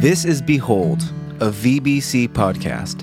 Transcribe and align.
This 0.00 0.26
is 0.26 0.42
Behold, 0.42 1.00
a 1.40 1.50
VBC 1.50 2.28
podcast. 2.28 3.02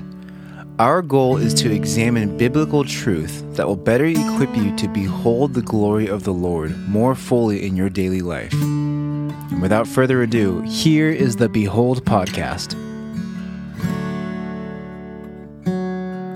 Our 0.77 1.01
goal 1.01 1.37
is 1.37 1.55
to 1.55 1.73
examine 1.73 2.37
biblical 2.37 2.83
truth 2.83 3.43
that 3.55 3.65
will 3.65 3.75
better 3.75 4.05
equip 4.05 4.55
you 4.55 4.75
to 4.75 4.87
behold 4.89 5.55
the 5.55 5.63
glory 5.63 6.07
of 6.07 6.23
the 6.23 6.33
Lord 6.33 6.77
more 6.87 7.15
fully 7.15 7.65
in 7.65 7.75
your 7.75 7.89
daily 7.89 8.21
life. 8.21 8.53
And 8.53 9.59
without 9.59 9.87
further 9.87 10.21
ado, 10.21 10.61
here 10.61 11.09
is 11.09 11.37
the 11.37 11.49
Behold 11.49 12.05
podcast. 12.05 12.75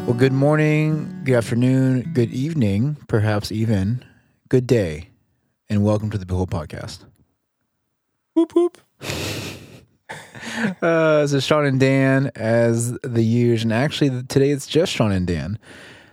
Well, 0.08 0.16
good 0.16 0.34
morning, 0.34 1.22
good 1.24 1.36
afternoon, 1.36 2.10
good 2.14 2.32
evening, 2.32 2.98
perhaps 3.08 3.52
even 3.52 4.04
good 4.50 4.66
day, 4.66 5.10
and 5.70 5.84
welcome 5.84 6.10
to 6.10 6.18
the 6.18 6.26
Behold 6.26 6.50
podcast. 6.50 7.06
Whoop 8.34 8.56
whoop. 8.56 8.80
Uh, 10.82 11.28
is 11.28 11.44
Sean 11.44 11.66
and 11.66 11.80
Dan 11.80 12.32
as 12.36 12.92
the 13.04 13.24
usual, 13.24 13.72
and 13.72 13.74
actually 13.74 14.24
today 14.24 14.50
it's 14.50 14.68
just 14.68 14.92
Sean 14.92 15.12
and 15.12 15.28
Dan, 15.28 15.60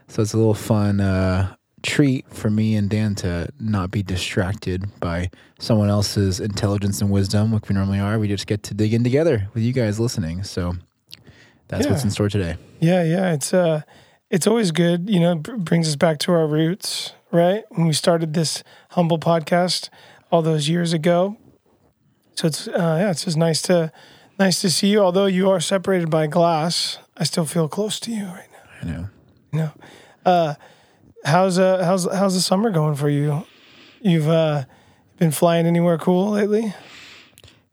so 0.09 0.23
it's 0.23 0.33
a 0.33 0.37
little 0.37 0.55
fun 0.55 1.01
uh, 1.01 1.55
treat 1.83 2.29
for 2.29 2.51
me 2.51 2.75
and 2.77 2.91
Dan 2.91 3.15
to 3.17 3.49
not 3.61 3.91
be 3.91 4.03
distracted 4.03 4.85
by 5.01 5.31
someone 5.59 5.89
else's 5.89 6.41
intelligence 6.41 7.01
and 7.01 7.11
wisdom, 7.11 7.53
like 7.53 7.69
we 7.69 7.75
normally 7.75 8.01
are. 8.01 8.19
We 8.19 8.29
just 8.29 8.47
get 8.47 8.63
to 8.65 8.75
dig 8.75 8.93
in 8.93 9.05
together 9.05 9.49
with 9.55 9.63
you 9.63 9.73
guys 9.73 10.01
listening. 10.01 10.43
So 10.43 10.75
that's 11.69 11.87
what's 11.87 12.05
in 12.05 12.11
store 12.11 12.29
today. 12.29 12.57
Yeah, 12.81 13.03
yeah. 13.03 13.33
It's 13.33 13.55
uh, 13.55 13.83
it's 14.31 14.47
always 14.47 14.73
good. 14.73 15.09
You 15.09 15.21
know, 15.21 15.37
br- 15.37 15.57
brings 15.57 15.89
us 15.89 15.97
back 15.97 16.19
to 16.21 16.33
our 16.33 16.47
roots, 16.47 17.13
right? 17.31 17.65
When 17.71 17.87
we 17.87 17.93
started 17.93 18.35
this 18.35 18.63
humble 18.91 19.19
podcast 19.19 19.89
all 20.31 20.43
those 20.43 20.69
years 20.69 20.93
ago. 20.93 21.37
So 22.35 22.49
it's 22.49 22.67
uh, 22.69 22.99
yeah, 23.01 23.11
it's 23.11 23.25
just 23.25 23.37
nice 23.37 23.63
to 23.63 23.93
nice 24.39 24.61
to 24.61 24.71
see 24.71 24.89
you. 24.89 25.01
Although 25.01 25.27
you 25.27 25.51
are 25.51 25.61
separated 25.61 26.11
by 26.11 26.27
glass, 26.27 26.99
I 27.17 27.25
still 27.25 27.45
feel 27.45 27.69
close 27.69 28.01
to 28.01 28.11
you 28.11 28.25
right 28.25 28.49
now. 28.53 28.59
I 28.83 28.85
know. 28.85 29.09
You 29.53 29.59
know, 29.59 29.73
uh, 30.25 30.55
how's 31.25 31.59
uh, 31.59 31.85
how's 31.85 32.13
how's 32.13 32.35
the 32.35 32.41
summer 32.41 32.71
going 32.71 32.97
for 32.97 33.09
you? 33.09 33.47
You've 34.01 34.29
uh, 34.29 34.65
been 35.19 35.31
flying 35.31 35.67
anywhere 35.67 35.99
cool 35.99 36.31
lately? 36.31 36.75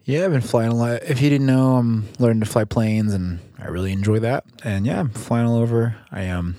Yeah, 0.03 0.25
I've 0.25 0.31
been 0.31 0.41
flying 0.41 0.71
a 0.71 0.75
lot. 0.75 1.03
If 1.03 1.21
you 1.21 1.29
didn't 1.29 1.47
know, 1.47 1.77
I'm 1.77 2.07
learning 2.19 2.41
to 2.41 2.45
fly 2.45 2.65
planes, 2.65 3.13
and 3.13 3.39
I 3.59 3.67
really 3.67 3.91
enjoy 3.91 4.19
that. 4.19 4.45
And 4.63 4.85
yeah, 4.85 4.99
I'm 4.99 5.09
flying 5.09 5.47
all 5.47 5.57
over. 5.57 5.95
I 6.11 6.29
um, 6.29 6.57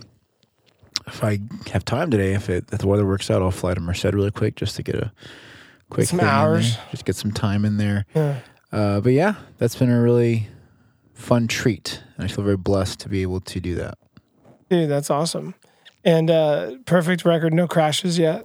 if 1.07 1.23
I 1.23 1.41
have 1.73 1.85
time 1.85 2.11
today, 2.11 2.35
if 2.35 2.49
it 2.49 2.65
if 2.73 2.79
the 2.81 2.87
weather 2.87 3.07
works 3.07 3.31
out, 3.31 3.43
I'll 3.43 3.51
fly 3.51 3.75
to 3.75 3.81
Merced 3.81 4.05
really 4.05 4.31
quick 4.31 4.57
just 4.57 4.77
to 4.77 4.83
get 4.83 4.97
a 4.97 5.13
quick 5.91 6.09
some 6.09 6.21
hours. 6.21 6.77
just 6.91 7.05
get 7.05 7.17
some 7.17 7.33
time 7.33 7.65
in 7.65 7.77
there. 7.77 8.07
Yeah. 8.15 8.41
Uh, 8.73 9.01
but 9.01 9.13
yeah, 9.13 9.35
that's 9.59 9.77
been 9.77 9.91
a 9.91 10.01
really 10.01 10.49
fun 11.15 11.47
treat, 11.47 12.03
and 12.17 12.25
I 12.25 12.29
feel 12.29 12.45
very 12.45 12.57
blessed 12.57 13.01
to 13.01 13.09
be 13.09 13.23
able 13.23 13.41
to 13.41 13.61
do 13.61 13.75
that. 13.77 13.99
Dude, 14.71 14.89
that's 14.91 15.11
awesome. 15.11 15.55
And 16.05 16.31
uh, 16.31 16.77
perfect 16.87 17.25
record, 17.25 17.53
no 17.53 17.69
crashes 17.69 18.19
yet. 18.19 18.45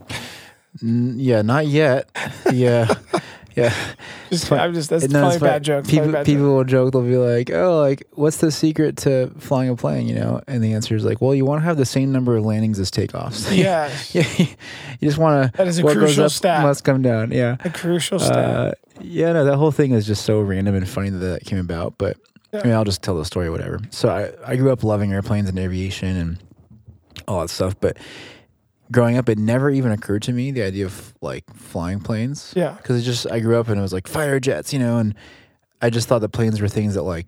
N- 0.84 1.16
yeah, 1.18 1.42
not 1.42 1.68
yet. 1.68 2.10
Yeah, 2.52 2.94
yeah. 3.58 3.74
Just. 4.30 4.52
I'm 4.52 4.74
just 4.74 4.90
that's 4.90 5.08
No, 5.08 5.22
probably 5.22 5.40
bad 5.40 5.64
joke. 5.64 5.88
People, 5.88 6.12
bad 6.12 6.26
people 6.26 6.44
joke. 6.44 6.54
will 6.56 6.64
joke. 6.66 6.92
They'll 6.94 7.02
be 7.02 7.16
like, 7.18 7.50
"Oh, 7.50 7.80
like, 7.80 8.06
what's 8.14 8.38
the 8.38 8.52
secret 8.52 8.98
to 8.98 9.32
flying 9.40 9.70
a 9.70 9.76
plane?" 9.76 10.06
You 10.08 10.16
know, 10.16 10.42
and 10.48 10.62
the 10.64 10.74
answer 10.74 10.96
is 10.98 11.06
like, 11.06 11.22
"Well, 11.22 11.34
you 11.34 11.46
want 11.46 11.62
to 11.62 11.66
have 11.66 11.78
the 11.78 11.86
same 11.86 12.12
number 12.12 12.36
of 12.36 12.46
landings 12.46 12.78
as 12.78 12.92
takeoffs. 12.92 13.50
Yeah, 13.56 13.90
yeah, 14.12 14.28
you 14.38 15.08
just 15.08 15.18
want 15.18 15.52
to. 15.52 15.58
That 15.58 15.68
is 15.68 15.80
a 15.80 15.84
what 15.84 15.94
crucial 15.98 16.24
goes 16.24 16.34
up 16.34 16.38
stat. 16.38 16.62
must 16.62 16.84
come 16.84 17.02
down. 17.02 17.32
Yeah, 17.32 17.56
a 17.64 17.70
crucial 17.70 18.20
stat. 18.20 18.38
uh, 18.38 18.72
yeah. 19.02 19.32
No, 19.34 19.46
that 19.46 19.56
whole 19.56 19.72
thing 19.72 19.92
is 19.92 20.06
just 20.06 20.26
so 20.26 20.42
random 20.42 20.76
and 20.76 20.88
funny 20.88 21.10
that 21.10 21.18
that 21.20 21.46
came 21.46 21.60
about. 21.60 21.98
But 21.98 22.18
Yeah. 22.54 22.60
I 22.62 22.64
mean, 22.66 22.74
I'll 22.74 22.84
just 22.84 23.02
tell 23.02 23.16
the 23.18 23.24
story, 23.26 23.50
whatever. 23.50 23.80
So 23.92 24.10
I, 24.10 24.52
I 24.52 24.56
grew 24.58 24.72
up 24.72 24.84
loving 24.84 25.14
airplanes 25.14 25.48
and 25.50 25.58
aviation 25.58 26.16
and 26.18 26.38
all 27.30 27.40
that 27.42 27.50
stuff, 27.50 27.76
but 27.80 27.98
growing 28.92 29.18
up, 29.18 29.30
it 29.30 29.38
never 29.38 29.70
even 29.70 29.92
occurred 29.92 30.22
to 30.24 30.34
me 30.34 30.52
the 30.52 30.64
idea 30.64 30.86
of 30.86 31.14
like 31.22 31.44
flying 31.54 32.00
planes 32.00 32.54
yeah, 32.56 32.74
because 32.74 33.00
it 33.00 33.04
just 33.04 33.30
I 33.30 33.40
grew 33.40 33.60
up 33.60 33.68
and 33.68 33.78
it 33.78 33.82
was 33.82 33.94
like 33.94 34.08
fire 34.08 34.40
jets, 34.40 34.74
you 34.74 34.80
know, 34.80 34.98
and 34.98 35.16
I 35.82 35.90
just 35.90 36.08
thought 36.08 36.20
that 36.20 36.30
planes 36.30 36.62
were 36.62 36.68
things 36.68 36.96
that 36.96 37.04
like 37.04 37.28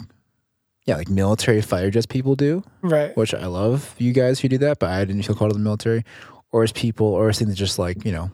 yeah, 0.85 0.95
like 0.95 1.09
military 1.09 1.61
fire 1.61 1.91
jets 1.91 2.07
people 2.07 2.35
do, 2.35 2.63
right. 2.81 3.15
which 3.15 3.33
I 3.33 3.45
love 3.45 3.93
you 3.99 4.11
guys 4.11 4.39
who 4.39 4.47
do 4.47 4.57
that, 4.59 4.79
but 4.79 4.89
I 4.89 5.05
didn't 5.05 5.21
feel 5.21 5.35
called 5.35 5.51
to 5.51 5.57
the 5.57 5.63
military, 5.63 6.03
or 6.51 6.63
as 6.63 6.71
people, 6.71 7.05
or 7.05 7.29
as 7.29 7.37
things 7.37 7.51
that 7.51 7.55
just 7.55 7.77
like 7.77 8.03
you 8.05 8.11
know, 8.11 8.31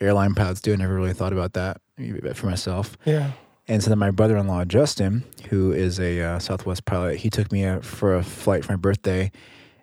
airline 0.00 0.34
pilots 0.34 0.60
do. 0.60 0.72
I 0.72 0.76
never 0.76 0.94
really 0.94 1.14
thought 1.14 1.32
about 1.32 1.54
that 1.54 1.80
for 2.34 2.46
myself. 2.46 2.98
Yeah, 3.06 3.30
And 3.68 3.82
so 3.82 3.88
then 3.88 3.98
my 3.98 4.10
brother-in-law 4.10 4.66
Justin, 4.66 5.24
who 5.48 5.72
is 5.72 5.98
a 5.98 6.20
uh, 6.20 6.38
Southwest 6.38 6.84
pilot, 6.84 7.16
he 7.16 7.30
took 7.30 7.50
me 7.50 7.64
out 7.64 7.84
for 7.84 8.14
a 8.14 8.22
flight 8.22 8.64
for 8.64 8.72
my 8.72 8.76
birthday, 8.76 9.30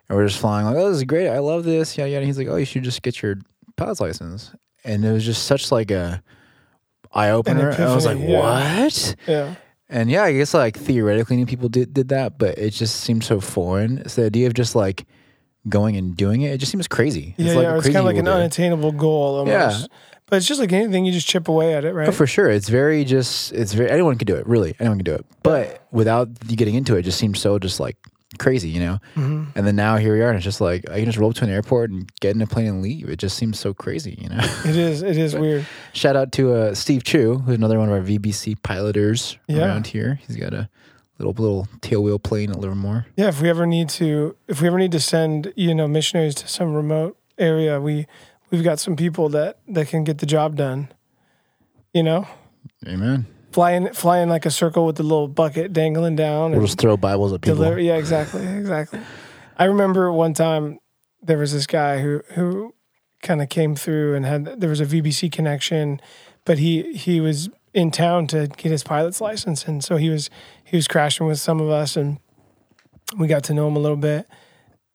and 0.08 0.16
we're 0.18 0.26
just 0.26 0.40
flying 0.40 0.66
like, 0.66 0.76
oh, 0.76 0.88
this 0.88 0.98
is 0.98 1.04
great, 1.04 1.28
I 1.28 1.38
love 1.38 1.64
this, 1.64 1.96
yeah, 1.96 2.04
yeah. 2.04 2.18
And 2.18 2.26
he's 2.26 2.38
like, 2.38 2.48
oh, 2.48 2.56
you 2.56 2.64
should 2.64 2.84
just 2.84 3.02
get 3.02 3.22
your 3.22 3.36
pilot's 3.76 4.00
license, 4.00 4.52
and 4.84 5.04
it 5.04 5.12
was 5.12 5.24
just 5.24 5.44
such 5.46 5.72
like 5.72 5.90
a 5.90 6.22
eye 7.12 7.30
opener. 7.30 7.70
And 7.70 7.84
I 7.84 7.94
was 7.94 8.06
like, 8.06 8.18
yeah. 8.18 8.38
what? 8.38 9.16
yeah, 9.26 9.54
And 9.88 10.10
yeah, 10.10 10.24
I 10.24 10.32
guess 10.32 10.54
like 10.54 10.76
theoretically, 10.76 11.36
new 11.36 11.46
people 11.46 11.68
did 11.68 11.94
did 11.94 12.08
that, 12.08 12.38
but 12.38 12.58
it 12.58 12.70
just 12.70 12.96
seemed 13.00 13.24
so 13.24 13.40
foreign. 13.40 13.98
It's 13.98 14.16
the 14.16 14.24
idea 14.26 14.46
of 14.46 14.54
just 14.54 14.74
like 14.74 15.06
going 15.68 15.96
and 15.96 16.16
doing 16.16 16.42
it. 16.42 16.52
It 16.52 16.58
just 16.58 16.70
seems 16.72 16.86
crazy. 16.88 17.34
yeah. 17.38 17.54
like 17.54 17.62
yeah. 17.62 17.74
a 17.74 17.76
It's 17.78 17.86
kind 17.86 17.98
of 17.98 18.04
like 18.04 18.16
an 18.16 18.26
do. 18.26 18.30
unattainable 18.30 18.92
goal 18.92 19.36
almost. 19.38 19.80
Yeah. 19.80 19.86
But 20.26 20.36
it's 20.36 20.46
just 20.46 20.58
like 20.58 20.72
anything, 20.72 21.04
you 21.04 21.12
just 21.12 21.26
chip 21.26 21.48
away 21.48 21.74
at 21.74 21.84
it, 21.84 21.92
right? 21.92 22.08
Oh, 22.08 22.12
for 22.12 22.26
sure. 22.26 22.48
It's 22.50 22.68
very 22.68 23.04
just. 23.04 23.52
It's 23.52 23.74
very. 23.74 23.90
Anyone 23.90 24.16
can 24.16 24.26
do 24.26 24.34
it. 24.34 24.46
Really, 24.46 24.74
anyone 24.80 24.98
can 24.98 25.04
do 25.04 25.12
it. 25.14 25.24
But 25.42 25.86
without 25.92 26.28
you 26.48 26.56
getting 26.56 26.74
into 26.74 26.96
it, 26.96 27.00
it 27.00 27.02
just 27.02 27.18
seems 27.18 27.38
so 27.40 27.58
just 27.58 27.78
like 27.78 27.96
crazy, 28.38 28.68
you 28.68 28.80
know. 28.80 28.98
hmm 29.14 29.44
And 29.54 29.66
then 29.66 29.76
now 29.76 29.96
here 29.96 30.14
we 30.14 30.20
are, 30.22 30.28
and 30.28 30.36
it's 30.36 30.44
just 30.44 30.60
like 30.60 30.88
I 30.90 30.96
can 30.96 31.06
just 31.06 31.18
roll 31.18 31.30
up 31.30 31.36
to 31.36 31.44
an 31.44 31.50
airport 31.50 31.90
and 31.90 32.10
get 32.20 32.34
in 32.34 32.42
a 32.42 32.46
plane 32.46 32.66
and 32.66 32.82
leave. 32.82 33.08
It 33.08 33.18
just 33.18 33.36
seems 33.36 33.58
so 33.58 33.72
crazy, 33.74 34.18
you 34.20 34.28
know. 34.28 34.40
It 34.64 34.76
is. 34.76 35.02
It 35.02 35.16
is 35.16 35.34
weird. 35.34 35.66
Shout 35.92 36.16
out 36.16 36.32
to 36.32 36.52
uh, 36.54 36.74
Steve 36.74 37.04
Chu, 37.04 37.38
who's 37.38 37.56
another 37.56 37.78
one 37.78 37.88
of 37.88 37.94
our 37.94 38.00
VBC 38.00 38.62
piloters 38.62 39.38
Yeah. 39.48 39.66
around 39.66 39.86
here. 39.88 40.20
He's 40.26 40.36
got 40.36 40.52
a 40.54 40.68
little 41.18 41.32
little 41.34 41.68
tail 41.80 42.02
wheel 42.02 42.18
plane 42.18 42.50
at 42.50 42.58
Livermore. 42.58 43.06
Yeah. 43.16 43.28
If 43.28 43.40
we 43.40 43.48
ever 43.48 43.66
need 43.66 43.88
to, 43.90 44.36
if 44.48 44.60
we 44.60 44.66
ever 44.68 44.78
need 44.78 44.92
to 44.92 45.00
send, 45.00 45.52
you 45.56 45.74
know, 45.74 45.86
missionaries 45.88 46.34
to 46.36 46.48
some 46.48 46.74
remote 46.74 47.16
area, 47.38 47.80
we 47.80 48.06
we've 48.50 48.64
got 48.64 48.78
some 48.80 48.96
people 48.96 49.28
that 49.30 49.58
that 49.68 49.88
can 49.88 50.04
get 50.04 50.18
the 50.18 50.26
job 50.26 50.56
done. 50.56 50.88
You 51.92 52.02
know, 52.02 52.26
Amen. 52.88 53.26
Fly 53.54 53.70
in, 53.70 53.92
fly 53.94 54.18
in 54.18 54.28
like 54.28 54.44
a 54.44 54.50
circle 54.50 54.84
with 54.84 54.96
the 54.96 55.04
little 55.04 55.28
bucket 55.28 55.72
dangling 55.72 56.16
down. 56.16 56.50
We'll 56.50 56.58
and- 56.58 56.66
just 56.66 56.80
throw 56.80 56.96
Bibles 56.96 57.32
at 57.32 57.40
people. 57.40 57.58
Deliver, 57.58 57.78
yeah, 57.78 57.94
exactly, 57.94 58.44
exactly. 58.58 58.98
I 59.56 59.66
remember 59.66 60.10
one 60.10 60.34
time 60.34 60.80
there 61.22 61.38
was 61.38 61.52
this 61.52 61.66
guy 61.66 62.00
who 62.00 62.22
who 62.34 62.74
kind 63.22 63.40
of 63.40 63.48
came 63.48 63.76
through 63.76 64.16
and 64.16 64.26
had 64.26 64.60
there 64.60 64.68
was 64.68 64.80
a 64.80 64.86
VBC 64.86 65.30
connection, 65.30 66.00
but 66.44 66.58
he 66.58 66.94
he 66.94 67.20
was 67.20 67.48
in 67.72 67.92
town 67.92 68.26
to 68.26 68.48
get 68.48 68.72
his 68.72 68.82
pilot's 68.82 69.20
license, 69.20 69.68
and 69.68 69.84
so 69.84 69.98
he 69.98 70.10
was 70.10 70.30
he 70.64 70.76
was 70.76 70.88
crashing 70.88 71.28
with 71.28 71.38
some 71.38 71.60
of 71.60 71.70
us, 71.70 71.96
and 71.96 72.18
we 73.16 73.28
got 73.28 73.44
to 73.44 73.54
know 73.54 73.68
him 73.68 73.76
a 73.76 73.80
little 73.80 73.96
bit. 73.96 74.26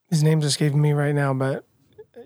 His 0.10 0.22
name's 0.22 0.44
escaping 0.44 0.82
me 0.82 0.92
right 0.92 1.16
now, 1.16 1.34
but 1.34 1.64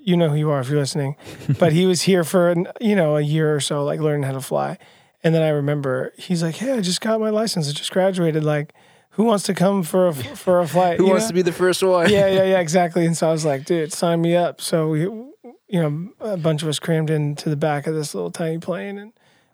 you 0.02 0.18
know 0.18 0.30
who 0.30 0.36
you 0.36 0.50
are 0.50 0.62
if 0.62 0.68
you're 0.68 0.80
listening. 0.80 1.16
but 1.60 1.74
he 1.74 1.86
was 1.86 2.02
here 2.02 2.24
for 2.24 2.50
an, 2.50 2.68
you 2.82 2.96
know 2.96 3.18
a 3.18 3.22
year 3.22 3.56
or 3.56 3.60
so, 3.60 3.84
like 3.84 4.00
learning 4.00 4.24
how 4.24 4.32
to 4.32 4.42
fly. 4.42 4.80
And 5.24 5.34
then 5.34 5.42
I 5.42 5.50
remember 5.50 6.14
he's 6.18 6.44
like, 6.44 6.56
"Hey, 6.56 6.74
I 6.74 6.82
just 6.82 7.02
got 7.02 7.20
my 7.20 7.30
license. 7.30 7.70
I 7.70 7.72
just 7.72 7.92
graduated. 7.92 8.44
Like, 8.44 8.74
who 9.12 9.24
wants 9.24 9.46
to 9.46 9.54
come 9.54 9.84
for 9.84 10.08
a 10.08 10.14
for 10.14 10.60
a 10.60 10.68
flight? 10.68 10.98
Who 11.00 11.06
You 11.06 11.12
wants 11.12 11.26
know? 11.26 11.30
to 11.30 11.34
be 11.34 11.42
the 11.42 11.52
first 11.52 11.82
one? 11.84 12.10
yeah, 12.10 12.28
yeah, 12.28 12.44
yeah, 12.44 12.60
exactly. 12.68 13.06
And 13.06 13.16
so 13.16 13.30
I 13.30 13.32
was 13.32 13.46
like, 13.46 13.66
dude, 13.66 13.94
sign 13.94 14.22
me 14.22 14.36
up. 14.36 14.60
So 14.60 14.90
we, 14.90 15.02
you 15.02 15.32
know, 15.70 16.10
a 16.20 16.38
bunch 16.38 16.62
of 16.62 16.68
us 16.68 16.80
crammed 16.80 17.10
into 17.10 17.50
the 17.50 17.56
back 17.56 17.88
of 17.88 17.96
this 17.96 18.14
little 18.14 18.32
tiny 18.32 18.58
plane, 18.60 18.98
and 18.98 19.14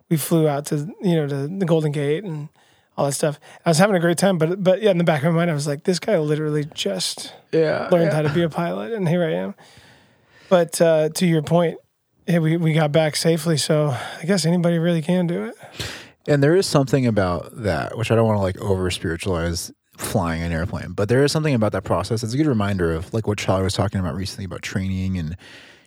we 0.09 0.18
flew 0.18 0.47
out 0.47 0.66
to 0.68 0.90
you 1.02 1.16
know 1.16 1.28
to 1.28 1.47
the 1.47 1.66
Golden 1.66 1.91
Gate 1.91 2.23
and 2.23 2.49
all 2.97 3.05
that 3.05 3.14
stuff. 3.14 3.40
I 3.66 3.70
was 3.70 3.78
having 3.78 3.96
a 3.96 3.99
great 3.99 4.17
time, 4.17 4.38
but 4.38 4.64
but 4.64 4.82
yeah, 4.82 4.91
in 4.91 4.97
the 4.97 5.03
back 5.03 5.23
of 5.23 5.34
my 5.34 5.40
mind, 5.40 5.52
I 5.52 5.53
was 5.53 5.67
like, 5.67 5.84
this 5.84 5.99
guy 5.99 6.17
literally 6.17 6.66
just 6.73 7.34
yeah. 7.52 7.90
learned 7.91 8.11
yeah. 8.11 8.16
how 8.16 8.22
to 8.23 8.29
be 8.34 8.43
a 8.43 8.49
pilot, 8.49 8.91
and 8.93 9.08
here 9.08 9.23
I 9.23 9.34
am. 9.34 9.55
But 10.49 10.82
uh, 10.82 11.09
to 11.09 11.28
your 11.28 11.43
point, 11.43 11.78
yeah, 12.29 12.40
we 12.40 12.55
we 12.58 12.73
got 12.73 12.91
back 12.91 13.16
safely, 13.16 13.58
so 13.58 13.87
I 14.22 14.26
guess 14.26 14.46
anybody 14.46 14.78
really 14.78 15.02
can 15.02 15.28
do 15.28 15.43
it. 15.46 15.55
And 16.28 16.43
there 16.43 16.55
is 16.55 16.67
something 16.67 17.08
about 17.08 17.49
that, 17.64 17.97
which 17.97 18.11
I 18.11 18.16
don't 18.16 18.28
want 18.28 18.37
to 18.37 18.41
like 18.41 18.58
over 18.61 18.91
spiritualize 18.91 19.72
flying 19.97 20.41
an 20.43 20.52
airplane, 20.52 20.93
but 20.93 21.09
there 21.09 21.23
is 21.23 21.31
something 21.31 21.53
about 21.55 21.72
that 21.72 21.84
process. 21.84 22.23
It's 22.23 22.34
a 22.34 22.37
good 22.37 22.46
reminder 22.47 22.93
of 22.93 23.14
like 23.14 23.26
what 23.28 23.37
Charlie 23.40 23.64
was 23.64 23.73
talking 23.73 23.99
about 23.99 24.16
recently 24.16 24.46
about 24.46 24.61
training 24.61 25.17
and 25.17 25.35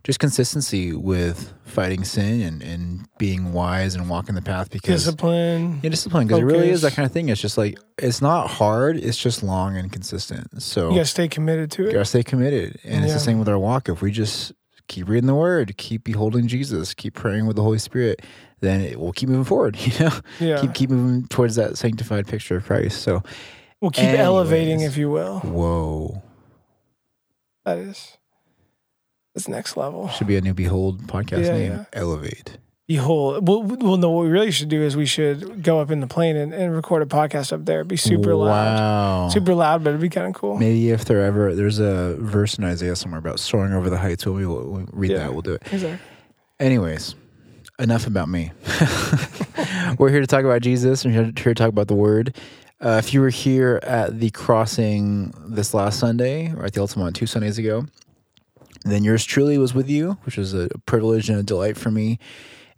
just 0.04 0.18
consistency 0.18 0.92
with 0.92 1.52
fighting 1.64 2.02
sin 2.02 2.40
and, 2.40 2.60
and 2.60 3.06
being 3.18 3.52
wise 3.52 3.94
and 3.94 4.10
walking 4.10 4.34
the 4.34 4.42
path 4.42 4.68
because 4.70 5.04
Discipline. 5.04 5.78
yeah, 5.82 5.90
discipline 5.90 6.26
because 6.26 6.40
it 6.40 6.44
really 6.44 6.70
is 6.70 6.82
that 6.82 6.92
kind 6.94 7.06
of 7.06 7.12
thing. 7.12 7.28
It's 7.28 7.40
just 7.40 7.56
like 7.56 7.78
it's 7.98 8.20
not 8.20 8.48
hard. 8.48 8.96
It's 8.96 9.16
just 9.16 9.44
long 9.44 9.76
and 9.76 9.92
consistent. 9.92 10.60
So 10.60 10.88
You 10.88 10.96
gotta 10.96 11.04
stay 11.06 11.28
committed 11.28 11.70
to 11.72 11.82
it. 11.82 11.84
you 11.84 11.90
it. 11.90 11.92
gotta 11.94 12.04
stay 12.04 12.24
committed, 12.24 12.80
and 12.82 13.04
it's 13.04 13.14
the 13.14 13.20
same 13.20 13.38
with 13.38 13.48
our 13.48 13.58
walk. 13.58 13.88
If 13.88 14.02
we 14.02 14.10
just 14.10 14.52
keep 14.88 15.08
reading 15.08 15.26
the 15.26 15.34
Word, 15.34 15.76
keep 15.76 16.04
beholding 16.04 16.46
Jesus, 16.48 16.94
keep 16.94 17.14
praying 17.14 17.46
with 17.46 17.56
the 17.56 17.62
Holy 17.62 17.78
Spirit, 17.78 18.20
then 18.60 18.80
it 18.80 18.98
will 19.00 19.12
keep 19.12 19.28
moving 19.28 19.44
forward. 19.44 19.76
You 19.80 19.98
know, 20.04 20.12
Yeah. 20.40 20.60
keep 20.60 20.74
keep 20.74 20.90
moving 20.90 21.26
towards 21.28 21.56
that 21.56 21.78
sanctified 21.78 22.26
picture 22.26 22.56
of 22.56 22.64
Christ. 22.64 23.02
So, 23.02 23.22
we'll 23.80 23.90
keep 23.90 24.04
Anyways. 24.04 24.20
elevating, 24.20 24.80
if 24.80 24.96
you 24.96 25.10
will. 25.10 25.40
whoa, 25.40 26.22
That 27.64 27.78
is. 27.78 28.16
That's 29.34 29.48
next 29.48 29.76
level. 29.76 30.08
should 30.08 30.26
be 30.26 30.36
a 30.36 30.40
new 30.42 30.52
Behold 30.54 31.06
podcast 31.06 31.44
Yeah, 31.46 31.52
name. 31.52 31.72
yeah. 31.72 31.84
Elevate. 31.94 32.58
Behold, 32.92 33.48
well, 33.48 33.62
well, 33.62 33.96
no. 33.96 34.10
What 34.10 34.24
we 34.24 34.30
really 34.30 34.50
should 34.50 34.68
do 34.68 34.82
is 34.82 34.96
we 34.98 35.06
should 35.06 35.62
go 35.62 35.80
up 35.80 35.90
in 35.90 36.00
the 36.00 36.06
plane 36.06 36.36
and, 36.36 36.52
and 36.52 36.74
record 36.74 37.00
a 37.02 37.06
podcast 37.06 37.50
up 37.50 37.64
there. 37.64 37.78
It'd 37.78 37.88
be 37.88 37.96
super 37.96 38.34
loud, 38.34 39.32
super 39.32 39.54
loud, 39.54 39.82
but 39.82 39.90
it'd 39.90 40.02
be 40.02 40.10
kind 40.10 40.26
of 40.26 40.34
cool. 40.34 40.58
Maybe 40.58 40.90
if 40.90 41.06
there 41.06 41.22
ever 41.22 41.54
there's 41.54 41.78
a 41.78 42.16
verse 42.20 42.58
in 42.58 42.64
Isaiah 42.64 42.94
somewhere 42.94 43.18
about 43.18 43.40
soaring 43.40 43.72
over 43.72 43.88
the 43.88 43.96
heights, 43.96 44.26
when 44.26 44.34
we 44.34 44.44
will 44.44 44.70
we'll 44.70 44.86
read 44.92 45.12
Yeah. 45.12 45.18
that, 45.20 45.32
we'll 45.32 45.40
do 45.40 45.54
it. 45.54 45.62
Exactly. 45.72 45.98
Anyways, 46.60 47.14
enough 47.78 48.06
about 48.06 48.28
me. 48.28 48.52
we're 49.98 50.10
here 50.10 50.20
to 50.20 50.26
talk 50.26 50.44
about 50.44 50.60
Jesus 50.60 51.06
and 51.06 51.14
we're 51.16 51.22
here 51.24 51.32
to 51.32 51.54
talk 51.54 51.70
about 51.70 51.88
the 51.88 51.94
Word. 51.94 52.36
Uh, 52.78 53.00
if 53.02 53.14
you 53.14 53.22
were 53.22 53.30
here 53.30 53.80
at 53.84 54.20
the 54.20 54.28
crossing 54.32 55.32
this 55.46 55.72
last 55.72 55.98
Sunday 55.98 56.52
or 56.52 56.66
at 56.66 56.74
the 56.74 56.80
Altamont 56.82 57.16
two 57.16 57.26
Sundays 57.26 57.56
ago, 57.56 57.86
then 58.84 59.02
yours 59.02 59.24
truly 59.24 59.56
was 59.56 59.72
with 59.72 59.88
you, 59.88 60.18
which 60.24 60.36
was 60.36 60.52
a 60.52 60.68
privilege 60.84 61.30
and 61.30 61.38
a 61.38 61.42
delight 61.42 61.78
for 61.78 61.90
me. 61.90 62.18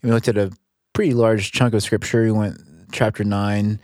We 0.05 0.11
looked 0.11 0.29
at 0.29 0.37
a 0.37 0.53
pretty 0.93 1.15
large 1.15 1.51
chunk 1.51 1.73
of 1.75 1.83
scripture. 1.83 2.23
We 2.23 2.31
went 2.33 2.61
chapter 2.93 3.25
9 3.25 3.81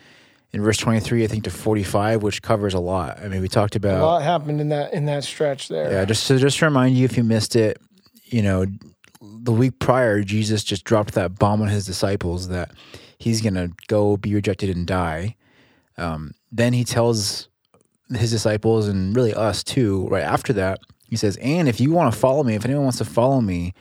in 0.52 0.62
verse 0.62 0.76
23, 0.76 1.25
I 1.25 1.26
think, 1.26 1.44
to 1.44 1.50
45, 1.50 2.22
which 2.22 2.43
covers 2.43 2.75
a 2.75 2.78
lot. 2.78 3.19
I 3.20 3.28
mean, 3.28 3.40
we 3.40 3.49
talked 3.49 3.75
about. 3.75 4.00
a 4.00 4.05
lot 4.05 4.22
happened 4.22 4.61
in 4.61 4.69
that 4.69 4.93
in 4.93 5.06
that 5.06 5.25
stretch 5.25 5.69
there. 5.69 5.90
Yeah, 5.90 6.05
just 6.05 6.25
so 6.25 6.37
just 6.38 6.58
to 6.58 6.67
remind 6.67 6.94
you, 6.96 7.06
if 7.06 7.17
you 7.17 7.25
missed 7.25 7.56
it, 7.56 7.81
you 8.26 8.43
know, 8.43 8.67
the 9.22 9.52
week 9.52 9.78
prior, 9.78 10.22
Jesus 10.22 10.62
just 10.62 10.84
dropped 10.84 11.14
that 11.14 11.38
bomb 11.38 11.62
on 11.62 11.69
his 11.69 11.87
disciples 11.87 12.49
that 12.49 12.72
he's 13.19 13.40
gonna 13.40 13.70
go 13.88 14.17
be 14.19 14.34
rejected 14.34 14.75
and 14.76 14.87
die. 14.87 15.37
Um, 15.96 16.32
then 16.52 16.75
he 16.75 16.84
tells 16.84 17.49
his 18.14 18.31
disciples 18.31 18.88
and 18.88 19.17
really 19.17 19.32
us 19.32 19.62
too. 19.64 20.06
Right 20.08 20.22
after 20.25 20.52
that, 20.55 20.81
he 21.08 21.17
says, 21.17 21.37
"And 21.38 21.67
if 21.69 21.81
you 21.81 21.93
want 21.93 22.12
to 22.12 22.19
follow 22.19 22.43
me, 22.43 22.55
if 22.56 22.64
anyone 22.67 22.82
wants 22.84 22.99
to 22.99 23.05
follow 23.06 23.40
me, 23.40 23.72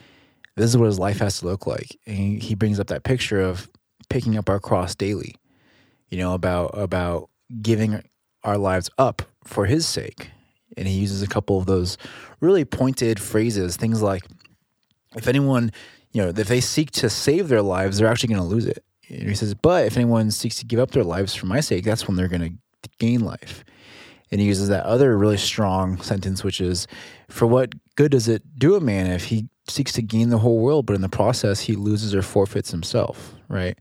this 0.60 0.70
is 0.70 0.78
what 0.78 0.86
his 0.86 1.00
life 1.00 1.20
has 1.20 1.40
to 1.40 1.46
look 1.46 1.66
like." 1.68 1.98
And 2.06 2.16
he, 2.16 2.40
he 2.40 2.56
brings 2.56 2.80
up 2.80 2.88
that 2.88 3.04
picture 3.04 3.42
of 3.42 3.70
picking 4.10 4.38
up 4.38 4.50
our 4.50 4.60
cross 4.60 4.96
daily. 4.96 5.36
You 6.10 6.18
know 6.18 6.34
about 6.34 6.72
about 6.78 7.30
giving 7.62 8.04
our 8.44 8.58
lives 8.58 8.90
up 8.98 9.22
for 9.44 9.66
his 9.66 9.88
sake 9.88 10.32
and 10.78 10.88
he 10.88 11.00
uses 11.00 11.22
a 11.22 11.28
couple 11.28 11.58
of 11.58 11.66
those 11.66 11.98
really 12.40 12.66
pointed 12.66 13.20
phrases 13.20 13.76
things 13.76 14.02
like 14.02 14.24
if 15.16 15.28
anyone 15.28 15.72
you 16.12 16.22
know 16.22 16.30
if 16.30 16.48
they 16.48 16.62
seek 16.62 16.92
to 16.92 17.10
save 17.10 17.48
their 17.48 17.62
lives 17.62 17.98
they're 17.98 18.08
actually 18.08 18.34
going 18.34 18.42
to 18.42 18.48
lose 18.48 18.66
it 18.66 18.84
and 19.10 19.28
he 19.28 19.36
says 19.36 19.54
but 19.54 19.86
if 19.86 19.98
anyone 19.98 20.32
seeks 20.32 20.58
to 20.58 20.66
give 20.66 20.80
up 20.80 20.92
their 20.92 21.04
lives 21.04 21.36
for 21.36 21.48
my 21.48 21.60
sake 21.60 21.84
that's 21.84 22.08
when 22.08 22.16
they're 22.16 22.28
going 22.28 22.60
to 22.82 22.90
gain 23.00 23.22
life 23.22 23.64
and 24.32 24.40
he 24.40 24.48
uses 24.48 24.70
that 24.70 24.86
other 24.86 25.18
really 25.18 25.38
strong 25.38 26.00
sentence 26.02 26.44
which 26.44 26.62
is 26.62 26.88
for 27.28 27.46
what 27.46 27.74
good 27.96 28.12
does 28.12 28.28
it 28.28 28.42
do 28.58 28.76
a 28.76 28.80
man 28.80 29.08
if 29.08 29.26
he 29.26 29.48
seeks 29.70 29.92
to 29.94 30.02
gain 30.02 30.30
the 30.30 30.40
whole 30.40 30.60
world 30.60 30.86
but 30.86 30.96
in 30.96 31.02
the 31.02 31.10
process 31.10 31.62
he 31.62 31.76
loses 31.76 32.14
or 32.16 32.22
forfeits 32.22 32.72
himself 32.72 33.36
right 33.48 33.78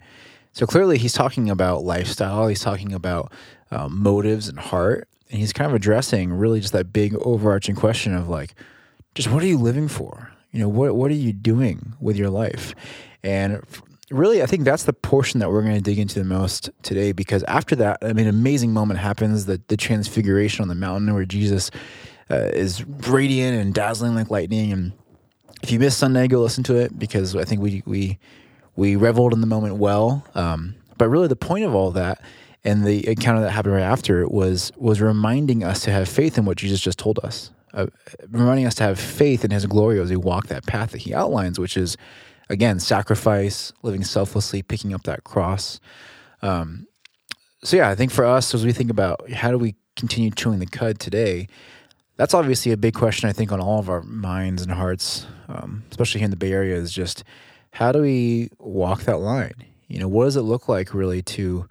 so 0.58 0.66
clearly, 0.66 0.98
he's 0.98 1.12
talking 1.12 1.50
about 1.50 1.84
lifestyle. 1.84 2.48
He's 2.48 2.60
talking 2.60 2.92
about 2.92 3.32
um, 3.70 4.02
motives 4.02 4.48
and 4.48 4.58
heart, 4.58 5.08
and 5.30 5.38
he's 5.38 5.52
kind 5.52 5.70
of 5.70 5.74
addressing 5.74 6.32
really 6.32 6.58
just 6.58 6.72
that 6.72 6.92
big 6.92 7.14
overarching 7.14 7.76
question 7.76 8.12
of 8.12 8.28
like, 8.28 8.54
just 9.14 9.30
what 9.30 9.40
are 9.42 9.46
you 9.46 9.56
living 9.56 9.86
for? 9.86 10.32
You 10.50 10.58
know, 10.58 10.68
what 10.68 10.96
what 10.96 11.12
are 11.12 11.14
you 11.14 11.32
doing 11.32 11.94
with 12.00 12.16
your 12.16 12.28
life? 12.28 12.74
And 13.22 13.62
really, 14.10 14.42
I 14.42 14.46
think 14.46 14.64
that's 14.64 14.82
the 14.82 14.92
portion 14.92 15.38
that 15.38 15.50
we're 15.50 15.62
going 15.62 15.76
to 15.76 15.80
dig 15.80 16.00
into 16.00 16.18
the 16.18 16.24
most 16.24 16.70
today, 16.82 17.12
because 17.12 17.44
after 17.44 17.76
that, 17.76 17.98
I 18.02 18.12
mean, 18.12 18.26
an 18.26 18.34
amazing 18.34 18.72
moment 18.72 18.98
happens 18.98 19.46
the 19.46 19.60
the 19.68 19.76
transfiguration 19.76 20.62
on 20.62 20.68
the 20.68 20.74
mountain 20.74 21.14
where 21.14 21.24
Jesus 21.24 21.70
uh, 22.30 22.50
is 22.52 22.84
radiant 22.84 23.60
and 23.60 23.72
dazzling 23.72 24.16
like 24.16 24.28
lightning. 24.28 24.72
And 24.72 24.92
if 25.62 25.70
you 25.70 25.78
missed 25.78 25.98
Sunday, 25.98 26.28
go 26.28 26.40
listen 26.40 26.64
to 26.64 26.76
it 26.76 26.98
because 26.98 27.34
I 27.34 27.44
think 27.44 27.60
we 27.60 27.82
we 27.86 28.18
we 28.76 28.96
reveled 28.96 29.32
in 29.32 29.40
the 29.40 29.46
moment 29.46 29.76
well. 29.76 30.24
Um, 30.34 30.76
but 30.96 31.08
really, 31.08 31.28
the 31.28 31.36
point 31.36 31.64
of 31.64 31.74
all 31.74 31.90
that 31.92 32.20
and 32.64 32.84
the 32.84 33.08
encounter 33.08 33.40
that 33.40 33.50
happened 33.50 33.74
right 33.74 33.82
after 33.82 34.26
was 34.28 34.72
was 34.76 35.00
reminding 35.00 35.64
us 35.64 35.80
to 35.82 35.90
have 35.90 36.08
faith 36.08 36.38
in 36.38 36.44
what 36.44 36.58
Jesus 36.58 36.80
just 36.80 36.98
told 36.98 37.18
us, 37.20 37.50
uh, 37.74 37.86
reminding 38.30 38.66
us 38.66 38.74
to 38.76 38.84
have 38.84 38.98
faith 38.98 39.44
in 39.44 39.50
His 39.50 39.66
glory 39.66 40.00
as 40.00 40.10
we 40.10 40.16
walk 40.16 40.48
that 40.48 40.66
path 40.66 40.90
that 40.92 41.02
He 41.02 41.14
outlines, 41.14 41.58
which 41.58 41.76
is 41.76 41.96
again 42.48 42.80
sacrifice, 42.80 43.72
living 43.82 44.04
selflessly, 44.04 44.62
picking 44.62 44.94
up 44.94 45.04
that 45.04 45.24
cross. 45.24 45.80
Um, 46.42 46.86
so 47.64 47.76
yeah, 47.76 47.88
I 47.88 47.94
think 47.94 48.12
for 48.12 48.24
us 48.24 48.54
as 48.54 48.64
we 48.64 48.72
think 48.72 48.90
about 48.90 49.30
how 49.30 49.50
do 49.50 49.58
we 49.58 49.74
continue 49.96 50.30
chewing 50.30 50.60
the 50.60 50.66
cud 50.66 50.98
today, 51.00 51.48
that's 52.18 52.34
obviously 52.34 52.72
a 52.72 52.76
big 52.76 52.94
question 52.94 53.28
I 53.28 53.32
think 53.32 53.52
on 53.52 53.60
all 53.60 53.78
of 53.78 53.88
our 53.88 54.02
minds 54.02 54.62
and 54.62 54.72
hearts, 54.72 55.26
um, 55.48 55.84
especially 55.90 56.18
here 56.18 56.26
in 56.26 56.30
the 56.30 56.36
Bay 56.36 56.52
Area, 56.52 56.74
is 56.74 56.92
just 56.92 57.24
how 57.70 57.92
do 57.92 58.02
we 58.02 58.50
walk 58.58 59.02
that 59.02 59.20
line? 59.20 59.54
You 59.86 60.00
know, 60.00 60.08
what 60.08 60.24
does 60.24 60.36
it 60.36 60.42
look 60.42 60.68
like 60.68 60.92
really 60.92 61.22
to 61.22 61.68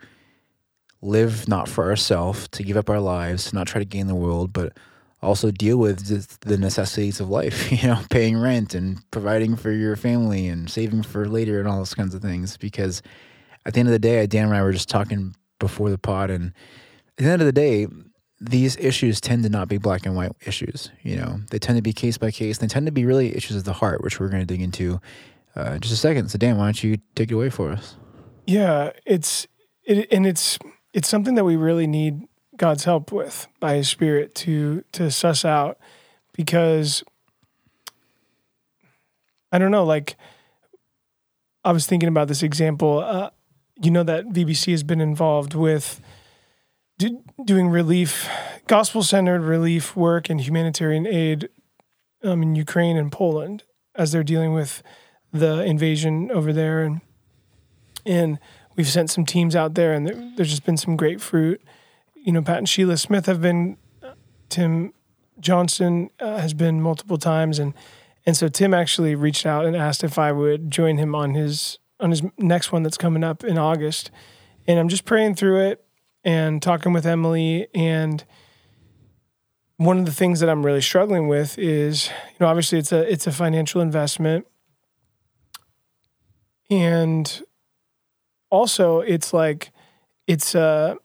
live 1.02 1.48
not 1.48 1.68
for 1.68 1.90
ourselves, 1.90 2.48
to 2.50 2.64
give 2.64 2.78
up 2.78 2.90
our 2.90 3.02
lives, 3.02 3.50
to 3.50 3.56
not 3.56 3.68
try 3.68 3.80
to 3.80 3.86
gain 3.86 4.08
the 4.08 4.16
world, 4.16 4.54
but 4.54 4.74
also 5.22 5.52
deal 5.52 5.78
with 5.78 6.40
the 6.40 6.58
necessities 6.58 7.20
of 7.20 7.30
life, 7.30 7.70
you 7.84 7.86
know, 7.86 8.00
paying 8.10 8.38
rent 8.38 8.74
and 8.74 9.00
providing 9.12 9.58
for 9.58 9.72
your 9.72 9.98
family 9.98 10.48
and 10.48 10.70
saving 10.70 11.04
for 11.04 11.28
later 11.28 11.60
and 11.60 11.68
all 11.68 11.78
those 11.78 11.94
kinds 11.94 12.16
of 12.16 12.22
things. 12.22 12.56
Because 12.56 13.02
at 13.66 13.74
the 13.74 13.82
end 13.82 13.90
of 13.90 13.94
the 13.94 14.00
day, 14.00 14.26
Dan 14.28 14.46
and 14.46 14.56
I 14.56 14.64
were 14.64 14.72
just 14.72 14.90
talking 14.90 15.36
before 15.60 15.90
the 15.90 15.98
pod, 15.98 16.30
and 16.30 16.54
at 17.18 17.26
the 17.26 17.30
end 17.30 17.42
of 17.42 17.48
the 17.48 17.52
day, 17.52 17.88
these 18.40 18.78
issues 18.78 19.20
tend 19.20 19.44
to 19.44 19.50
not 19.50 19.68
be 19.68 19.78
black 19.78 20.06
and 20.06 20.16
white 20.16 20.32
issues. 20.46 20.92
You 21.02 21.16
know, 21.16 21.40
they 21.50 21.60
tend 21.60 21.78
to 21.78 21.82
be 21.82 21.94
case 21.94 22.18
by 22.18 22.32
case. 22.32 22.60
They 22.60 22.68
tend 22.68 22.86
to 22.86 22.92
be 22.92 23.06
really 23.06 23.36
issues 23.36 23.58
of 23.58 23.64
the 23.64 23.74
heart, 23.74 24.04
which 24.04 24.20
we're 24.20 24.30
going 24.30 24.42
to 24.42 24.46
dig 24.46 24.62
into 24.62 25.02
uh, 25.56 25.72
in 25.72 25.82
just 25.82 25.94
a 25.94 25.98
second. 25.98 26.30
So, 26.30 26.38
Dan, 26.38 26.58
why 26.58 26.66
don't 26.66 26.84
you 26.84 26.98
take 27.16 27.32
it 27.32 27.34
away 27.34 27.50
for 27.50 27.72
us? 27.72 27.96
Yeah, 28.46 28.92
it's 29.06 29.48
it, 29.84 30.08
and 30.12 30.28
it's 30.28 30.60
it's 30.94 31.08
something 31.08 31.36
that 31.36 31.44
we 31.44 31.56
really 31.56 31.88
need 31.88 32.28
God's 32.56 32.84
help 32.84 33.12
with 33.12 33.48
by 33.60 33.76
His 33.76 33.90
Spirit 33.90 34.36
to 34.36 34.84
to 34.94 35.10
suss 35.10 35.44
out 35.44 35.80
because 36.34 37.04
I 39.52 39.58
don't 39.58 39.72
know. 39.72 39.84
Like 39.84 40.16
I 41.66 41.72
was 41.72 41.88
thinking 41.88 42.10
about 42.10 42.28
this 42.28 42.44
example. 42.44 43.00
Uh, 43.00 43.32
you 43.82 43.92
know 43.92 44.04
that 44.04 44.28
VBC 44.28 44.72
has 44.72 44.84
been 44.84 45.02
involved 45.02 45.54
with 45.54 46.02
do, 46.98 47.24
doing 47.44 47.70
relief, 47.70 48.28
gospel 48.68 49.04
centered 49.04 49.42
relief 49.42 49.96
work 49.96 50.30
and 50.30 50.42
humanitarian 50.42 51.06
aid 51.06 51.50
um, 52.24 52.42
in 52.42 52.56
Ukraine 52.56 52.98
and 52.98 53.12
Poland 53.12 53.64
as 53.96 54.12
they're 54.12 54.24
dealing 54.24 54.54
with 54.54 54.84
the 55.32 55.64
invasion 55.64 56.32
over 56.32 56.52
there. 56.54 56.82
And 56.84 57.02
and 58.06 58.40
we've 58.76 58.88
sent 58.88 59.10
some 59.10 59.26
teams 59.26 59.56
out 59.56 59.76
there 59.76 59.94
and 59.94 60.08
there, 60.08 60.32
there's 60.36 60.50
just 60.50 60.66
been 60.66 60.78
some 60.78 60.96
great 60.96 61.22
fruit. 61.22 61.62
You 62.16 62.32
know 62.32 62.42
pat 62.42 62.58
and 62.58 62.70
sheila 62.70 62.98
smith 62.98 63.26
have 63.26 63.42
been 63.42 63.78
tim 64.50 64.94
johnson 65.40 66.10
uh, 66.20 66.38
has 66.38 66.54
been 66.54 66.82
multiple 66.82 67.18
times. 67.18 67.60
And 67.60 67.74
and 68.26 68.36
so 68.36 68.48
tim 68.48 68.74
actually 68.74 69.16
reached 69.16 69.46
out 69.46 69.66
and 69.66 69.76
asked 69.76 70.04
if 70.04 70.18
i 70.18 70.32
would 70.32 70.72
join 70.72 70.98
him 70.98 71.14
on 71.16 71.34
his 71.34 71.80
on 72.00 72.12
his 72.12 72.24
next 72.38 72.72
one 72.72 72.84
that's 72.84 72.98
coming 72.98 73.24
up 73.24 73.44
in 73.44 73.58
august. 73.58 74.10
And 74.68 74.80
i'm 74.80 74.90
just 74.90 75.06
praying 75.06 75.36
through 75.36 75.62
it 75.62 75.87
and 76.28 76.62
talking 76.62 76.92
with 76.92 77.06
emily 77.06 77.68
and 77.74 78.26
one 79.78 79.98
of 79.98 80.06
the 80.06 80.12
things 80.12 80.42
that 80.42 80.50
i'm 80.50 80.66
really 80.66 80.82
struggling 80.82 81.28
with 81.28 81.58
is 81.58 82.08
you 82.08 82.36
know 82.42 82.48
obviously 82.48 82.78
it's 82.78 82.92
a 82.92 83.12
it's 83.12 83.26
a 83.26 83.32
financial 83.32 83.82
investment. 83.82 84.46
And 86.70 87.42
also 88.50 89.00
it's 89.00 89.34
like 89.34 89.72
it's 90.28 90.54
uh 90.54 90.96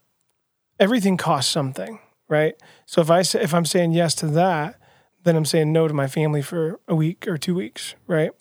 everything 0.80 1.16
costs 1.16 1.52
something 1.52 2.00
right? 2.28 2.54
So 2.86 3.00
if 3.00 3.10
i 3.10 3.22
say 3.22 3.42
if 3.42 3.54
i'm 3.54 3.64
saying 3.64 3.92
yes 3.92 4.14
to 4.16 4.26
that 4.28 4.80
then 5.22 5.36
i'm 5.36 5.44
saying 5.44 5.72
no 5.72 5.86
to 5.86 5.94
my 5.94 6.08
family 6.08 6.42
for 6.42 6.80
a 6.88 6.96
week 6.96 7.28
or 7.28 7.38
two 7.38 7.54
weeks 7.54 7.94
right? 8.08 8.32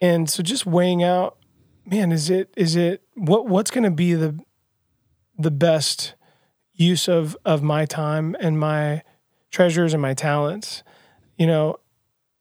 And 0.00 0.30
so 0.30 0.42
just 0.42 0.64
weighing 0.64 1.02
out 1.02 1.36
man 1.84 2.10
is 2.10 2.30
it 2.30 2.54
is 2.56 2.74
it 2.74 3.02
what 3.14 3.48
what's 3.48 3.70
going 3.70 3.84
to 3.84 3.90
be 3.90 4.14
the 4.14 4.38
the 5.42 5.50
best 5.50 6.14
use 6.74 7.08
of 7.08 7.36
of 7.44 7.62
my 7.62 7.84
time 7.84 8.36
and 8.40 8.58
my 8.58 9.02
treasures 9.50 9.92
and 9.92 10.00
my 10.00 10.14
talents 10.14 10.82
you 11.36 11.46
know 11.46 11.76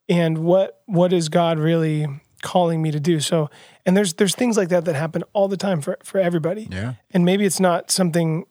and 0.07 0.37
what 0.37 0.81
what 0.85 1.11
is 1.11 1.29
god 1.29 1.59
really 1.59 2.05
calling 2.41 2.81
me 2.81 2.89
to 2.91 2.99
do 2.99 3.19
so 3.19 3.49
and 3.85 3.97
there's 3.97 4.13
there's 4.15 4.35
things 4.35 4.55
like 4.57 4.69
that 4.69 4.85
that 4.85 4.95
happen 4.95 5.23
all 5.33 5.47
the 5.47 5.57
time 5.57 5.81
for 5.81 5.97
for 6.03 6.19
everybody 6.19 6.67
Yeah. 6.71 6.93
and 7.11 7.25
maybe 7.25 7.45
it's 7.45 7.59
not 7.59 7.91
something 7.91 8.45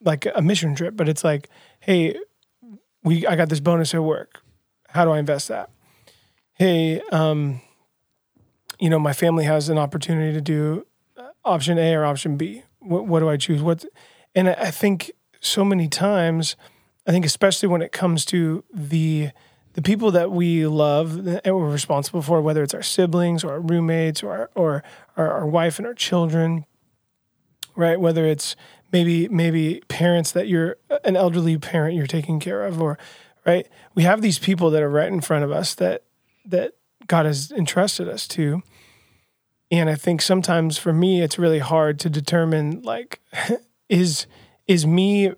like 0.00 0.26
a 0.34 0.42
mission 0.42 0.74
trip 0.74 0.96
but 0.96 1.08
it's 1.08 1.24
like 1.24 1.48
hey 1.80 2.16
we 3.04 3.26
i 3.26 3.36
got 3.36 3.48
this 3.48 3.60
bonus 3.60 3.94
at 3.94 4.02
work 4.02 4.42
how 4.88 5.04
do 5.04 5.10
i 5.12 5.18
invest 5.18 5.48
that 5.48 5.70
hey 6.54 7.00
um 7.10 7.60
you 8.80 8.90
know, 8.90 8.98
my 8.98 9.12
family 9.12 9.44
has 9.44 9.68
an 9.68 9.78
opportunity 9.78 10.32
to 10.32 10.40
do 10.40 10.84
option 11.44 11.78
A 11.78 11.94
or 11.94 12.04
option 12.04 12.36
B. 12.36 12.64
What, 12.82 13.06
what 13.06 13.20
do 13.20 13.28
I 13.28 13.36
choose? 13.36 13.62
What, 13.62 13.84
and 14.34 14.48
I 14.48 14.70
think 14.70 15.12
so 15.40 15.64
many 15.64 15.88
times, 15.88 16.56
I 17.06 17.10
think 17.10 17.24
especially 17.24 17.68
when 17.68 17.82
it 17.82 17.92
comes 17.92 18.24
to 18.26 18.64
the 18.72 19.30
the 19.74 19.82
people 19.82 20.10
that 20.10 20.30
we 20.30 20.66
love 20.66 21.26
and 21.26 21.56
we're 21.56 21.70
responsible 21.70 22.20
for, 22.20 22.42
whether 22.42 22.62
it's 22.62 22.74
our 22.74 22.82
siblings 22.82 23.42
or 23.42 23.52
our 23.52 23.60
roommates 23.60 24.22
or 24.22 24.32
our, 24.32 24.50
or 24.54 24.82
our, 25.16 25.32
our 25.32 25.46
wife 25.46 25.78
and 25.78 25.86
our 25.86 25.94
children, 25.94 26.66
right? 27.74 27.98
Whether 27.98 28.26
it's 28.26 28.54
maybe 28.92 29.28
maybe 29.28 29.80
parents 29.88 30.32
that 30.32 30.46
you're 30.46 30.76
an 31.04 31.16
elderly 31.16 31.56
parent 31.56 31.96
you're 31.96 32.06
taking 32.06 32.38
care 32.38 32.66
of, 32.66 32.80
or 32.82 32.98
right, 33.46 33.66
we 33.94 34.02
have 34.02 34.20
these 34.20 34.38
people 34.38 34.70
that 34.70 34.82
are 34.82 34.90
right 34.90 35.08
in 35.08 35.20
front 35.20 35.44
of 35.44 35.50
us 35.50 35.74
that 35.76 36.04
that 36.44 36.74
God 37.06 37.26
has 37.26 37.50
entrusted 37.50 38.08
us 38.08 38.28
to. 38.28 38.62
And 39.72 39.88
I 39.88 39.94
think 39.94 40.20
sometimes 40.20 40.76
for 40.76 40.92
me, 40.92 41.22
it's 41.22 41.38
really 41.38 41.58
hard 41.58 41.98
to 42.00 42.10
determine 42.10 42.82
like, 42.82 43.20
is 43.88 44.26
is 44.68 44.86
me, 44.86 45.32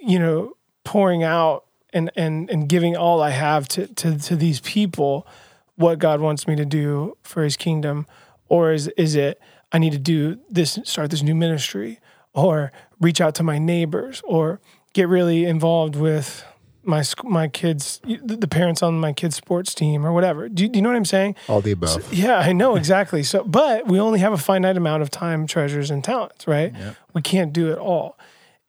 you 0.00 0.18
know, 0.18 0.56
pouring 0.84 1.24
out 1.24 1.64
and 1.92 2.10
and 2.14 2.48
and 2.48 2.68
giving 2.68 2.96
all 2.96 3.20
I 3.20 3.30
have 3.30 3.66
to 3.70 3.88
to 3.88 4.18
to 4.18 4.36
these 4.36 4.60
people 4.60 5.26
what 5.74 5.98
God 5.98 6.20
wants 6.20 6.46
me 6.46 6.54
to 6.56 6.64
do 6.64 7.16
for 7.22 7.42
His 7.42 7.56
kingdom, 7.56 8.06
or 8.48 8.72
is 8.72 8.86
is 8.96 9.16
it 9.16 9.40
I 9.72 9.78
need 9.78 9.92
to 9.92 9.98
do 9.98 10.38
this, 10.48 10.78
start 10.84 11.10
this 11.10 11.22
new 11.22 11.34
ministry, 11.34 11.98
or 12.32 12.70
reach 13.00 13.20
out 13.20 13.34
to 13.34 13.42
my 13.42 13.58
neighbors, 13.58 14.22
or 14.24 14.60
get 14.92 15.08
really 15.08 15.44
involved 15.44 15.96
with 15.96 16.44
my 16.86 17.02
my 17.24 17.48
kids, 17.48 18.00
the 18.04 18.46
parents 18.48 18.82
on 18.82 18.98
my 19.00 19.12
kids' 19.12 19.36
sports 19.36 19.74
team, 19.74 20.06
or 20.06 20.12
whatever. 20.12 20.48
Do, 20.48 20.62
you- 20.62 20.68
do 20.68 20.78
you 20.78 20.82
know 20.82 20.88
what 20.90 20.96
I'm 20.96 21.04
saying? 21.04 21.34
All 21.48 21.60
the 21.60 21.72
above. 21.72 22.12
Yeah, 22.12 22.38
I 22.38 22.52
know 22.52 22.76
exactly. 22.76 23.22
So, 23.22 23.42
but 23.44 23.86
we 23.86 23.98
only 24.00 24.20
have 24.20 24.32
a 24.32 24.38
finite 24.38 24.76
amount 24.76 25.02
of 25.02 25.10
time, 25.10 25.46
treasures, 25.46 25.90
and 25.90 26.02
talents, 26.04 26.46
right? 26.46 26.72
We 27.12 27.22
can't 27.22 27.52
do 27.52 27.70
it 27.72 27.78
all. 27.78 28.18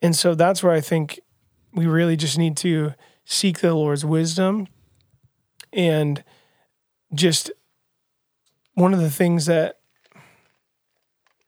And 0.02 0.16
so 0.16 0.36
that's 0.36 0.62
where 0.64 0.74
I 0.74 0.82
think 0.82 1.20
we 1.74 1.86
really 1.86 2.16
just 2.18 2.38
need 2.38 2.58
to 2.58 2.94
seek 3.26 3.60
the 3.60 3.74
Lord's 3.74 4.04
wisdom 4.06 4.68
and 5.74 6.24
just 7.14 7.52
one 8.74 8.94
of 8.94 9.00
the 9.00 9.10
things 9.12 9.46
that 9.48 9.80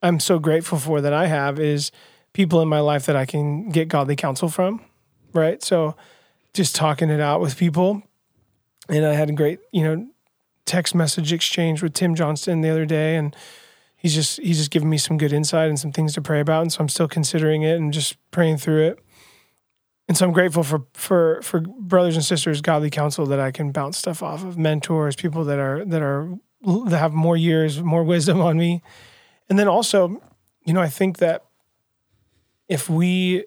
I'm 0.02 0.20
so 0.20 0.38
grateful 0.38 0.78
for 0.78 1.00
that 1.00 1.12
I 1.12 1.26
have 1.26 1.58
is 1.58 1.90
people 2.32 2.60
in 2.62 2.68
my 2.68 2.80
life 2.80 3.06
that 3.06 3.16
I 3.16 3.26
can 3.26 3.68
get 3.70 3.88
godly 3.88 4.16
counsel 4.16 4.48
from, 4.48 4.82
right? 5.32 5.62
So 5.62 5.94
just 6.52 6.74
talking 6.74 7.10
it 7.10 7.20
out 7.20 7.40
with 7.40 7.56
people. 7.56 8.02
And 8.88 9.04
I 9.04 9.14
had 9.14 9.30
a 9.30 9.32
great, 9.32 9.60
you 9.72 9.82
know, 9.82 10.08
text 10.66 10.94
message 10.94 11.32
exchange 11.32 11.82
with 11.82 11.94
Tim 11.94 12.14
Johnston 12.14 12.60
the 12.60 12.70
other 12.70 12.86
day 12.86 13.16
and 13.16 13.34
he's 13.96 14.14
just 14.14 14.40
he's 14.40 14.58
just 14.58 14.70
giving 14.70 14.88
me 14.88 14.98
some 14.98 15.18
good 15.18 15.32
insight 15.32 15.68
and 15.68 15.78
some 15.78 15.92
things 15.92 16.14
to 16.14 16.22
pray 16.22 16.40
about 16.40 16.62
and 16.62 16.72
so 16.72 16.80
I'm 16.80 16.88
still 16.88 17.08
considering 17.08 17.62
it 17.62 17.76
and 17.78 17.92
just 17.92 18.16
praying 18.30 18.58
through 18.58 18.86
it. 18.86 18.98
And 20.08 20.16
so 20.16 20.26
I'm 20.26 20.32
grateful 20.32 20.62
for 20.62 20.86
for 20.92 21.40
for 21.42 21.60
brothers 21.60 22.16
and 22.16 22.24
sisters 22.24 22.60
godly 22.60 22.90
counsel 22.90 23.26
that 23.26 23.38
I 23.38 23.50
can 23.50 23.70
bounce 23.70 23.98
stuff 23.98 24.22
off 24.22 24.44
of 24.44 24.58
mentors, 24.58 25.16
people 25.16 25.44
that 25.44 25.58
are 25.58 25.84
that 25.84 26.02
are 26.02 26.36
that 26.62 26.98
have 26.98 27.12
more 27.12 27.36
years, 27.36 27.82
more 27.82 28.02
wisdom 28.02 28.40
on 28.40 28.58
me. 28.58 28.82
And 29.48 29.58
then 29.58 29.68
also, 29.68 30.20
you 30.64 30.72
know, 30.72 30.80
I 30.80 30.88
think 30.88 31.18
that 31.18 31.44
if 32.68 32.88
we 32.88 33.44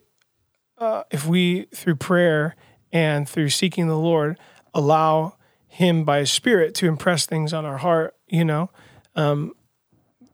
uh, 0.77 1.03
if 1.11 1.25
we 1.27 1.63
through 1.73 1.95
prayer 1.95 2.55
and 2.93 3.27
through 3.27 3.49
seeking 3.49 3.87
the 3.87 3.97
Lord 3.97 4.37
allow 4.73 5.35
him 5.67 6.05
by 6.05 6.19
his 6.19 6.31
spirit 6.31 6.75
to 6.75 6.87
impress 6.87 7.25
things 7.25 7.51
on 7.51 7.65
our 7.65 7.77
heart, 7.77 8.15
you 8.27 8.45
know, 8.45 8.69
um, 9.15 9.53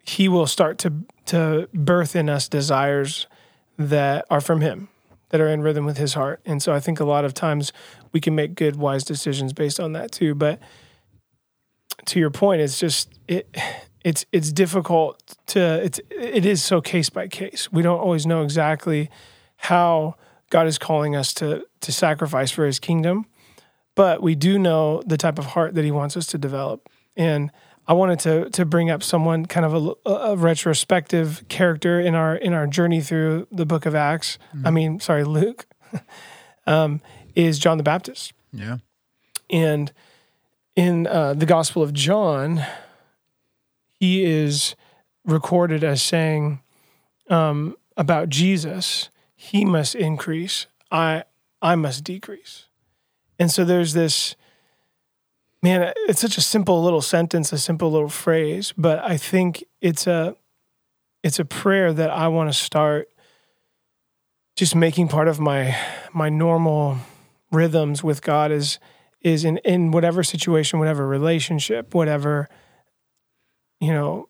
he 0.03 0.27
will 0.27 0.45
start 0.45 0.77
to 0.79 0.93
to 1.27 1.69
birth 1.73 2.15
in 2.15 2.27
us 2.27 2.47
desires 2.49 3.27
that 3.77 4.25
are 4.29 4.41
from 4.41 4.61
him, 4.61 4.89
that 5.29 5.39
are 5.39 5.47
in 5.47 5.61
rhythm 5.61 5.85
with 5.85 5.97
his 5.97 6.15
heart. 6.15 6.41
And 6.45 6.61
so 6.61 6.73
I 6.73 6.79
think 6.79 6.99
a 6.99 7.05
lot 7.05 7.23
of 7.23 7.33
times 7.33 7.71
we 8.11 8.19
can 8.19 8.33
make 8.33 8.55
good, 8.55 8.75
wise 8.75 9.03
decisions 9.03 9.53
based 9.53 9.79
on 9.79 9.93
that 9.93 10.11
too. 10.11 10.33
But 10.33 10.59
to 12.07 12.19
your 12.19 12.31
point, 12.31 12.61
it's 12.61 12.79
just 12.79 13.19
it 13.27 13.55
it's 14.03 14.25
it's 14.31 14.51
difficult 14.51 15.21
to 15.47 15.59
it's 15.59 15.99
it 16.09 16.45
is 16.45 16.63
so 16.63 16.81
case 16.81 17.09
by 17.09 17.27
case. 17.27 17.71
We 17.71 17.81
don't 17.81 17.99
always 17.99 18.25
know 18.25 18.43
exactly 18.43 19.09
how 19.57 20.15
God 20.49 20.67
is 20.67 20.77
calling 20.77 21.15
us 21.15 21.33
to 21.35 21.65
to 21.81 21.91
sacrifice 21.91 22.51
for 22.51 22.65
his 22.65 22.79
kingdom, 22.79 23.25
but 23.95 24.21
we 24.21 24.35
do 24.35 24.57
know 24.59 25.01
the 25.05 25.17
type 25.17 25.39
of 25.39 25.47
heart 25.47 25.75
that 25.75 25.85
he 25.85 25.91
wants 25.91 26.17
us 26.17 26.25
to 26.27 26.37
develop. 26.37 26.89
And 27.15 27.51
I 27.87 27.93
wanted 27.93 28.19
to 28.19 28.49
to 28.51 28.65
bring 28.65 28.89
up 28.89 29.03
someone 29.03 29.45
kind 29.45 29.65
of 29.65 29.97
a, 30.05 30.09
a 30.09 30.35
retrospective 30.35 31.43
character 31.49 31.99
in 31.99 32.15
our 32.15 32.35
in 32.35 32.53
our 32.53 32.67
journey 32.67 33.01
through 33.01 33.47
the 33.51 33.65
book 33.65 33.85
of 33.85 33.95
Acts. 33.95 34.37
I 34.63 34.71
mean, 34.71 34.99
sorry, 34.99 35.23
Luke, 35.23 35.65
um, 36.67 37.01
is 37.35 37.59
John 37.59 37.77
the 37.77 37.83
Baptist. 37.83 38.33
Yeah. 38.53 38.77
And 39.49 39.91
in 40.75 41.07
uh, 41.07 41.33
the 41.33 41.45
Gospel 41.45 41.81
of 41.81 41.93
John, 41.93 42.63
he 43.99 44.23
is 44.23 44.75
recorded 45.25 45.83
as 45.83 46.01
saying 46.01 46.61
um, 47.29 47.75
about 47.97 48.29
Jesus, 48.29 49.09
"He 49.41 49.63
must 49.63 49.95
increase, 49.95 50.67
I 50.91 51.23
I 51.61 51.75
must 51.75 52.03
decrease." 52.03 52.65
And 53.39 53.49
so 53.49 53.63
there's 53.63 53.93
this 53.93 54.35
man. 55.63 55.93
It's 56.09 56.19
such 56.19 56.37
a 56.37 56.41
simple 56.41 56.83
little 56.83 57.01
sentence, 57.01 57.53
a 57.53 57.57
simple 57.57 57.89
little 57.89 58.09
phrase, 58.09 58.73
but 58.77 58.99
I 58.99 59.15
think 59.15 59.63
it's 59.79 60.07
a 60.07 60.35
it's 61.23 61.39
a 61.39 61.45
prayer 61.45 61.93
that 61.93 62.09
I 62.09 62.27
want 62.27 62.51
to 62.51 62.57
start 62.57 63.07
just 64.57 64.75
making 64.75 65.07
part 65.07 65.29
of 65.29 65.39
my 65.39 65.73
my 66.11 66.27
normal 66.27 66.97
rhythms 67.49 68.03
with 68.03 68.21
God 68.21 68.51
is 68.51 68.77
is 69.21 69.45
in 69.45 69.57
in 69.59 69.91
whatever 69.91 70.21
situation, 70.21 70.79
whatever 70.79 71.07
relationship, 71.07 71.95
whatever 71.95 72.49
you 73.79 73.93
know 73.93 74.27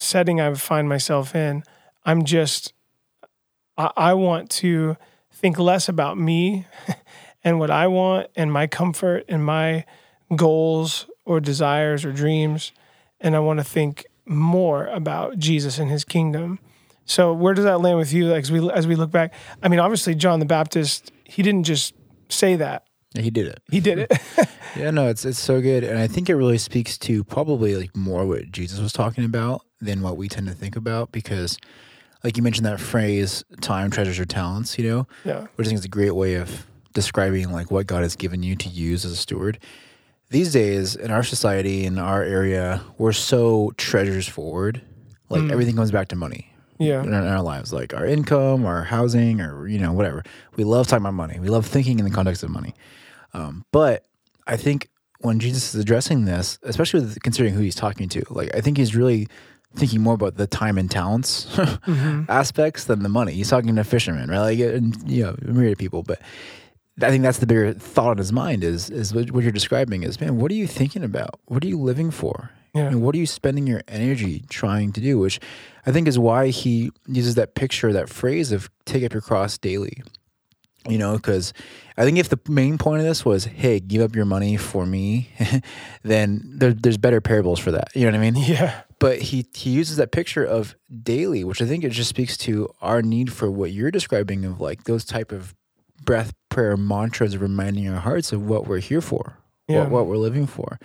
setting 0.00 0.40
I 0.40 0.54
find 0.54 0.88
myself 0.88 1.34
in. 1.34 1.62
I'm 2.06 2.24
just 2.24 2.72
I, 3.96 4.10
I 4.10 4.14
want 4.14 4.50
to 4.50 4.96
think 5.32 5.58
less 5.58 5.88
about 5.88 6.18
me 6.18 6.66
and 7.44 7.58
what 7.58 7.70
I 7.70 7.86
want 7.86 8.28
and 8.36 8.52
my 8.52 8.66
comfort 8.66 9.24
and 9.28 9.44
my 9.44 9.84
goals 10.34 11.06
or 11.24 11.40
desires 11.40 12.04
or 12.04 12.12
dreams, 12.12 12.72
and 13.20 13.34
I 13.36 13.40
want 13.40 13.58
to 13.60 13.64
think 13.64 14.06
more 14.26 14.86
about 14.86 15.38
Jesus 15.38 15.78
and 15.78 15.90
His 15.90 16.04
kingdom. 16.04 16.58
So 17.04 17.32
where 17.32 17.54
does 17.54 17.64
that 17.64 17.80
land 17.80 17.98
with 17.98 18.12
you? 18.12 18.26
Like 18.26 18.42
as 18.44 18.52
we 18.52 18.70
as 18.70 18.86
we 18.86 18.94
look 18.94 19.10
back, 19.10 19.34
I 19.62 19.68
mean, 19.68 19.80
obviously 19.80 20.14
John 20.14 20.38
the 20.38 20.46
Baptist, 20.46 21.10
he 21.24 21.42
didn't 21.42 21.64
just 21.64 21.94
say 22.28 22.56
that; 22.56 22.86
He 23.18 23.30
did 23.30 23.46
it. 23.46 23.60
he 23.70 23.80
did 23.80 23.98
it. 23.98 24.12
Yeah, 24.74 24.90
no, 24.90 25.08
it's 25.08 25.26
it's 25.26 25.38
so 25.38 25.60
good, 25.60 25.84
and 25.84 25.98
I 25.98 26.06
think 26.06 26.30
it 26.30 26.34
really 26.34 26.56
speaks 26.56 26.96
to 26.98 27.24
probably 27.24 27.76
like 27.76 27.94
more 27.94 28.24
what 28.26 28.50
Jesus 28.50 28.80
was 28.80 28.90
talking 28.90 29.22
about 29.22 29.66
than 29.82 30.00
what 30.00 30.16
we 30.16 30.30
tend 30.30 30.46
to 30.46 30.54
think 30.54 30.76
about 30.76 31.12
because, 31.12 31.58
like 32.24 32.36
you 32.36 32.42
mentioned 32.42 32.66
that 32.66 32.80
phrase, 32.80 33.44
"Time, 33.60 33.90
treasures, 33.90 34.18
your 34.18 34.26
talents," 34.26 34.78
you 34.78 34.88
know, 34.88 35.06
yeah, 35.24 35.46
which 35.56 35.66
I 35.66 35.68
think 35.68 35.78
is 35.78 35.84
a 35.84 35.88
great 35.88 36.14
way 36.14 36.34
of 36.34 36.66
describing 36.92 37.50
like 37.50 37.70
what 37.70 37.86
God 37.86 38.02
has 38.02 38.16
given 38.16 38.42
you 38.42 38.56
to 38.56 38.68
use 38.68 39.04
as 39.04 39.12
a 39.12 39.16
steward. 39.16 39.58
These 40.30 40.52
days 40.52 40.96
in 40.96 41.10
our 41.10 41.22
society, 41.22 41.84
in 41.84 41.98
our 41.98 42.22
area, 42.22 42.82
we're 42.96 43.12
so 43.12 43.72
treasures 43.76 44.26
forward. 44.26 44.82
Like 45.28 45.50
everything 45.50 45.76
comes 45.76 45.90
back 45.90 46.08
to 46.08 46.16
money 46.16 46.52
yeah, 46.82 47.02
in 47.02 47.14
our, 47.14 47.22
in 47.22 47.28
our 47.28 47.42
lives, 47.42 47.72
like 47.72 47.94
our 47.94 48.04
income, 48.04 48.66
our 48.66 48.82
housing, 48.84 49.40
or 49.40 49.66
you 49.68 49.78
know 49.78 49.92
whatever. 49.92 50.22
We 50.56 50.64
love 50.64 50.86
talking 50.86 51.02
about 51.02 51.14
money. 51.14 51.38
We 51.38 51.48
love 51.48 51.66
thinking 51.66 51.98
in 51.98 52.04
the 52.04 52.10
context 52.10 52.42
of 52.42 52.50
money. 52.50 52.74
Um, 53.34 53.64
but 53.72 54.04
I 54.46 54.56
think 54.56 54.88
when 55.20 55.38
Jesus 55.38 55.74
is 55.74 55.80
addressing 55.80 56.24
this, 56.24 56.58
especially 56.62 57.00
with 57.00 57.22
considering 57.22 57.54
who 57.54 57.60
he's 57.60 57.74
talking 57.74 58.08
to, 58.10 58.24
like 58.30 58.54
I 58.54 58.60
think 58.60 58.76
he's 58.76 58.96
really 58.96 59.28
thinking 59.74 60.00
more 60.00 60.14
about 60.14 60.36
the 60.36 60.46
time 60.46 60.78
and 60.78 60.90
talents 60.90 61.46
mm-hmm. 61.56 62.24
aspects 62.28 62.84
than 62.84 63.02
the 63.02 63.08
money. 63.08 63.32
He's 63.32 63.50
talking 63.50 63.74
to 63.74 63.84
fishermen, 63.84 64.30
right? 64.30 64.40
Like, 64.40 64.58
and, 64.58 65.10
you 65.10 65.24
know, 65.24 65.36
myriad 65.42 65.72
of 65.72 65.78
people, 65.78 66.02
but. 66.02 66.20
I 67.00 67.08
think 67.08 67.22
that's 67.22 67.38
the 67.38 67.46
bigger 67.46 67.72
thought 67.72 68.12
in 68.12 68.18
his 68.18 68.34
mind 68.34 68.62
is 68.62 68.90
is 68.90 69.14
what, 69.14 69.30
what 69.30 69.42
you're 69.42 69.50
describing 69.50 70.02
is 70.02 70.20
man, 70.20 70.36
what 70.36 70.50
are 70.50 70.54
you 70.54 70.66
thinking 70.66 71.02
about? 71.02 71.40
What 71.46 71.64
are 71.64 71.66
you 71.66 71.80
living 71.80 72.10
for? 72.10 72.50
Yeah. 72.74 72.88
And 72.88 73.02
what 73.02 73.14
are 73.14 73.18
you 73.18 73.26
spending 73.26 73.66
your 73.66 73.82
energy 73.86 74.44
trying 74.48 74.92
to 74.92 75.00
do? 75.00 75.18
Which 75.18 75.40
I 75.86 75.92
think 75.92 76.08
is 76.08 76.18
why 76.18 76.48
he 76.48 76.90
uses 77.06 77.34
that 77.34 77.54
picture, 77.54 77.92
that 77.92 78.08
phrase 78.08 78.50
of 78.50 78.70
take 78.86 79.04
up 79.04 79.12
your 79.12 79.20
cross 79.20 79.58
daily. 79.58 80.02
You 80.88 80.98
know, 80.98 81.16
because 81.16 81.52
I 81.96 82.04
think 82.04 82.18
if 82.18 82.28
the 82.28 82.40
main 82.48 82.76
point 82.76 83.00
of 83.00 83.06
this 83.06 83.24
was, 83.24 83.44
hey, 83.44 83.78
give 83.78 84.02
up 84.02 84.16
your 84.16 84.24
money 84.24 84.56
for 84.56 84.84
me, 84.84 85.30
then 86.02 86.42
there, 86.44 86.72
there's 86.72 86.96
better 86.96 87.20
parables 87.20 87.60
for 87.60 87.70
that. 87.70 87.94
You 87.94 88.02
know 88.02 88.18
what 88.18 88.26
I 88.26 88.30
mean? 88.30 88.42
yeah, 88.44 88.82
But 89.02 89.18
he 89.20 89.44
he 89.52 89.70
uses 89.70 89.96
that 89.96 90.12
picture 90.12 90.44
of 90.44 90.76
daily, 91.02 91.42
which 91.42 91.60
I 91.60 91.66
think 91.66 91.82
it 91.82 91.90
just 91.90 92.08
speaks 92.08 92.36
to 92.38 92.68
our 92.80 93.02
need 93.02 93.32
for 93.32 93.50
what 93.50 93.72
you're 93.72 93.90
describing 93.90 94.44
of 94.44 94.60
like 94.60 94.84
those 94.84 95.04
type 95.04 95.32
of 95.32 95.54
breath 96.04 96.32
prayer 96.50 96.76
mantras 96.76 97.36
reminding 97.36 97.88
our 97.88 98.00
hearts 98.00 98.32
of 98.32 98.46
what 98.48 98.66
we're 98.68 98.78
here 98.78 99.00
for, 99.00 99.38
Yeah. 99.66 99.80
what, 99.80 99.90
what 99.90 100.06
we're 100.06 100.16
living 100.18 100.46
for. 100.46 100.78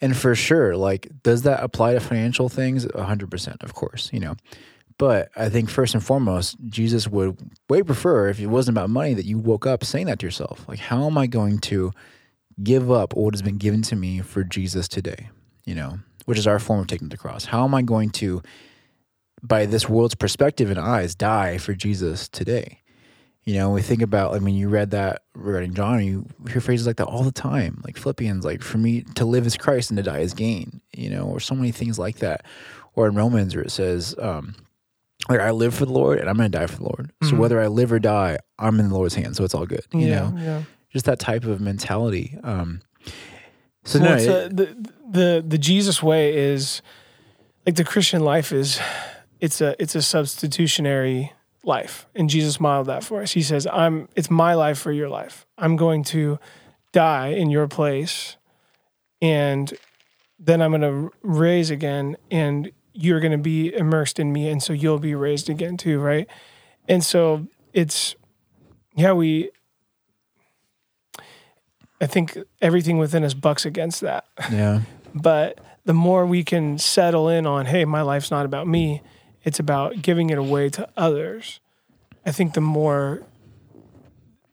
And 0.00 0.16
for 0.16 0.34
sure, 0.34 0.76
like, 0.76 1.08
does 1.22 1.42
that 1.42 1.62
apply 1.62 1.92
to 1.92 2.00
financial 2.00 2.48
things? 2.48 2.86
100%, 2.86 3.62
of 3.62 3.74
course, 3.74 4.10
you 4.12 4.18
know. 4.20 4.34
But 4.98 5.30
I 5.36 5.48
think 5.48 5.68
first 5.70 5.94
and 5.94 6.02
foremost, 6.02 6.56
Jesus 6.68 7.06
would 7.08 7.36
way 7.68 7.82
prefer 7.82 8.28
if 8.28 8.40
it 8.40 8.46
wasn't 8.48 8.76
about 8.76 8.90
money 8.90 9.14
that 9.14 9.26
you 9.26 9.38
woke 9.38 9.66
up 9.66 9.84
saying 9.84 10.06
that 10.06 10.18
to 10.20 10.26
yourself. 10.26 10.64
Like, 10.68 10.78
how 10.80 11.06
am 11.06 11.16
I 11.18 11.26
going 11.26 11.58
to 11.70 11.92
give 12.62 12.90
up 12.90 13.14
what 13.14 13.34
has 13.34 13.42
been 13.42 13.58
given 13.58 13.82
to 13.82 13.96
me 13.96 14.20
for 14.20 14.42
Jesus 14.42 14.88
today? 14.88 15.28
You 15.64 15.76
know, 15.76 15.98
which 16.26 16.38
is 16.38 16.46
our 16.46 16.58
form 16.58 16.80
of 16.80 16.86
taking 16.86 17.08
the 17.08 17.16
cross. 17.16 17.44
How 17.46 17.64
am 17.64 17.74
I 17.74 17.82
going 17.82 18.10
to, 18.10 18.42
by 19.42 19.66
this 19.66 19.88
world's 19.88 20.14
perspective 20.14 20.70
and 20.70 20.78
eyes, 20.78 21.14
die 21.14 21.58
for 21.58 21.74
Jesus 21.74 22.28
today? 22.28 22.78
You 23.44 23.54
know, 23.54 23.70
we 23.70 23.82
think 23.82 24.02
about 24.02 24.30
like 24.30 24.42
when 24.42 24.54
you 24.54 24.68
read 24.68 24.92
that 24.92 25.22
regarding 25.34 25.74
John, 25.74 26.04
you 26.04 26.26
hear 26.48 26.60
phrases 26.60 26.86
like 26.86 26.96
that 26.98 27.06
all 27.08 27.24
the 27.24 27.32
time, 27.32 27.80
like 27.84 27.96
Philippians, 27.96 28.44
like 28.44 28.62
for 28.62 28.78
me 28.78 29.02
to 29.16 29.24
live 29.24 29.46
is 29.46 29.56
Christ 29.56 29.90
and 29.90 29.96
to 29.96 30.02
die 30.04 30.20
is 30.20 30.32
gain, 30.32 30.80
you 30.94 31.10
know, 31.10 31.24
or 31.24 31.40
so 31.40 31.56
many 31.56 31.72
things 31.72 31.98
like 31.98 32.18
that. 32.18 32.44
Or 32.94 33.08
in 33.08 33.16
Romans 33.16 33.56
where 33.56 33.64
it 33.64 33.70
says, 33.72 34.14
um, 34.20 34.54
like 35.28 35.40
I 35.40 35.50
live 35.50 35.74
for 35.74 35.86
the 35.86 35.92
Lord 35.92 36.20
and 36.20 36.30
I'm 36.30 36.36
gonna 36.36 36.50
die 36.50 36.66
for 36.68 36.76
the 36.76 36.84
Lord. 36.84 37.10
So 37.24 37.30
Mhm. 37.32 37.38
whether 37.38 37.60
I 37.60 37.66
live 37.66 37.90
or 37.90 37.98
die, 37.98 38.38
I'm 38.60 38.78
in 38.78 38.90
the 38.90 38.94
Lord's 38.94 39.14
hands, 39.16 39.38
so 39.38 39.44
it's 39.44 39.54
all 39.54 39.66
good. 39.66 39.84
You 39.92 40.06
yeah, 40.06 40.20
know, 40.30 40.34
yeah. 40.38 40.62
just 40.92 41.06
that 41.06 41.18
type 41.18 41.42
of 41.44 41.60
mentality. 41.60 42.38
Um, 42.44 42.80
so 43.84 43.98
Well, 43.98 44.10
no, 44.10 44.14
it's 44.16 44.24
it- 44.26 44.52
a- 44.52 44.54
the 44.54 44.92
the 45.12 45.44
the 45.46 45.58
Jesus 45.58 46.02
way 46.02 46.36
is 46.36 46.82
like 47.66 47.76
the 47.76 47.84
Christian 47.84 48.22
life 48.22 48.52
is 48.52 48.80
it's 49.40 49.60
a 49.60 49.80
it's 49.80 49.94
a 49.94 50.02
substitutionary 50.02 51.32
life, 51.64 52.06
and 52.14 52.28
Jesus 52.28 52.58
modeled 52.58 52.88
that 52.88 53.04
for 53.04 53.22
us. 53.22 53.32
He 53.32 53.42
says, 53.42 53.66
"I'm 53.66 54.08
it's 54.16 54.30
my 54.30 54.54
life 54.54 54.78
for 54.78 54.92
your 54.92 55.08
life. 55.08 55.46
I'm 55.58 55.76
going 55.76 56.02
to 56.04 56.38
die 56.92 57.28
in 57.28 57.50
your 57.50 57.68
place, 57.68 58.36
and 59.20 59.72
then 60.38 60.60
I'm 60.60 60.70
going 60.70 60.82
to 60.82 61.12
raise 61.22 61.70
again, 61.70 62.16
and 62.30 62.72
you're 62.94 63.20
going 63.20 63.32
to 63.32 63.38
be 63.38 63.74
immersed 63.74 64.18
in 64.18 64.32
me, 64.32 64.48
and 64.48 64.62
so 64.62 64.72
you'll 64.72 64.98
be 64.98 65.14
raised 65.14 65.48
again 65.48 65.76
too, 65.76 66.00
right? 66.00 66.28
And 66.88 67.04
so 67.04 67.46
it's 67.72 68.16
yeah, 68.96 69.12
we 69.12 69.50
I 72.00 72.06
think 72.06 72.36
everything 72.60 72.98
within 72.98 73.22
us 73.22 73.34
bucks 73.34 73.64
against 73.64 74.00
that. 74.00 74.24
yeah, 74.50 74.80
But 75.14 75.60
the 75.84 75.94
more 75.94 76.26
we 76.26 76.44
can 76.44 76.78
settle 76.78 77.28
in 77.28 77.46
on, 77.46 77.66
hey, 77.66 77.84
my 77.84 78.02
life's 78.02 78.30
not 78.30 78.46
about 78.46 78.66
me, 78.66 79.02
it's 79.44 79.58
about 79.58 80.02
giving 80.02 80.30
it 80.30 80.38
away 80.38 80.70
to 80.70 80.88
others. 80.96 81.60
I 82.24 82.30
think 82.30 82.54
the 82.54 82.60
more, 82.60 83.26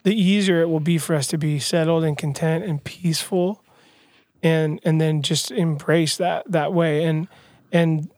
the 0.03 0.19
easier 0.19 0.61
it 0.61 0.69
will 0.69 0.79
be 0.79 0.97
for 0.97 1.15
us 1.15 1.27
to 1.27 1.37
be 1.37 1.59
settled 1.59 2.03
and 2.03 2.17
content 2.17 2.65
and 2.65 2.83
peaceful, 2.83 3.63
and 4.41 4.79
and 4.83 4.99
then 4.99 5.21
just 5.21 5.51
embrace 5.51 6.17
that 6.17 6.49
that 6.51 6.73
way. 6.73 7.03
And 7.03 7.27
and 7.71 8.09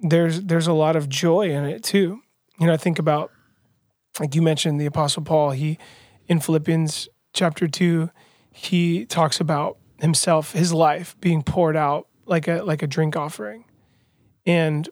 there's 0.00 0.42
there's 0.42 0.66
a 0.66 0.72
lot 0.72 0.96
of 0.96 1.08
joy 1.08 1.50
in 1.50 1.64
it 1.64 1.84
too. 1.84 2.20
You 2.58 2.66
know, 2.66 2.72
I 2.72 2.76
think 2.76 2.98
about 2.98 3.30
like 4.18 4.34
you 4.34 4.42
mentioned 4.42 4.80
the 4.80 4.86
Apostle 4.86 5.22
Paul. 5.22 5.50
He 5.50 5.78
in 6.26 6.40
Philippians 6.40 7.08
chapter 7.32 7.68
two, 7.68 8.10
he 8.50 9.06
talks 9.06 9.38
about 9.38 9.78
himself, 10.00 10.52
his 10.52 10.72
life 10.72 11.16
being 11.20 11.42
poured 11.42 11.76
out 11.76 12.08
like 12.26 12.48
a 12.48 12.62
like 12.62 12.82
a 12.82 12.86
drink 12.86 13.16
offering. 13.16 13.64
And 14.44 14.88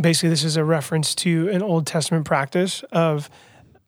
basically 0.00 0.30
this 0.30 0.44
is 0.44 0.56
a 0.56 0.64
reference 0.64 1.14
to 1.16 1.48
an 1.50 1.62
Old 1.62 1.86
Testament 1.86 2.24
practice 2.24 2.82
of 2.92 3.28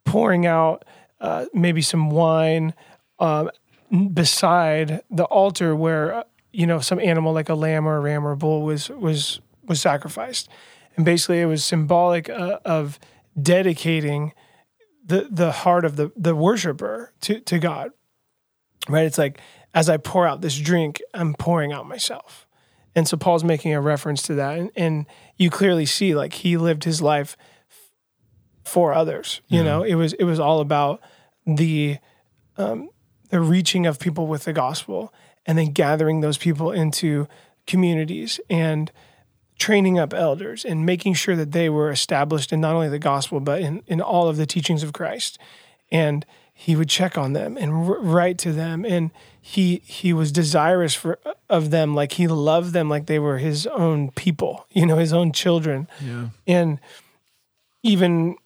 pouring 0.04 0.46
out 0.46 0.84
uh, 1.20 1.46
maybe 1.52 1.82
some 1.82 2.10
wine 2.10 2.74
um, 3.18 3.50
beside 4.12 5.02
the 5.10 5.24
altar 5.24 5.76
where 5.76 6.14
uh, 6.14 6.22
you 6.52 6.66
know 6.66 6.80
some 6.80 6.98
animal 6.98 7.32
like 7.32 7.48
a 7.48 7.54
lamb 7.54 7.86
or 7.86 7.96
a 7.96 8.00
ram 8.00 8.26
or 8.26 8.32
a 8.32 8.36
bull 8.36 8.62
was 8.62 8.88
was 8.90 9.40
was 9.64 9.80
sacrificed. 9.80 10.48
And 10.96 11.04
basically 11.04 11.40
it 11.40 11.46
was 11.46 11.64
symbolic 11.64 12.28
uh, 12.28 12.58
of 12.64 12.98
dedicating 13.40 14.32
the 15.04 15.28
the 15.30 15.52
heart 15.52 15.84
of 15.84 15.96
the 15.96 16.12
the 16.16 16.34
worshiper 16.34 17.12
to 17.22 17.40
to 17.40 17.58
God 17.58 17.92
right? 18.88 19.04
It's 19.04 19.18
like 19.18 19.40
as 19.74 19.88
I 19.88 19.96
pour 19.96 20.26
out 20.26 20.40
this 20.40 20.58
drink, 20.58 21.00
I'm 21.14 21.34
pouring 21.34 21.72
out 21.72 21.86
myself. 21.86 22.46
And 22.94 23.06
so 23.06 23.16
Paul's 23.16 23.44
making 23.44 23.72
a 23.72 23.80
reference 23.80 24.22
to 24.22 24.34
that. 24.34 24.58
And, 24.58 24.70
and 24.74 25.06
you 25.36 25.48
clearly 25.50 25.86
see 25.86 26.14
like 26.14 26.32
he 26.32 26.56
lived 26.56 26.84
his 26.84 27.00
life 27.00 27.36
f- 27.70 27.90
for 28.64 28.92
others. 28.92 29.40
You 29.48 29.62
know, 29.62 29.82
it 29.82 29.94
was 29.94 30.12
it 30.14 30.24
was 30.24 30.40
all 30.40 30.60
about 30.60 31.00
the 31.46 31.98
um, 32.56 32.90
the 33.30 33.40
reaching 33.40 33.86
of 33.86 33.98
people 33.98 34.26
with 34.26 34.44
the 34.44 34.52
gospel 34.52 35.14
and 35.46 35.56
then 35.56 35.72
gathering 35.72 36.20
those 36.20 36.36
people 36.36 36.72
into 36.72 37.28
communities 37.66 38.40
and 38.50 38.90
training 39.58 39.98
up 39.98 40.12
elders 40.12 40.64
and 40.64 40.84
making 40.84 41.14
sure 41.14 41.36
that 41.36 41.52
they 41.52 41.68
were 41.68 41.90
established 41.90 42.52
in 42.52 42.60
not 42.60 42.74
only 42.74 42.88
the 42.88 42.98
gospel 42.98 43.40
but 43.40 43.60
in, 43.60 43.82
in 43.86 44.00
all 44.00 44.28
of 44.28 44.36
the 44.36 44.46
teachings 44.46 44.82
of 44.82 44.92
Christ. 44.92 45.38
And 45.92 46.26
he 46.60 46.76
would 46.76 46.90
check 46.90 47.16
on 47.16 47.32
them 47.32 47.56
and 47.56 47.88
write 47.88 48.36
to 48.36 48.52
them 48.52 48.84
and 48.84 49.10
he 49.40 49.80
he 49.86 50.12
was 50.12 50.30
desirous 50.30 50.94
for 50.94 51.18
of 51.48 51.70
them 51.70 51.94
like 51.94 52.12
he 52.12 52.28
loved 52.28 52.74
them 52.74 52.88
like 52.88 53.06
they 53.06 53.18
were 53.18 53.38
his 53.38 53.66
own 53.68 54.10
people 54.10 54.66
you 54.70 54.84
know 54.84 54.96
his 54.96 55.12
own 55.12 55.32
children. 55.32 55.88
Yeah, 56.04 56.28
and 56.46 56.78
even 57.82 58.36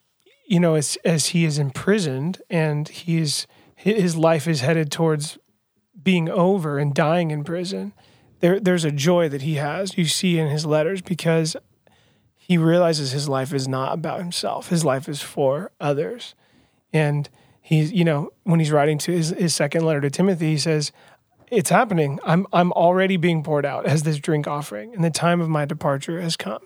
you 0.47 0.61
know 0.61 0.75
as 0.75 0.97
as 1.03 1.27
he 1.27 1.43
is 1.43 1.59
imprisoned 1.59 2.41
and 2.49 2.87
he's 2.87 3.47
his 3.75 4.15
life 4.15 4.47
is 4.47 4.61
headed 4.61 4.91
towards 4.91 5.37
being 6.01 6.29
over 6.29 6.79
and 6.79 6.93
dying 6.93 7.31
in 7.31 7.43
prison 7.43 7.91
there 8.39 8.59
there's 8.59 8.85
a 8.85 8.91
joy 8.91 9.27
that 9.27 9.41
he 9.41 9.55
has 9.55 9.97
you 9.97 10.05
see 10.05 10.39
in 10.39 10.47
his 10.47 10.65
letters 10.65 11.01
because 11.01 11.57
he 12.47 12.57
realizes 12.59 13.11
his 13.11 13.27
life 13.27 13.51
is 13.53 13.67
not 13.67 13.95
about 13.95 14.19
himself. 14.19 14.69
His 14.69 14.85
life 14.85 15.09
is 15.09 15.19
for 15.19 15.71
others. 15.79 16.35
And 16.93 17.27
he's 17.65 17.91
you 17.91 18.05
know 18.05 18.29
when 18.43 18.59
he's 18.59 18.71
writing 18.71 18.97
to 18.97 19.11
his, 19.11 19.29
his 19.29 19.53
second 19.53 19.85
letter 19.85 20.01
to 20.01 20.09
timothy 20.09 20.51
he 20.51 20.57
says 20.57 20.91
it's 21.51 21.69
happening. 21.69 22.19
I'm 22.23 22.47
i'm 22.53 22.71
already 22.73 23.17
being 23.17 23.43
poured 23.43 23.65
out 23.65 23.85
as 23.85 24.03
this 24.03 24.17
drink 24.17 24.47
offering 24.47 24.93
and 24.93 25.03
the 25.03 25.09
time 25.09 25.41
of 25.41 25.49
my 25.49 25.65
departure 25.65 26.21
has 26.21 26.35
come. 26.35 26.61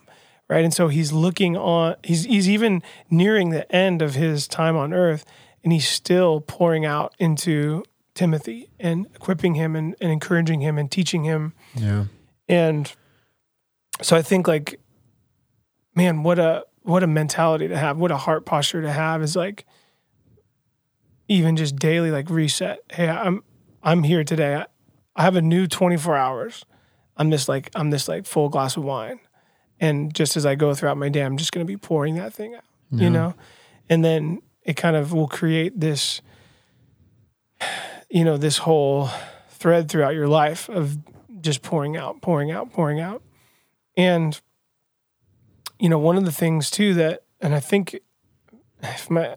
Right? 0.48 0.64
And 0.64 0.74
so 0.74 0.88
he's 0.88 1.12
looking 1.12 1.56
on 1.56 1.96
he's 2.04 2.24
he's 2.24 2.50
even 2.50 2.82
nearing 3.10 3.50
the 3.50 3.72
end 3.74 4.02
of 4.02 4.16
his 4.16 4.48
time 4.48 4.76
on 4.76 4.94
earth 4.94 5.26
and 5.64 5.72
he's 5.72 5.88
still 5.88 6.42
pouring 6.42 6.86
out 6.86 7.14
into 7.20 7.84
timothy 8.16 8.70
and 8.80 9.06
equipping 9.16 9.56
him 9.56 9.76
and, 9.76 9.96
and 10.02 10.12
encouraging 10.12 10.62
him 10.62 10.78
and 10.78 10.90
teaching 10.90 11.24
him. 11.24 11.54
Yeah, 11.76 12.06
and 12.48 12.92
so 14.02 14.18
I 14.18 14.24
think 14.24 14.48
like, 14.48 14.80
man, 15.94 16.24
what 16.24 16.40
a 16.40 16.66
what 16.82 17.04
a 17.04 17.08
mentality 17.08 17.68
to 17.68 17.78
have, 17.78 17.98
what 17.98 18.10
a 18.10 18.18
heart 18.18 18.46
posture 18.46 18.82
to 18.82 18.92
have 18.92 19.22
is 19.22 19.36
like 19.36 19.66
even 21.30 21.56
just 21.56 21.78
daily 21.78 22.12
like 22.12 22.30
reset. 22.30 22.80
Hey, 22.92 23.08
I'm 23.08 23.44
I'm 23.82 24.04
here 24.04 24.26
today. 24.26 24.56
I, 24.56 24.66
I 25.16 25.22
have 25.22 25.38
a 25.38 25.42
new 25.42 25.68
24 25.68 26.18
hours. 26.18 26.66
I'm 27.16 27.30
this 27.30 27.48
like 27.48 27.70
I'm 27.76 27.92
this 27.92 28.10
like 28.10 28.26
full 28.26 28.50
glass 28.50 28.76
of 28.76 28.84
wine. 28.84 29.22
And 29.80 30.14
just 30.14 30.36
as 30.36 30.46
I 30.46 30.56
go 30.56 30.74
throughout 30.74 30.98
my 30.98 31.08
day, 31.08 31.22
I'm 31.22 31.38
just 31.38 31.54
gonna 31.54 31.66
be 31.66 31.78
pouring 31.78 32.16
that 32.16 32.34
thing 32.34 32.56
out. 32.56 32.64
Yeah. 32.92 33.04
You 33.04 33.10
know? 33.12 33.36
And 33.88 34.04
then 34.04 34.42
it 34.64 34.76
kind 34.76 34.98
of 34.98 35.14
will 35.14 35.28
create 35.28 35.80
this 35.80 36.22
you 38.10 38.24
know, 38.24 38.38
this 38.38 38.58
whole 38.58 39.10
thread 39.50 39.88
throughout 39.88 40.16
your 40.16 40.28
life 40.28 40.68
of 40.68 40.98
just 41.42 41.62
pouring 41.62 41.96
out, 41.96 42.22
pouring 42.22 42.50
out, 42.50 42.74
pouring 42.74 43.00
out. 43.00 43.22
And 43.96 44.40
you 45.80 45.90
know, 45.90 46.00
one 46.00 46.18
of 46.18 46.26
the 46.26 46.32
things 46.32 46.72
too 46.72 46.96
that, 46.96 47.24
and 47.40 47.54
I 47.54 47.60
think 47.60 48.00
if 48.82 49.10
my 49.10 49.36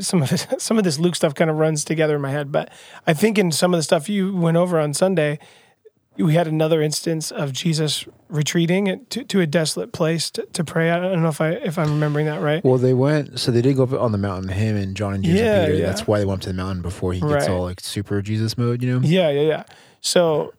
some 0.00 0.22
of 0.22 0.32
it, 0.32 0.46
some 0.60 0.78
of 0.78 0.84
this 0.84 0.98
Luke 0.98 1.14
stuff 1.16 1.34
kind 1.34 1.50
of 1.50 1.56
runs 1.56 1.84
together 1.84 2.16
in 2.16 2.20
my 2.22 2.30
head, 2.30 2.50
but 2.52 2.70
I 3.06 3.14
think 3.14 3.38
in 3.38 3.52
some 3.52 3.72
of 3.74 3.78
the 3.78 3.82
stuff 3.82 4.08
you 4.08 4.34
went 4.36 4.56
over 4.56 4.78
on 4.78 4.92
Sunday, 4.94 5.38
we 6.16 6.34
had 6.34 6.46
another 6.46 6.82
instance 6.82 7.30
of 7.30 7.52
Jesus 7.52 8.04
retreating 8.28 9.06
to, 9.08 9.24
to 9.24 9.40
a 9.40 9.46
desolate 9.46 9.92
place 9.92 10.30
to, 10.32 10.44
to 10.52 10.62
pray. 10.64 10.90
I 10.90 10.98
don't 11.00 11.22
know 11.22 11.28
if 11.28 11.40
I 11.40 11.50
if 11.52 11.78
I'm 11.78 11.88
remembering 11.88 12.26
that 12.26 12.42
right. 12.42 12.62
Well, 12.62 12.76
they 12.78 12.92
went. 12.92 13.38
So 13.40 13.50
they 13.50 13.62
did 13.62 13.76
go 13.76 13.84
up 13.84 13.92
on 13.94 14.12
the 14.12 14.18
mountain. 14.18 14.50
Him 14.50 14.76
and 14.76 14.94
John 14.94 15.14
and 15.14 15.24
James 15.24 15.40
Yeah, 15.40 15.60
and 15.62 15.66
Peter. 15.72 15.78
yeah. 15.78 15.86
That's 15.86 16.06
why 16.06 16.18
they 16.18 16.26
went 16.26 16.40
up 16.40 16.42
to 16.42 16.48
the 16.50 16.54
mountain 16.54 16.82
before 16.82 17.12
he 17.14 17.20
gets 17.20 17.32
Right. 17.32 17.48
all 17.48 17.62
like 17.62 17.80
super 17.80 18.20
Jesus 18.20 18.58
mode. 18.58 18.82
You 18.82 18.92
know. 19.00 19.06
Yeah, 19.06 19.30
yeah, 19.30 19.40
yeah. 19.40 19.64
So 20.02 20.52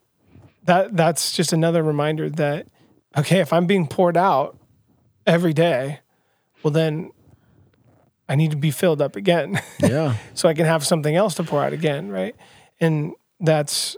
that 0.64 0.96
that's 0.98 1.32
just 1.34 1.54
another 1.54 1.84
reminder 1.84 2.28
that 2.32 2.68
okay, 3.18 3.40
if 3.40 3.54
I'm 3.54 3.68
being 3.68 3.88
poured 3.88 4.18
out 4.18 4.58
every 5.28 5.54
day, 5.54 6.00
well 6.64 6.72
then 6.72 7.12
I 8.32 8.36
need 8.36 8.52
to 8.52 8.58
be 8.58 8.72
filled 8.72 9.02
up 9.02 9.18
again 9.18 9.62
Yeah. 9.82 10.16
so 10.36 10.48
I 10.48 10.54
can 10.54 10.66
have 10.66 10.86
something 10.86 11.14
else 11.14 11.36
to 11.36 11.44
pour 11.44 11.62
out 11.62 11.74
again, 11.74 12.08
right? 12.10 12.34
And 12.80 13.12
that's 13.42 13.98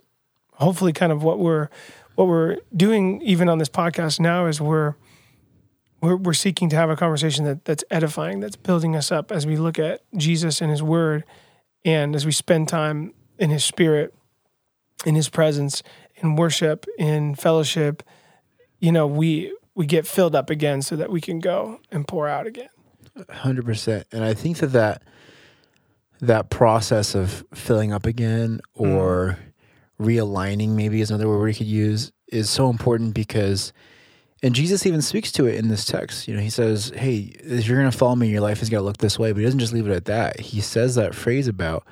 hopefully 0.53 0.91
kind 0.91 1.11
of 1.11 1.21
what 1.21 1.37
we're 1.37 1.69
what 2.15 2.27
we're 2.27 2.57
doing 2.75 3.21
even 3.21 3.47
on 3.47 3.59
this 3.59 3.69
podcast 3.69 4.19
now 4.19 4.47
is 4.47 4.59
we're 4.59 4.95
we're, 6.01 6.15
we're 6.15 6.33
seeking 6.33 6.67
to 6.69 6.75
have 6.75 6.89
a 6.89 6.95
conversation 6.95 7.45
that, 7.45 7.63
that's 7.65 7.83
edifying, 7.91 8.39
that's 8.39 8.55
building 8.55 8.95
us 8.95 9.11
up 9.11 9.31
as 9.31 9.45
we 9.45 9.55
look 9.55 9.77
at 9.77 10.01
Jesus 10.17 10.61
and 10.61 10.71
his 10.71 10.81
word 10.81 11.23
and 11.85 12.15
as 12.15 12.25
we 12.25 12.31
spend 12.31 12.67
time 12.67 13.13
in 13.37 13.51
his 13.51 13.63
spirit, 13.63 14.15
in 15.05 15.13
his 15.13 15.29
presence, 15.29 15.83
in 16.15 16.35
worship, 16.35 16.87
in 16.97 17.35
fellowship, 17.35 18.01
you 18.79 18.91
know, 18.91 19.05
we 19.05 19.55
we 19.75 19.85
get 19.85 20.07
filled 20.07 20.33
up 20.33 20.49
again 20.49 20.81
so 20.81 20.95
that 20.95 21.11
we 21.11 21.21
can 21.21 21.39
go 21.39 21.79
and 21.91 22.07
pour 22.07 22.27
out 22.27 22.47
again. 22.47 22.69
Hundred 23.29 23.65
percent, 23.65 24.07
and 24.11 24.23
I 24.23 24.33
think 24.33 24.57
that 24.57 24.67
that 24.73 25.03
that 26.19 26.49
process 26.49 27.15
of 27.15 27.43
filling 27.53 27.91
up 27.91 28.05
again 28.05 28.59
or 28.73 29.37
realigning, 29.99 30.69
maybe 30.69 31.01
is 31.01 31.11
another 31.11 31.27
word 31.27 31.43
we 31.43 31.53
could 31.53 31.67
use, 31.67 32.11
is 32.27 32.49
so 32.49 32.69
important 32.69 33.13
because, 33.13 33.73
and 34.41 34.55
Jesus 34.55 34.85
even 34.85 35.01
speaks 35.01 35.31
to 35.33 35.45
it 35.45 35.55
in 35.55 35.67
this 35.67 35.85
text. 35.85 36.27
You 36.27 36.35
know, 36.35 36.41
he 36.41 36.49
says, 36.49 36.91
"Hey, 36.95 37.33
if 37.39 37.67
you're 37.67 37.77
going 37.77 37.91
to 37.91 37.97
follow 37.97 38.15
me, 38.15 38.29
your 38.29 38.41
life 38.41 38.61
is 38.61 38.69
going 38.69 38.81
to 38.81 38.85
look 38.85 38.97
this 38.97 39.19
way," 39.19 39.31
but 39.31 39.39
he 39.39 39.45
doesn't 39.45 39.59
just 39.59 39.73
leave 39.73 39.87
it 39.87 39.93
at 39.93 40.05
that. 40.05 40.39
He 40.39 40.59
says 40.61 40.95
that 40.95 41.13
phrase 41.13 41.47
about, 41.47 41.85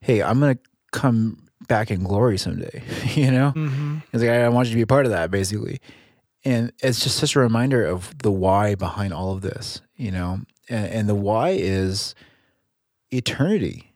"Hey, 0.00 0.22
I'm 0.22 0.40
going 0.40 0.56
to 0.56 0.62
come 0.92 1.46
back 1.68 1.90
in 1.90 2.02
glory 2.04 2.36
someday." 2.36 2.82
you 3.14 3.30
know, 3.30 3.52
Mm-hmm. 3.56 3.98
He's 4.12 4.20
like, 4.22 4.30
I 4.30 4.48
want 4.50 4.68
you 4.68 4.72
to 4.72 4.76
be 4.76 4.82
a 4.82 4.86
part 4.86 5.06
of 5.06 5.12
that, 5.12 5.30
basically. 5.30 5.80
And 6.44 6.72
it's 6.82 7.00
just 7.02 7.16
such 7.18 7.36
a 7.36 7.40
reminder 7.40 7.84
of 7.84 8.16
the 8.18 8.30
why 8.30 8.74
behind 8.74 9.12
all 9.12 9.32
of 9.32 9.42
this, 9.42 9.82
you 9.96 10.10
know? 10.10 10.40
And, 10.68 10.86
and 10.86 11.08
the 11.08 11.14
why 11.14 11.50
is 11.50 12.14
eternity, 13.10 13.92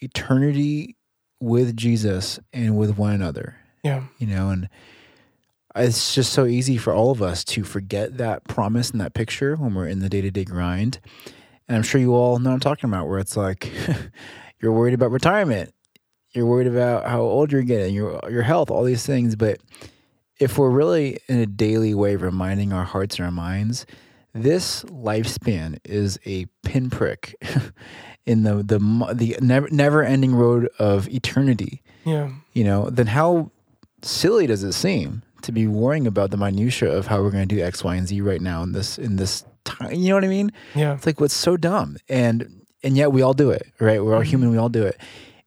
eternity 0.00 0.96
with 1.40 1.76
Jesus 1.76 2.38
and 2.52 2.76
with 2.76 2.96
one 2.98 3.12
another, 3.12 3.56
Yeah. 3.82 4.04
you 4.18 4.26
know? 4.26 4.50
And 4.50 4.68
it's 5.74 6.14
just 6.14 6.32
so 6.32 6.46
easy 6.46 6.76
for 6.76 6.92
all 6.92 7.10
of 7.10 7.22
us 7.22 7.44
to 7.44 7.64
forget 7.64 8.18
that 8.18 8.44
promise 8.44 8.90
and 8.90 9.00
that 9.00 9.14
picture 9.14 9.56
when 9.56 9.74
we're 9.74 9.86
in 9.88 10.00
the 10.00 10.08
day 10.08 10.20
to 10.20 10.30
day 10.30 10.44
grind. 10.44 11.00
And 11.68 11.76
I'm 11.76 11.82
sure 11.84 12.00
you 12.00 12.14
all 12.14 12.38
know 12.38 12.50
what 12.50 12.54
I'm 12.54 12.60
talking 12.60 12.90
about, 12.90 13.08
where 13.08 13.18
it's 13.20 13.36
like 13.36 13.70
you're 14.60 14.72
worried 14.72 14.94
about 14.94 15.12
retirement, 15.12 15.72
you're 16.32 16.46
worried 16.46 16.66
about 16.66 17.06
how 17.06 17.20
old 17.20 17.52
you're 17.52 17.62
getting, 17.62 17.94
your 17.94 18.20
your 18.28 18.42
health, 18.42 18.70
all 18.70 18.82
these 18.82 19.06
things. 19.06 19.36
But 19.36 19.60
if 20.40 20.56
we're 20.56 20.70
really 20.70 21.18
in 21.28 21.38
a 21.38 21.46
daily 21.46 21.94
way 21.94 22.16
reminding 22.16 22.72
our 22.72 22.84
hearts 22.84 23.16
and 23.16 23.26
our 23.26 23.30
minds, 23.30 23.86
this 24.32 24.82
lifespan 24.84 25.78
is 25.84 26.18
a 26.24 26.46
pinprick 26.64 27.34
in 28.26 28.42
the 28.42 28.56
the 28.56 28.78
the 29.14 29.36
never 29.40 29.68
never 29.70 30.02
ending 30.02 30.34
road 30.34 30.68
of 30.78 31.08
eternity. 31.08 31.82
Yeah. 32.04 32.30
You 32.54 32.64
know, 32.64 32.88
then 32.90 33.06
how 33.06 33.50
silly 34.02 34.46
does 34.46 34.64
it 34.64 34.72
seem 34.72 35.22
to 35.42 35.52
be 35.52 35.66
worrying 35.66 36.06
about 36.06 36.30
the 36.30 36.36
minutia 36.36 36.90
of 36.90 37.06
how 37.06 37.22
we're 37.22 37.30
going 37.30 37.48
to 37.48 37.54
do 37.54 37.62
X, 37.62 37.84
Y, 37.84 37.94
and 37.94 38.08
Z 38.08 38.20
right 38.22 38.40
now 38.40 38.62
in 38.62 38.72
this 38.72 38.98
in 38.98 39.16
this 39.16 39.44
time? 39.64 39.92
You 39.92 40.08
know 40.08 40.14
what 40.14 40.24
I 40.24 40.28
mean? 40.28 40.52
Yeah. 40.74 40.94
It's 40.94 41.06
like 41.06 41.20
what's 41.20 41.34
so 41.34 41.58
dumb, 41.58 41.98
and 42.08 42.64
and 42.82 42.96
yet 42.96 43.12
we 43.12 43.20
all 43.20 43.34
do 43.34 43.50
it, 43.50 43.66
right? 43.78 44.02
We're 44.02 44.14
all 44.14 44.20
mm-hmm. 44.20 44.30
human, 44.30 44.50
we 44.50 44.58
all 44.58 44.70
do 44.70 44.84
it, 44.84 44.98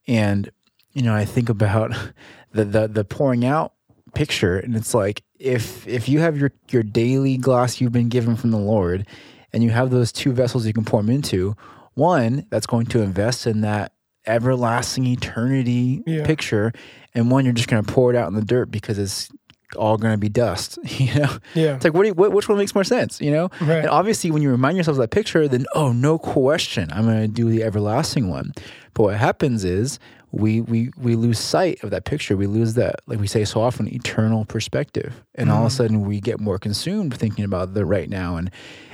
and 0.08 0.52
you 0.92 1.02
know, 1.02 1.16
I 1.16 1.26
think 1.26 1.50
about 1.50 1.92
the 2.52 2.66
the 2.66 2.88
the 2.88 3.04
pouring 3.04 3.44
out 3.44 3.73
picture, 4.14 4.58
and 4.58 4.76
it's 4.76 4.94
like 4.94 5.24
if 5.40 5.88
if 5.88 6.08
you 6.08 6.20
have 6.20 6.38
your 6.38 6.52
your 6.70 6.84
daily 6.84 7.38
glass 7.38 7.82
you've 7.82 7.92
been 7.92 8.10
given 8.10 8.36
from 8.36 8.52
the 8.52 8.58
Lord, 8.58 9.06
and 9.52 9.64
you 9.64 9.70
have 9.72 9.90
those 9.90 10.12
two 10.12 10.32
vessels 10.32 10.66
you 10.66 10.74
can 10.74 10.86
pour 10.86 11.02
them 11.02 11.10
into, 11.10 11.56
one 11.96 12.46
that's 12.50 12.66
going 12.68 12.86
to 12.88 13.02
invest 13.02 13.46
in 13.48 13.62
that 13.62 13.92
everlasting 14.26 15.06
eternity 15.06 16.02
Yeah. 16.06 16.26
picture, 16.26 16.72
and 17.14 17.30
one 17.30 17.46
you're 17.46 17.54
just 17.54 17.68
going 17.70 17.84
to 17.84 17.92
pour 17.92 18.10
it 18.14 18.16
out 18.16 18.28
in 18.30 18.36
the 18.36 18.44
dirt 18.46 18.72
because 18.72 18.98
it's 18.98 19.30
all 19.76 19.98
going 19.98 20.14
to 20.14 20.18
be 20.20 20.30
dust, 20.30 20.78
you 21.00 21.14
know. 21.16 21.38
Yeah. 21.56 21.76
It's 21.76 21.84
like, 21.84 21.94
what, 21.94 22.04
do 22.04 22.08
you, 22.10 22.14
what 22.14 22.32
which 22.32 22.48
one 22.48 22.58
makes 22.58 22.76
more 22.76 22.84
sense, 22.84 23.20
you 23.20 23.32
know? 23.32 23.50
Right. 23.60 23.80
And 23.80 23.90
obviously, 23.90 24.32
when 24.32 24.42
you 24.42 24.50
remind 24.52 24.78
yourself 24.78 24.96
of 24.96 25.00
that 25.02 25.12
picture, 25.12 25.48
then 25.48 25.66
oh, 25.76 25.92
no 25.92 26.18
question, 26.18 26.90
I'm 26.92 27.06
going 27.06 27.22
to 27.22 27.28
do 27.28 27.50
the 27.50 27.64
everlasting 27.64 28.30
one. 28.30 28.54
But 28.94 29.04
what 29.04 29.18
happens 29.18 29.64
is 29.66 29.98
we 30.34 30.62
we 30.62 30.90
we 30.98 31.16
lose 31.16 31.38
sight 31.38 31.84
of 31.84 31.92
that 31.92 32.06
picture. 32.06 32.36
We 32.36 32.48
lose 32.48 32.74
that, 32.74 33.02
like 33.06 33.20
we 33.20 33.28
say 33.28 33.46
so 33.46 33.62
often, 33.62 33.88
eternal 33.88 34.46
perspective, 34.46 35.24
and 35.36 35.52
all 35.52 35.58
of 35.58 35.64
a 35.64 35.68
mm-hmm. 35.68 35.78
sudden 35.78 36.02
we 36.02 36.20
get 36.20 36.40
more 36.40 36.58
consumed 36.58 37.16
thinking 37.16 37.46
about 37.46 37.76
the 37.76 37.86
right 37.86 38.10
now. 38.10 38.38
And 38.38 38.50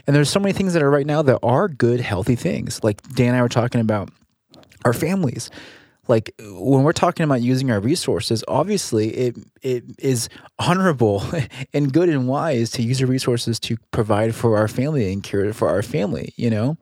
and 0.06 0.14
there's 0.14 0.30
so 0.30 0.42
many 0.42 0.52
things 0.52 0.74
that 0.74 0.84
are 0.84 0.92
right 0.92 1.06
now 1.06 1.22
that 1.22 1.40
are 1.42 1.70
good, 1.70 2.02
healthy 2.02 2.36
things. 2.36 2.84
Like 2.84 3.02
Dan 3.16 3.30
and 3.30 3.38
I 3.38 3.42
were 3.42 3.48
talking 3.48 3.80
about 3.80 4.12
our 4.84 4.92
families 4.92 5.50
like 6.10 6.34
when 6.40 6.84
we're 6.84 6.92
talking 6.92 7.24
about 7.24 7.42
using 7.42 7.72
our 7.72 7.80
resources 7.80 8.44
obviously 8.48 9.10
it 9.10 9.38
it 9.62 9.84
is 10.00 10.28
honorable 10.58 11.24
and 11.74 11.94
good 11.94 12.10
and 12.10 12.28
wise 12.28 12.72
to 12.72 12.82
use 12.82 13.02
our 13.02 13.08
resources 13.08 13.60
to 13.60 13.78
provide 13.92 14.36
for 14.36 14.58
our 14.58 14.68
family 14.68 15.14
and 15.14 15.24
care 15.24 15.54
for 15.54 15.70
our 15.70 15.82
family 15.82 16.34
you 16.36 16.50
know? 16.50 16.78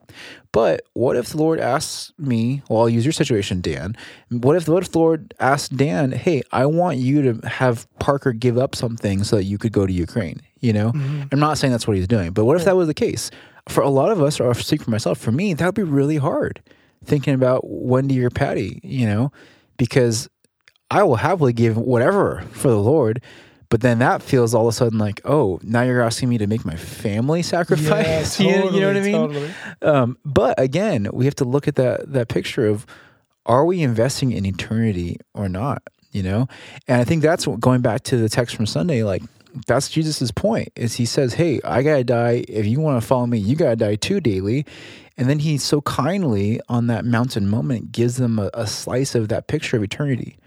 But 0.50 0.80
what 0.94 1.14
if 1.14 1.28
the 1.28 1.36
lord 1.36 1.60
asks 1.60 2.12
me 2.18 2.62
well 2.68 2.80
i'll 2.80 2.88
use 2.88 3.04
your 3.04 3.12
situation 3.12 3.60
dan. 3.60 3.96
What 4.30 4.56
if 4.56 4.66
what 4.66 4.82
if 4.82 4.90
the 4.90 4.98
lord 4.98 5.34
asks 5.38 5.68
dan 5.68 6.10
hey 6.10 6.42
i 6.50 6.66
want 6.66 6.96
you 6.96 7.32
to 7.32 7.46
have 7.46 7.86
parker 7.98 8.32
give 8.32 8.58
up 8.58 8.74
something 8.74 9.22
so 9.22 9.36
that 9.36 9.44
you 9.44 9.58
could 9.58 9.72
go 9.72 9.86
to 9.86 9.92
ukraine 9.92 10.40
you 10.60 10.72
know? 10.72 10.90
Mm-hmm. 10.90 11.22
I'm 11.30 11.38
not 11.38 11.58
saying 11.58 11.70
that's 11.70 11.86
what 11.86 11.96
he's 11.96 12.08
doing 12.08 12.32
but 12.32 12.44
what 12.44 12.56
if 12.56 12.64
that 12.64 12.76
was 12.76 12.88
the 12.88 12.94
case? 12.94 13.30
For 13.68 13.82
a 13.82 13.90
lot 13.90 14.10
of 14.10 14.22
us 14.22 14.40
or 14.40 14.54
speak 14.54 14.82
for 14.82 14.90
myself 14.90 15.18
for 15.18 15.30
me 15.30 15.52
that 15.52 15.66
would 15.66 15.74
be 15.74 15.82
really 15.82 16.16
hard 16.16 16.62
thinking 17.04 17.34
about 17.34 17.62
Wendy 17.64 18.22
or 18.22 18.30
Patty, 18.30 18.80
you 18.82 19.06
know, 19.06 19.32
because 19.76 20.28
I 20.90 21.02
will 21.02 21.16
happily 21.16 21.52
give 21.52 21.76
whatever 21.76 22.42
for 22.52 22.68
the 22.68 22.78
Lord. 22.78 23.22
But 23.70 23.82
then 23.82 23.98
that 23.98 24.22
feels 24.22 24.54
all 24.54 24.66
of 24.66 24.72
a 24.72 24.76
sudden 24.76 24.98
like, 24.98 25.20
oh, 25.26 25.60
now 25.62 25.82
you're 25.82 26.00
asking 26.00 26.30
me 26.30 26.38
to 26.38 26.46
make 26.46 26.64
my 26.64 26.76
family 26.76 27.42
sacrifice. 27.42 28.40
Yeah, 28.40 28.46
you, 28.46 28.58
know, 28.58 28.70
you 28.70 28.80
know 28.80 28.86
what 28.88 28.96
I 28.96 29.00
mean? 29.00 29.12
Totally. 29.12 29.54
Um, 29.82 30.18
but 30.24 30.58
again, 30.58 31.08
we 31.12 31.26
have 31.26 31.34
to 31.36 31.44
look 31.44 31.68
at 31.68 31.74
that 31.74 32.10
that 32.12 32.28
picture 32.28 32.66
of 32.66 32.86
are 33.44 33.64
we 33.64 33.82
investing 33.82 34.32
in 34.32 34.46
eternity 34.46 35.18
or 35.34 35.48
not? 35.48 35.82
You 36.12 36.22
know, 36.22 36.48
and 36.86 37.00
I 37.00 37.04
think 37.04 37.22
that's 37.22 37.46
what, 37.46 37.60
going 37.60 37.82
back 37.82 38.02
to 38.04 38.16
the 38.16 38.30
text 38.30 38.56
from 38.56 38.64
Sunday. 38.64 39.02
Like 39.02 39.22
that's 39.66 39.88
Jesus's 39.88 40.30
point 40.30 40.72
is 40.76 40.94
he 40.94 41.06
says, 41.06 41.34
"Hey, 41.34 41.60
I 41.64 41.82
gotta 41.82 42.04
die. 42.04 42.44
If 42.48 42.66
you 42.66 42.80
want 42.80 43.00
to 43.00 43.06
follow 43.06 43.26
me, 43.26 43.38
you 43.38 43.56
gotta 43.56 43.76
die 43.76 43.96
too 43.96 44.20
daily." 44.20 44.66
And 45.18 45.28
then 45.28 45.40
he 45.40 45.58
so 45.58 45.80
kindly 45.80 46.60
on 46.68 46.86
that 46.86 47.04
mountain 47.04 47.48
moment 47.48 47.90
gives 47.90 48.16
them 48.16 48.38
a, 48.38 48.50
a 48.54 48.68
slice 48.68 49.16
of 49.16 49.28
that 49.28 49.48
picture 49.48 49.76
of 49.76 49.82
eternity, 49.82 50.38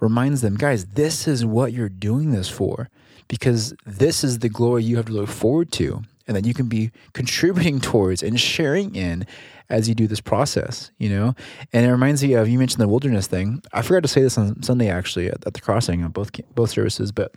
reminds 0.00 0.40
them, 0.40 0.56
guys, 0.56 0.84
this 0.86 1.28
is 1.28 1.46
what 1.46 1.72
you're 1.72 1.88
doing 1.88 2.32
this 2.32 2.48
for, 2.48 2.90
because 3.28 3.72
this 3.86 4.24
is 4.24 4.40
the 4.40 4.48
glory 4.48 4.82
you 4.82 4.96
have 4.96 5.06
to 5.06 5.12
look 5.12 5.28
forward 5.28 5.70
to, 5.72 6.02
and 6.26 6.36
that 6.36 6.44
you 6.44 6.54
can 6.54 6.66
be 6.66 6.90
contributing 7.12 7.78
towards 7.80 8.24
and 8.24 8.40
sharing 8.40 8.96
in 8.96 9.24
as 9.70 9.88
you 9.88 9.94
do 9.94 10.08
this 10.08 10.20
process, 10.20 10.90
you 10.98 11.08
know? 11.08 11.34
And 11.72 11.86
it 11.86 11.90
reminds 11.90 12.22
me 12.22 12.34
of, 12.34 12.48
you 12.48 12.58
mentioned 12.58 12.80
the 12.80 12.88
wilderness 12.88 13.28
thing. 13.28 13.62
I 13.72 13.82
forgot 13.82 14.02
to 14.02 14.08
say 14.08 14.22
this 14.22 14.36
on 14.36 14.60
Sunday 14.62 14.88
actually 14.88 15.28
at, 15.28 15.46
at 15.46 15.54
the 15.54 15.60
crossing 15.60 16.02
of 16.02 16.12
both, 16.12 16.30
both 16.56 16.70
services, 16.70 17.12
but 17.12 17.32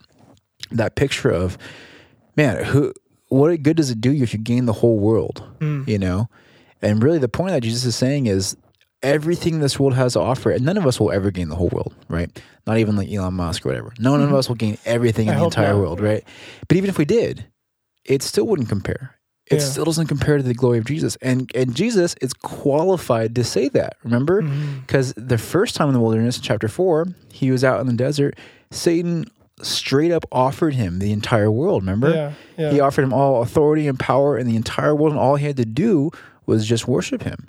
that 0.71 0.95
picture 0.95 1.29
of, 1.29 1.57
man, 2.35 2.63
who, 2.65 2.93
what 3.29 3.61
good 3.63 3.77
does 3.77 3.89
it 3.91 4.01
do 4.01 4.11
you 4.11 4.23
if 4.23 4.33
you 4.33 4.39
gain 4.39 4.65
the 4.65 4.73
whole 4.73 4.97
world, 4.99 5.43
you 5.61 5.97
know? 5.99 6.29
And 6.81 7.03
really, 7.03 7.17
the 7.19 7.27
point 7.29 7.51
that 7.51 7.61
Jesus 7.61 7.85
is 7.85 7.95
saying 7.95 8.27
is 8.27 8.55
everything 9.03 9.59
this 9.59 9.79
world 9.79 9.93
has 9.95 10.13
to 10.13 10.19
offer, 10.19 10.51
and 10.51 10.63
none 10.65 10.77
of 10.77 10.85
us 10.87 10.99
will 10.99 11.11
ever 11.11 11.31
gain 11.31 11.49
the 11.49 11.55
whole 11.55 11.69
world, 11.69 11.93
right? 12.07 12.29
Not 12.65 12.77
even 12.77 12.95
like 12.95 13.11
Elon 13.11 13.33
Musk 13.33 13.65
or 13.65 13.69
whatever. 13.69 13.93
No 13.99 14.11
one 14.11 14.21
of 14.21 14.33
us 14.33 14.47
will 14.47 14.55
gain 14.55 14.77
everything 14.85 15.27
in 15.27 15.33
I 15.35 15.39
the 15.39 15.45
entire 15.45 15.73
not. 15.73 15.79
world, 15.79 15.99
right? 15.99 16.23
But 16.67 16.77
even 16.77 16.89
if 16.89 16.97
we 16.97 17.05
did, 17.05 17.45
it 18.05 18.23
still 18.23 18.47
wouldn't 18.47 18.69
compare. 18.69 19.15
It 19.47 19.55
Yeah. 19.59 19.65
still 19.65 19.85
doesn't 19.85 20.07
compare 20.07 20.37
to 20.37 20.43
the 20.43 20.53
glory 20.53 20.77
of 20.77 20.85
Jesus. 20.85 21.15
And 21.23 21.49
and 21.55 21.75
Jesus 21.75 22.15
is 22.21 22.33
qualified 22.33 23.33
to 23.35 23.43
say 23.43 23.67
that. 23.69 23.97
Remember? 24.03 24.41
Mm-hmm. 24.43 24.79
Because 24.81 25.13
the 25.17 25.37
first 25.39 25.75
time 25.75 25.87
in 25.87 25.93
the 25.95 25.99
wilderness, 25.99 26.39
chapter 26.39 26.67
four, 26.67 27.07
he 27.33 27.49
was 27.51 27.63
out 27.63 27.79
in 27.81 27.87
the 27.87 27.93
desert, 27.93 28.37
Satan 28.71 29.25
straight 29.61 30.11
up 30.11 30.25
offered 30.31 30.73
him 30.73 30.99
the 30.99 31.11
entire 31.11 31.51
world. 31.51 31.83
Remember? 31.83 32.09
Yeah, 32.09 32.33
yeah. 32.57 32.71
He 32.71 32.79
offered 32.79 33.03
him 33.03 33.13
all 33.13 33.41
authority 33.41 33.87
and 33.87 33.99
power 33.99 34.37
in 34.37 34.47
the 34.47 34.55
entire 34.55 34.95
world, 34.95 35.13
and 35.13 35.19
all 35.19 35.35
he 35.35 35.45
had 35.45 35.57
to 35.57 35.65
do 35.65 36.11
was 36.45 36.65
just 36.65 36.87
worship 36.87 37.23
him. 37.23 37.47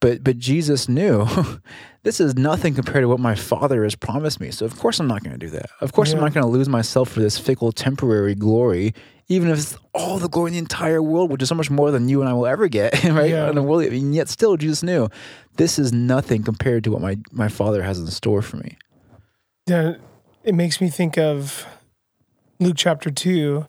But 0.00 0.22
but 0.22 0.38
Jesus 0.38 0.88
knew 0.88 1.26
this 2.02 2.20
is 2.20 2.36
nothing 2.36 2.74
compared 2.74 3.02
to 3.02 3.08
what 3.08 3.20
my 3.20 3.34
Father 3.34 3.82
has 3.84 3.94
promised 3.94 4.40
me. 4.40 4.50
So 4.50 4.66
of 4.66 4.78
course 4.78 5.00
I'm 5.00 5.06
not 5.06 5.22
going 5.22 5.38
to 5.38 5.38
do 5.38 5.50
that. 5.50 5.70
Of 5.80 5.92
course 5.92 6.12
I'm 6.12 6.20
not 6.20 6.34
going 6.34 6.44
to 6.44 6.50
lose 6.50 6.68
myself 6.68 7.08
for 7.10 7.20
this 7.20 7.38
fickle, 7.38 7.72
temporary 7.72 8.34
glory, 8.34 8.94
even 9.28 9.48
if 9.48 9.58
it's 9.58 9.78
all 9.94 10.18
the 10.18 10.28
glory 10.28 10.50
in 10.50 10.52
the 10.52 10.58
entire 10.58 11.02
world, 11.02 11.30
which 11.30 11.42
is 11.42 11.48
so 11.48 11.54
much 11.54 11.70
more 11.70 11.90
than 11.90 12.08
you 12.08 12.20
and 12.20 12.28
I 12.28 12.32
will 12.32 12.46
ever 12.46 12.68
get, 12.68 13.04
right? 13.04 13.30
Yeah. 13.30 13.48
In 13.48 13.54
the 13.54 13.62
world, 13.62 13.84
and 13.84 14.14
yet 14.14 14.28
still 14.28 14.56
Jesus 14.56 14.82
knew 14.82 15.08
this 15.56 15.78
is 15.78 15.92
nothing 15.92 16.42
compared 16.42 16.84
to 16.84 16.90
what 16.92 17.00
my 17.00 17.18
my 17.32 17.48
Father 17.48 17.82
has 17.82 17.98
in 17.98 18.06
store 18.08 18.42
for 18.42 18.58
me. 18.58 18.76
Yeah, 19.66 19.94
it 20.46 20.54
makes 20.54 20.80
me 20.80 20.88
think 20.88 21.18
of 21.18 21.66
Luke 22.60 22.76
chapter 22.78 23.10
2. 23.10 23.66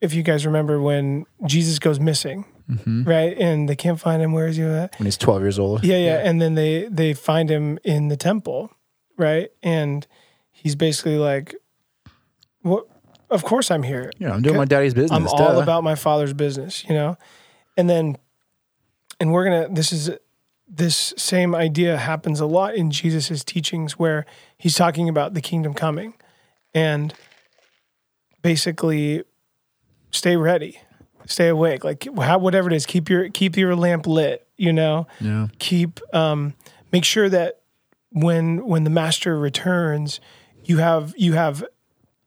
If 0.00 0.12
you 0.14 0.22
guys 0.22 0.44
remember 0.44 0.80
when 0.80 1.24
Jesus 1.46 1.78
goes 1.78 1.98
missing, 2.00 2.44
Mm-hmm. 2.70 3.02
right? 3.04 3.36
And 3.36 3.68
they 3.68 3.74
can't 3.76 3.98
find 4.00 4.22
him. 4.22 4.32
Where 4.32 4.46
is 4.46 4.56
he 4.56 4.62
at? 4.62 4.96
When 4.98 5.04
he's 5.06 5.18
12 5.18 5.42
years 5.42 5.58
old. 5.58 5.84
Yeah, 5.84 5.96
yeah. 5.98 6.18
And 6.22 6.40
then 6.40 6.54
they 6.54 6.86
they 6.88 7.12
find 7.12 7.50
him 7.50 7.78
in 7.82 8.06
the 8.08 8.16
temple, 8.16 8.70
right? 9.18 9.50
And 9.64 10.06
he's 10.52 10.76
basically 10.76 11.16
like, 11.18 11.56
"What? 12.62 12.86
Of 13.30 13.42
course 13.44 13.70
I'm 13.70 13.82
here. 13.82 14.12
Yeah, 14.18 14.32
I'm 14.32 14.42
doing 14.42 14.56
my 14.56 14.64
daddy's 14.64 14.94
business. 14.94 15.10
I'm 15.10 15.26
all 15.26 15.60
about 15.60 15.82
my 15.82 15.96
father's 15.96 16.32
business, 16.34 16.84
you 16.84 16.94
know? 16.94 17.16
And 17.76 17.90
then, 17.90 18.16
and 19.18 19.32
we're 19.32 19.44
going 19.44 19.68
to, 19.68 19.74
this 19.74 19.92
is, 19.92 20.10
this 20.68 21.12
same 21.16 21.54
idea 21.54 21.96
happens 21.96 22.40
a 22.40 22.46
lot 22.46 22.74
in 22.74 22.90
Jesus's 22.90 23.42
teachings 23.42 23.98
where 23.98 24.24
he's 24.62 24.76
talking 24.76 25.08
about 25.08 25.34
the 25.34 25.40
kingdom 25.40 25.74
coming. 25.74 26.14
and 26.74 27.12
basically 28.42 29.22
stay 30.10 30.36
ready, 30.36 30.80
stay 31.26 31.48
awake. 31.48 31.84
Like 31.84 32.06
how, 32.18 32.38
whatever 32.38 32.68
it 32.70 32.74
is, 32.74 32.86
keep 32.86 33.08
your 33.08 33.28
keep 33.30 33.56
your 33.56 33.74
lamp 33.76 34.06
lit. 34.06 34.46
You 34.56 34.72
know, 34.72 35.06
Yeah. 35.20 35.48
keep 35.58 36.00
um, 36.14 36.54
make 36.92 37.04
sure 37.04 37.28
that 37.28 37.60
when 38.10 38.64
when 38.66 38.84
the 38.84 38.90
master 38.90 39.38
returns, 39.38 40.20
you 40.64 40.78
have 40.78 41.14
you 41.16 41.32
have 41.34 41.64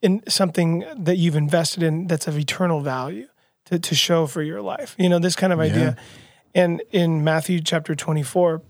in 0.01 0.21
something 0.27 0.83
that 0.97 1.17
you've 1.17 1.35
invested 1.35 1.81
in 1.83 2.07
that's 2.07 2.27
of 2.27 2.37
eternal 2.37 2.81
value 2.81 3.27
to, 3.65 3.79
to 3.79 3.95
show 3.95 4.27
for 4.27 4.41
your 4.41 4.61
life. 4.61 4.95
You 4.97 5.09
know, 5.09 5.19
this 5.19 5.35
kind 5.35 5.51
of 5.53 5.59
idea. 5.59 5.95
And 6.53 6.81
in 6.91 7.23
Matthew 7.23 7.59
chapter 7.61 7.95
24, 7.95 8.61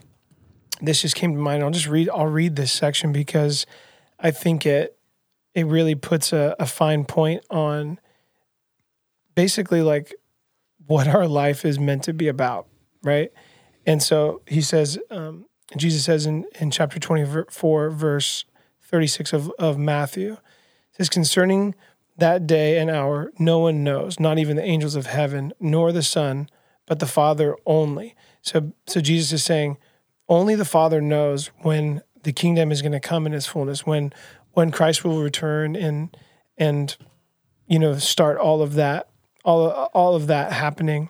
this 0.81 1.01
just 1.01 1.15
came 1.15 1.33
to 1.33 1.39
mind. 1.39 1.63
I'll 1.63 1.71
just 1.71 1.87
read 1.87 2.09
I'll 2.09 2.27
read 2.27 2.55
this 2.55 2.71
section 2.71 3.11
because 3.11 3.65
I 4.19 4.31
think 4.31 4.65
it 4.65 4.97
it 5.53 5.65
really 5.65 5.95
puts 5.95 6.33
a, 6.33 6.55
a 6.59 6.65
fine 6.65 7.05
point 7.05 7.43
on 7.49 7.99
basically 9.35 9.81
like 9.81 10.13
what 10.85 11.07
our 11.07 11.27
life 11.27 11.65
is 11.65 11.79
meant 11.79 12.03
to 12.03 12.13
be 12.13 12.27
about, 12.27 12.67
right? 13.03 13.31
And 13.85 14.01
so 14.01 14.41
he 14.47 14.61
says, 14.61 14.97
um, 15.09 15.45
Jesus 15.77 16.05
says 16.05 16.25
in, 16.25 16.45
in 16.59 16.71
chapter 16.71 16.99
24, 16.99 17.89
verse 17.91 18.45
36 18.83 19.33
of, 19.33 19.51
of 19.57 19.77
Matthew, 19.77 20.37
says, 20.91 21.09
concerning 21.09 21.75
that 22.17 22.47
day 22.47 22.77
and 22.77 22.89
hour, 22.89 23.31
no 23.37 23.59
one 23.59 23.83
knows, 23.83 24.19
not 24.19 24.37
even 24.37 24.55
the 24.55 24.63
angels 24.63 24.95
of 24.95 25.07
heaven, 25.07 25.53
nor 25.59 25.91
the 25.91 26.03
Son, 26.03 26.49
but 26.85 26.99
the 26.99 27.05
Father 27.05 27.55
only. 27.65 28.15
So, 28.41 28.73
so 28.87 29.01
Jesus 29.01 29.33
is 29.33 29.43
saying, 29.43 29.77
only 30.27 30.55
the 30.55 30.65
Father 30.65 31.01
knows 31.01 31.47
when 31.59 32.01
the 32.23 32.33
kingdom 32.33 32.71
is 32.71 32.81
going 32.81 32.91
to 32.91 32.99
come 32.99 33.25
in 33.25 33.33
its 33.33 33.45
fullness, 33.45 33.85
when 33.85 34.13
when 34.53 34.71
Christ 34.71 35.03
will 35.03 35.21
return 35.21 35.75
and 35.75 36.15
and 36.57 36.95
you 37.67 37.79
know 37.79 37.97
start 37.97 38.37
all 38.37 38.61
of 38.61 38.73
that, 38.73 39.09
all 39.43 39.69
all 39.69 40.15
of 40.15 40.27
that 40.27 40.51
happening. 40.51 41.09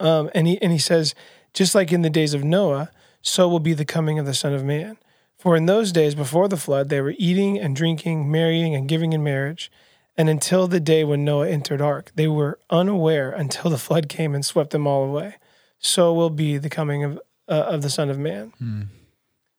Um, 0.00 0.30
and 0.34 0.46
he 0.46 0.60
and 0.60 0.72
he 0.72 0.78
says, 0.78 1.14
just 1.54 1.74
like 1.74 1.92
in 1.92 2.02
the 2.02 2.10
days 2.10 2.34
of 2.34 2.42
Noah, 2.42 2.90
so 3.20 3.48
will 3.48 3.60
be 3.60 3.74
the 3.74 3.84
coming 3.84 4.18
of 4.18 4.26
the 4.26 4.34
Son 4.34 4.52
of 4.52 4.64
Man. 4.64 4.98
For 5.38 5.56
in 5.56 5.66
those 5.66 5.92
days 5.92 6.14
before 6.14 6.48
the 6.48 6.56
flood, 6.56 6.88
they 6.88 7.00
were 7.00 7.14
eating 7.18 7.58
and 7.58 7.74
drinking, 7.74 8.30
marrying 8.30 8.74
and 8.74 8.88
giving 8.88 9.12
in 9.12 9.22
marriage, 9.24 9.70
and 10.16 10.28
until 10.28 10.66
the 10.66 10.80
day 10.80 11.04
when 11.04 11.24
Noah 11.24 11.48
entered 11.48 11.80
ark, 11.80 12.12
they 12.14 12.28
were 12.28 12.58
unaware 12.70 13.30
until 13.30 13.70
the 13.70 13.78
flood 13.78 14.08
came 14.08 14.34
and 14.34 14.44
swept 14.44 14.70
them 14.70 14.86
all 14.86 15.04
away. 15.04 15.36
So 15.78 16.14
will 16.14 16.30
be 16.30 16.58
the 16.58 16.70
coming 16.70 17.02
of 17.02 17.20
uh, 17.52 17.64
of 17.74 17.82
the 17.82 17.90
Son 17.90 18.08
of 18.08 18.18
Man. 18.18 18.52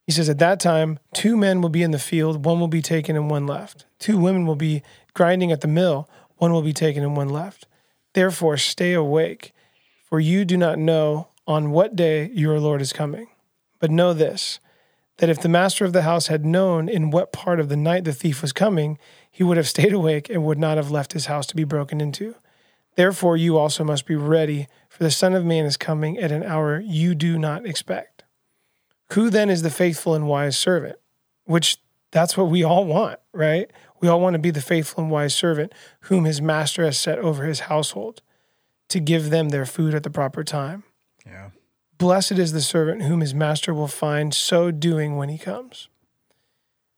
He 0.05 0.11
says, 0.11 0.27
At 0.27 0.39
that 0.39 0.59
time, 0.59 0.99
two 1.13 1.37
men 1.37 1.61
will 1.61 1.69
be 1.69 1.83
in 1.83 1.91
the 1.91 1.99
field, 1.99 2.43
one 2.43 2.59
will 2.59 2.67
be 2.67 2.81
taken 2.81 3.15
and 3.15 3.29
one 3.29 3.45
left. 3.47 3.85
Two 3.99 4.17
women 4.17 4.45
will 4.45 4.55
be 4.55 4.81
grinding 5.13 5.51
at 5.51 5.61
the 5.61 5.67
mill, 5.67 6.09
one 6.37 6.51
will 6.51 6.61
be 6.61 6.73
taken 6.73 7.03
and 7.03 7.15
one 7.15 7.29
left. 7.29 7.67
Therefore, 8.13 8.57
stay 8.57 8.93
awake, 8.93 9.53
for 10.09 10.19
you 10.19 10.43
do 10.43 10.57
not 10.57 10.77
know 10.77 11.27
on 11.47 11.71
what 11.71 11.95
day 11.95 12.29
your 12.33 12.59
Lord 12.59 12.81
is 12.81 12.93
coming. 12.93 13.27
But 13.79 13.91
know 13.91 14.13
this 14.13 14.59
that 15.17 15.29
if 15.29 15.39
the 15.39 15.49
master 15.49 15.85
of 15.85 15.93
the 15.93 16.01
house 16.01 16.27
had 16.27 16.43
known 16.43 16.89
in 16.89 17.11
what 17.11 17.31
part 17.31 17.59
of 17.59 17.69
the 17.69 17.77
night 17.77 18.03
the 18.03 18.11
thief 18.11 18.41
was 18.41 18.51
coming, 18.51 18.97
he 19.29 19.43
would 19.43 19.57
have 19.57 19.67
stayed 19.67 19.93
awake 19.93 20.27
and 20.27 20.43
would 20.43 20.57
not 20.57 20.77
have 20.77 20.89
left 20.89 21.13
his 21.13 21.27
house 21.27 21.45
to 21.45 21.55
be 21.55 21.63
broken 21.63 22.01
into. 22.01 22.35
Therefore, 22.95 23.37
you 23.37 23.57
also 23.57 23.83
must 23.83 24.05
be 24.05 24.15
ready, 24.15 24.67
for 24.89 25.03
the 25.03 25.11
Son 25.11 25.33
of 25.33 25.45
Man 25.45 25.65
is 25.65 25.77
coming 25.77 26.17
at 26.17 26.31
an 26.31 26.43
hour 26.43 26.79
you 26.79 27.15
do 27.15 27.37
not 27.39 27.65
expect. 27.65 28.23
Who 29.13 29.29
then 29.29 29.49
is 29.49 29.61
the 29.61 29.69
faithful 29.69 30.13
and 30.13 30.27
wise 30.27 30.57
servant? 30.57 30.97
Which 31.45 31.77
that's 32.11 32.37
what 32.37 32.49
we 32.49 32.63
all 32.63 32.85
want, 32.85 33.19
right? 33.33 33.69
We 33.99 34.07
all 34.07 34.21
want 34.21 34.35
to 34.35 34.39
be 34.39 34.51
the 34.51 34.61
faithful 34.61 35.03
and 35.03 35.11
wise 35.11 35.33
servant 35.33 35.73
whom 36.01 36.25
his 36.25 36.41
master 36.41 36.83
has 36.83 36.97
set 36.97 37.19
over 37.19 37.45
his 37.45 37.61
household 37.61 38.21
to 38.89 38.99
give 38.99 39.29
them 39.29 39.49
their 39.49 39.65
food 39.65 39.95
at 39.95 40.03
the 40.03 40.09
proper 40.09 40.43
time. 40.43 40.83
Yeah. 41.25 41.49
Blessed 41.97 42.33
is 42.33 42.51
the 42.51 42.61
servant 42.61 43.03
whom 43.03 43.21
his 43.21 43.33
master 43.33 43.73
will 43.73 43.87
find 43.87 44.33
so 44.33 44.71
doing 44.71 45.15
when 45.15 45.29
he 45.29 45.37
comes. 45.37 45.89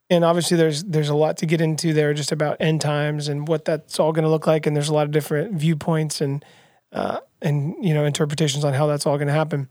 And 0.09 0.23
obviously 0.23 0.55
there's 0.57 0.83
there's 0.83 1.09
a 1.09 1.15
lot 1.15 1.37
to 1.37 1.45
get 1.45 1.61
into 1.61 1.91
there 1.93 2.13
just 2.13 2.31
about 2.31 2.57
end 2.59 2.81
times 2.81 3.27
and 3.27 3.47
what 3.47 3.65
that's 3.65 3.99
all 3.99 4.11
going 4.11 4.23
to 4.23 4.29
look 4.29 4.45
like 4.45 4.67
and 4.67 4.75
there's 4.75 4.89
a 4.89 4.93
lot 4.93 5.05
of 5.05 5.11
different 5.11 5.53
viewpoints 5.55 6.21
and 6.21 6.45
uh, 6.91 7.19
and 7.41 7.75
you 7.83 7.93
know 7.93 8.05
interpretations 8.05 8.63
on 8.63 8.73
how 8.73 8.85
that's 8.87 9.05
all 9.07 9.17
going 9.17 9.27
to 9.27 9.33
happen. 9.33 9.67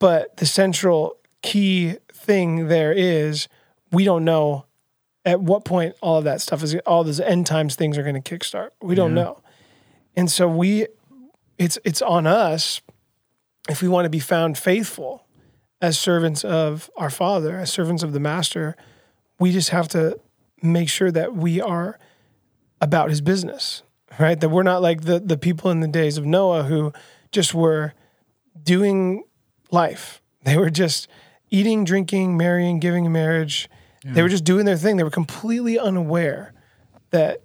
But 0.00 0.36
the 0.38 0.46
central 0.46 1.16
key 1.42 1.96
thing 2.12 2.66
there 2.68 2.92
is 2.92 3.46
we 3.92 4.04
don't 4.04 4.24
know 4.24 4.64
at 5.24 5.40
what 5.40 5.64
point 5.64 5.94
all 6.02 6.18
of 6.18 6.24
that 6.24 6.40
stuff 6.40 6.62
is 6.62 6.74
all 6.86 7.04
those 7.04 7.20
end 7.20 7.46
times 7.46 7.76
things 7.76 7.96
are 7.96 8.02
going 8.02 8.20
to 8.20 8.36
kickstart. 8.38 8.70
We 8.82 8.94
don't 8.96 9.16
Yeah. 9.16 9.22
know. 9.22 9.42
And 10.16 10.30
so 10.30 10.48
we 10.48 10.86
it's 11.58 11.78
it's 11.84 12.02
on 12.02 12.26
us 12.26 12.80
if 13.68 13.82
we 13.82 13.88
want 13.88 14.04
to 14.04 14.10
be 14.10 14.18
found 14.18 14.58
faithful 14.58 15.26
as 15.80 15.96
servants 15.98 16.44
of 16.44 16.90
our 16.96 17.10
Father, 17.10 17.58
as 17.58 17.70
servants 17.72 18.02
of 18.02 18.12
the 18.12 18.20
Master, 18.20 18.76
we 19.38 19.52
just 19.52 19.70
have 19.70 19.88
to 19.88 20.18
make 20.62 20.88
sure 20.88 21.10
that 21.10 21.34
we 21.34 21.60
are 21.60 21.98
about 22.80 23.10
his 23.10 23.20
business, 23.20 23.82
right? 24.18 24.38
That 24.40 24.48
we're 24.48 24.62
not 24.62 24.82
like 24.82 25.02
the, 25.02 25.18
the 25.20 25.36
people 25.36 25.70
in 25.70 25.80
the 25.80 25.88
days 25.88 26.18
of 26.18 26.24
Noah 26.26 26.64
who 26.64 26.92
just 27.32 27.54
were 27.54 27.92
doing 28.62 29.24
life. 29.70 30.20
They 30.44 30.56
were 30.56 30.70
just 30.70 31.08
eating, 31.50 31.84
drinking, 31.84 32.36
marrying, 32.36 32.78
giving 32.80 33.04
in 33.04 33.12
marriage. 33.12 33.68
They 34.04 34.22
were 34.22 34.28
just 34.28 34.44
doing 34.44 34.66
their 34.66 34.76
thing. 34.76 34.96
They 34.96 35.02
were 35.02 35.10
completely 35.10 35.78
unaware 35.78 36.52
that 37.10 37.42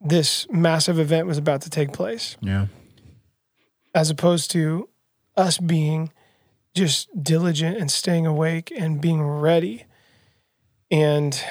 this 0.00 0.46
massive 0.50 0.98
event 0.98 1.26
was 1.28 1.38
about 1.38 1.62
to 1.62 1.70
take 1.70 1.92
place 1.92 2.36
Yeah. 2.40 2.66
as 3.94 4.10
opposed 4.10 4.50
to 4.52 4.88
us 5.36 5.58
being 5.58 6.10
just 6.74 7.08
diligent 7.22 7.76
and 7.76 7.90
staying 7.90 8.26
awake 8.26 8.72
and 8.76 9.00
being 9.00 9.22
ready. 9.22 9.84
And 10.90 11.42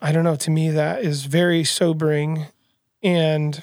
I 0.00 0.12
don't 0.12 0.24
know, 0.24 0.36
to 0.36 0.50
me, 0.50 0.70
that 0.70 1.02
is 1.02 1.26
very 1.26 1.64
sobering. 1.64 2.46
And 3.02 3.62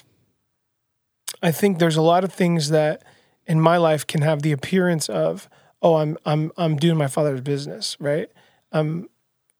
I 1.42 1.50
think 1.52 1.78
there's 1.78 1.96
a 1.96 2.02
lot 2.02 2.24
of 2.24 2.32
things 2.32 2.70
that 2.70 3.02
in 3.46 3.60
my 3.60 3.76
life 3.76 4.06
can 4.06 4.22
have 4.22 4.42
the 4.42 4.52
appearance 4.52 5.08
of, 5.08 5.48
oh, 5.82 5.96
I'm 5.96 6.16
I'm 6.24 6.52
I'm 6.56 6.76
doing 6.76 6.96
my 6.96 7.08
father's 7.08 7.40
business, 7.40 7.96
right? 7.98 8.30
I'm 8.72 9.08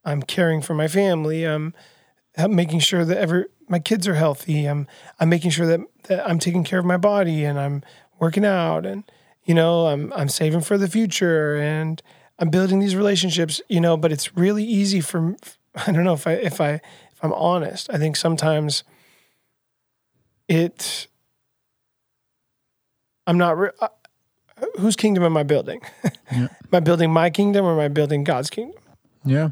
I'm 0.05 0.23
caring 0.23 0.63
for 0.63 0.75
my 0.75 0.89
family. 0.89 1.45
I'm 1.45 1.75
making 2.37 2.81
sure 2.81 3.05
that 3.05 3.19
every 3.19 3.47
my 3.69 3.79
kids 3.79 4.07
are 4.07 4.15
healthy. 4.15 4.67
I'm 4.67 4.87
I'm 5.19 5.29
making 5.29 5.51
sure 5.51 5.67
that, 5.67 5.81
that 6.05 6.29
I'm 6.29 6.39
taking 6.39 6.65
care 6.65 6.79
of 6.79 6.85
my 6.85 6.97
body 6.97 7.45
and 7.45 7.59
I'm 7.59 7.83
working 8.19 8.45
out 8.45 8.87
and 8.87 9.05
you 9.45 9.55
know 9.55 9.87
I'm 9.87 10.13
I'm 10.13 10.29
saving 10.29 10.61
for 10.61 10.79
the 10.79 10.89
future 10.89 11.57
and 11.57 12.03
I'm 12.41 12.51
building 12.51 12.81
these 12.81 12.97
relationships. 12.97 13.61
You 13.69 13.81
know, 13.81 13.97
but 13.97 14.11
it's 14.11 14.37
really 14.37 14.65
easy 14.65 15.01
for 15.01 15.37
I 15.75 15.93
don't 15.93 16.05
know 16.05 16.15
if 16.15 16.27
I 16.27 16.33
if 16.33 16.61
I 16.61 16.73
if 16.73 17.23
I'm 17.23 17.33
honest. 17.33 17.89
I 17.91 17.99
think 17.99 18.17
sometimes 18.17 18.83
it 20.49 21.07
I'm 23.27 23.39
not. 23.39 23.57
Re- 23.57 23.71
uh, 23.81 23.89
whose 24.79 24.97
kingdom 24.97 25.23
am 25.23 25.37
I 25.37 25.43
building? 25.45 25.81
Yeah. 26.33 26.43
am 26.43 26.49
I 26.73 26.79
building 26.79 27.11
my 27.11 27.29
kingdom 27.29 27.65
or 27.65 27.73
am 27.73 27.81
I 27.81 27.89
building 27.89 28.23
God's 28.23 28.51
kingdom? 28.51 28.81
Yeah. 29.25 29.49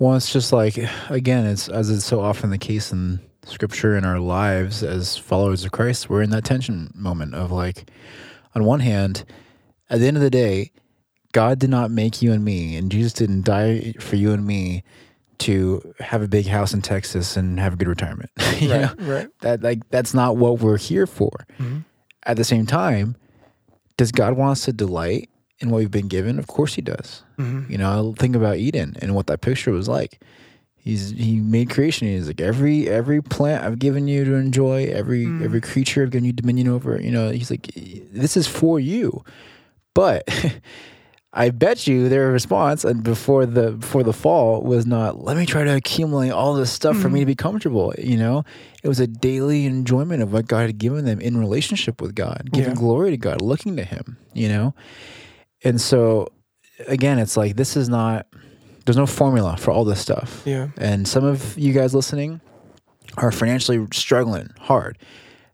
Well, 0.00 0.16
it's 0.16 0.32
just 0.32 0.52
like 0.52 0.76
again, 1.08 1.46
it's 1.46 1.68
as 1.68 1.90
it's 1.90 2.04
so 2.04 2.20
often 2.20 2.50
the 2.50 2.58
case 2.58 2.90
in 2.92 3.20
scripture 3.44 3.96
in 3.96 4.04
our 4.04 4.18
lives 4.18 4.82
as 4.82 5.16
followers 5.16 5.64
of 5.64 5.70
Christ, 5.70 6.10
we're 6.10 6.22
in 6.22 6.30
that 6.30 6.44
tension 6.44 6.90
moment 6.92 7.36
of 7.36 7.52
like 7.52 7.88
on 8.56 8.64
one 8.64 8.80
hand, 8.80 9.24
at 9.88 10.00
the 10.00 10.08
end 10.08 10.16
of 10.16 10.22
the 10.24 10.30
day, 10.30 10.72
God 11.32 11.58
did 11.58 11.70
not 11.70 11.90
make 11.90 12.22
you 12.22 12.32
and 12.32 12.44
me 12.44 12.76
and 12.76 12.90
Jesus 12.90 13.12
didn't 13.12 13.44
die 13.44 13.94
for 14.00 14.16
you 14.16 14.32
and 14.32 14.46
me 14.46 14.82
to 15.38 15.94
have 16.00 16.20
a 16.22 16.28
big 16.28 16.46
house 16.46 16.72
in 16.74 16.82
Texas 16.82 17.36
and 17.36 17.60
have 17.60 17.74
a 17.74 17.76
good 17.76 17.86
retirement. 17.88 18.30
you 18.58 18.68
know? 18.68 18.90
right. 18.98 19.28
That 19.42 19.62
like 19.62 19.88
that's 19.90 20.14
not 20.14 20.36
what 20.36 20.60
we're 20.60 20.78
here 20.78 21.06
for. 21.06 21.46
Mhm. 21.58 21.84
At 22.24 22.36
the 22.36 22.44
same 22.44 22.66
time, 22.66 23.16
does 23.96 24.10
God 24.12 24.34
want 24.34 24.52
us 24.52 24.64
to 24.64 24.72
delight 24.72 25.28
in 25.60 25.70
what 25.70 25.78
we've 25.78 25.90
been 25.90 26.08
given? 26.08 26.38
Of 26.38 26.46
course 26.46 26.74
he 26.74 26.82
does. 26.82 27.22
Mhm. 27.38 27.68
You 27.70 27.78
know, 27.78 28.14
think 28.18 28.34
about 28.34 28.56
Eden 28.56 28.96
and 29.00 29.14
what 29.14 29.26
that 29.28 29.40
picture 29.40 29.70
was 29.70 29.88
like. 29.88 30.20
He's 30.76 31.10
he 31.10 31.40
made 31.40 31.68
creation. 31.70 32.08
He's 32.08 32.26
like 32.26 32.40
every 32.40 32.88
every 32.88 33.20
plant 33.22 33.64
I've 33.64 33.78
given 33.78 34.08
you 34.08 34.24
to 34.24 34.34
enjoy, 34.34 34.86
every 34.86 35.26
Mm. 35.26 35.44
every 35.44 35.60
creature 35.60 36.02
I've 36.02 36.10
given 36.10 36.24
you 36.24 36.32
dominion 36.32 36.68
over. 36.68 37.00
You 37.00 37.10
know, 37.10 37.30
he's 37.30 37.50
like 37.50 37.68
this 37.74 38.36
is 38.36 38.46
for 38.46 38.80
you. 38.80 39.22
But 39.94 40.26
I 41.38 41.50
bet 41.50 41.86
you 41.86 42.08
their 42.08 42.32
response 42.32 42.84
and 42.84 43.04
before 43.04 43.46
the 43.46 43.70
before 43.70 44.02
the 44.02 44.12
fall 44.12 44.60
was 44.60 44.86
not 44.86 45.22
let 45.22 45.36
me 45.36 45.46
try 45.46 45.62
to 45.62 45.76
accumulate 45.76 46.30
all 46.30 46.54
this 46.54 46.72
stuff 46.72 46.98
for 46.98 47.08
me 47.08 47.20
to 47.20 47.22
mm-hmm. 47.22 47.28
be 47.28 47.34
comfortable. 47.36 47.94
You 47.96 48.16
know, 48.16 48.44
it 48.82 48.88
was 48.88 48.98
a 48.98 49.06
daily 49.06 49.64
enjoyment 49.64 50.20
of 50.20 50.32
what 50.32 50.48
God 50.48 50.66
had 50.66 50.78
given 50.78 51.04
them 51.04 51.20
in 51.20 51.36
relationship 51.36 52.02
with 52.02 52.16
God, 52.16 52.48
giving 52.52 52.72
Yeah. 52.72 52.80
glory 52.80 53.10
to 53.12 53.16
God, 53.16 53.40
looking 53.40 53.76
to 53.76 53.84
Him. 53.84 54.16
You 54.34 54.48
know, 54.48 54.74
and 55.62 55.80
so 55.80 56.26
again, 56.88 57.20
it's 57.20 57.36
like 57.36 57.54
this 57.54 57.76
is 57.76 57.88
not. 57.88 58.26
There's 58.84 58.96
no 58.96 59.06
formula 59.06 59.56
for 59.58 59.70
all 59.70 59.84
this 59.84 60.00
stuff. 60.00 60.42
Yeah. 60.44 60.68
And 60.76 61.06
some 61.06 61.22
of 61.22 61.56
you 61.58 61.72
guys 61.72 61.94
listening, 61.94 62.40
are 63.16 63.30
financially 63.30 63.86
struggling 63.92 64.50
hard 64.58 64.98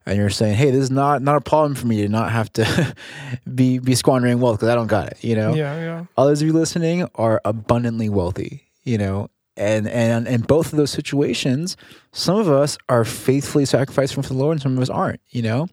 and 0.06 0.16
you're 0.18 0.30
saying, 0.30 0.54
"Hey, 0.56 0.70
this 0.70 0.82
is 0.82 0.90
not 0.90 1.22
not 1.22 1.36
a 1.36 1.40
problem 1.40 1.74
for 1.74 1.86
me 1.86 2.02
to 2.02 2.08
not 2.08 2.30
have 2.30 2.52
to 2.54 2.94
be 3.54 3.78
be 3.78 3.94
squandering 3.94 4.40
wealth 4.40 4.58
because 4.58 4.68
I 4.68 4.74
don't 4.74 4.86
got 4.86 5.08
it." 5.08 5.22
You 5.22 5.36
know. 5.36 5.54
Yeah, 5.54 5.76
yeah. 5.76 6.04
Others 6.16 6.42
of 6.42 6.48
you 6.48 6.52
listening 6.52 7.08
are 7.14 7.40
abundantly 7.44 8.08
wealthy. 8.08 8.62
You 8.82 8.98
know, 8.98 9.30
and 9.56 9.88
and 9.88 10.26
in 10.28 10.42
both 10.42 10.72
of 10.72 10.76
those 10.76 10.90
situations, 10.90 11.76
some 12.12 12.36
of 12.38 12.50
us 12.50 12.76
are 12.88 13.04
faithfully 13.04 13.64
sacrificing 13.64 14.22
for 14.22 14.28
the 14.28 14.34
Lord, 14.34 14.52
and 14.56 14.62
some 14.62 14.76
of 14.76 14.82
us 14.82 14.90
aren't. 14.90 15.20
You 15.30 15.42
know, 15.42 15.68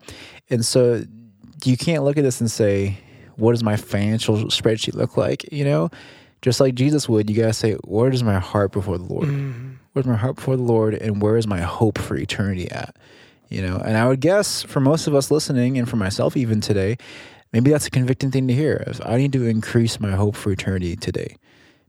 and 0.49 0.65
so 0.65 1.03
you 1.65 1.77
can't 1.77 2.03
look 2.03 2.17
at 2.17 2.23
this 2.23 2.39
and 2.39 2.49
say, 2.49 2.97
"What 3.35 3.51
does 3.51 3.63
my 3.63 3.75
financial 3.75 4.37
spreadsheet 4.45 4.93
look 4.95 5.17
like?" 5.17 5.51
You 5.51 5.65
know, 5.65 5.89
just 6.41 6.61
like 6.61 6.73
Jesus 6.75 7.09
would, 7.09 7.29
you 7.29 7.35
gotta 7.35 7.51
say, 7.53 7.73
"Where 7.83 8.09
does 8.09 8.23
my 8.23 8.39
heart 8.39 8.71
before 8.71 8.97
the 8.97 9.03
Lord? 9.03 9.27
Mhm. 9.27 9.73
Where's 9.91 10.05
my 10.05 10.15
heart 10.15 10.37
before 10.37 10.55
the 10.55 10.63
Lord, 10.63 10.93
and 10.93 11.21
where 11.21 11.35
is 11.35 11.45
my 11.47 11.59
hope 11.59 11.97
for 11.97 12.15
eternity 12.15 12.71
at?" 12.71 12.95
You 13.51 13.61
know, 13.61 13.75
and 13.83 13.97
I 13.97 14.07
would 14.07 14.21
guess 14.21 14.63
for 14.63 14.79
most 14.79 15.07
of 15.07 15.13
us 15.13 15.29
listening, 15.29 15.77
and 15.77 15.87
for 15.87 15.97
myself 15.97 16.37
even 16.37 16.61
today, 16.61 16.97
maybe 17.51 17.69
that's 17.69 17.85
a 17.85 17.91
convicting 17.91 18.31
thing 18.31 18.47
to 18.47 18.53
hear. 18.53 18.89
I 19.03 19.17
need 19.17 19.33
to 19.33 19.45
increase 19.45 19.99
my 19.99 20.11
hope 20.11 20.37
for 20.37 20.53
eternity 20.53 20.95
today, 20.95 21.35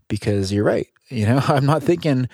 because 0.09 0.53
you're 0.53 0.64
right. 0.64 0.88
You 1.09 1.27
know, 1.27 1.38
I'm 1.46 1.64
not 1.64 1.85
thinking 1.85 2.29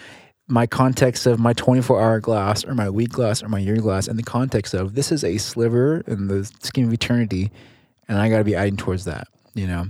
my 0.48 0.66
context 0.66 1.26
of 1.26 1.38
my 1.38 1.52
24 1.52 2.00
hour 2.00 2.20
glass 2.20 2.64
or 2.64 2.74
my 2.74 2.88
week 2.88 3.10
glass 3.10 3.42
or 3.42 3.50
my 3.50 3.58
year 3.58 3.76
glass 3.76 4.08
in 4.08 4.16
the 4.16 4.22
context 4.22 4.72
of 4.72 4.94
this 4.94 5.12
is 5.12 5.22
a 5.22 5.36
sliver 5.36 6.00
in 6.06 6.28
the 6.28 6.50
scheme 6.60 6.86
of 6.86 6.94
eternity, 6.94 7.50
and 8.08 8.16
I 8.16 8.30
got 8.30 8.38
to 8.38 8.44
be 8.44 8.54
adding 8.54 8.78
towards 8.78 9.04
that. 9.04 9.28
You 9.52 9.66
know, 9.66 9.88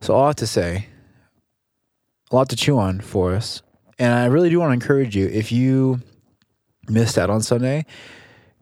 so 0.00 0.14
all 0.14 0.24
I 0.24 0.28
have 0.28 0.36
to 0.36 0.46
say, 0.46 0.88
a 2.30 2.34
lot 2.34 2.48
to 2.48 2.56
chew 2.56 2.78
on 2.78 3.00
for 3.00 3.34
us, 3.34 3.62
and 3.98 4.14
I 4.14 4.24
really 4.24 4.48
do 4.48 4.58
want 4.58 4.70
to 4.70 4.74
encourage 4.74 5.14
you 5.14 5.26
if 5.26 5.52
you 5.52 6.00
missed 6.88 7.18
out 7.18 7.28
on 7.28 7.42
Sunday 7.42 7.84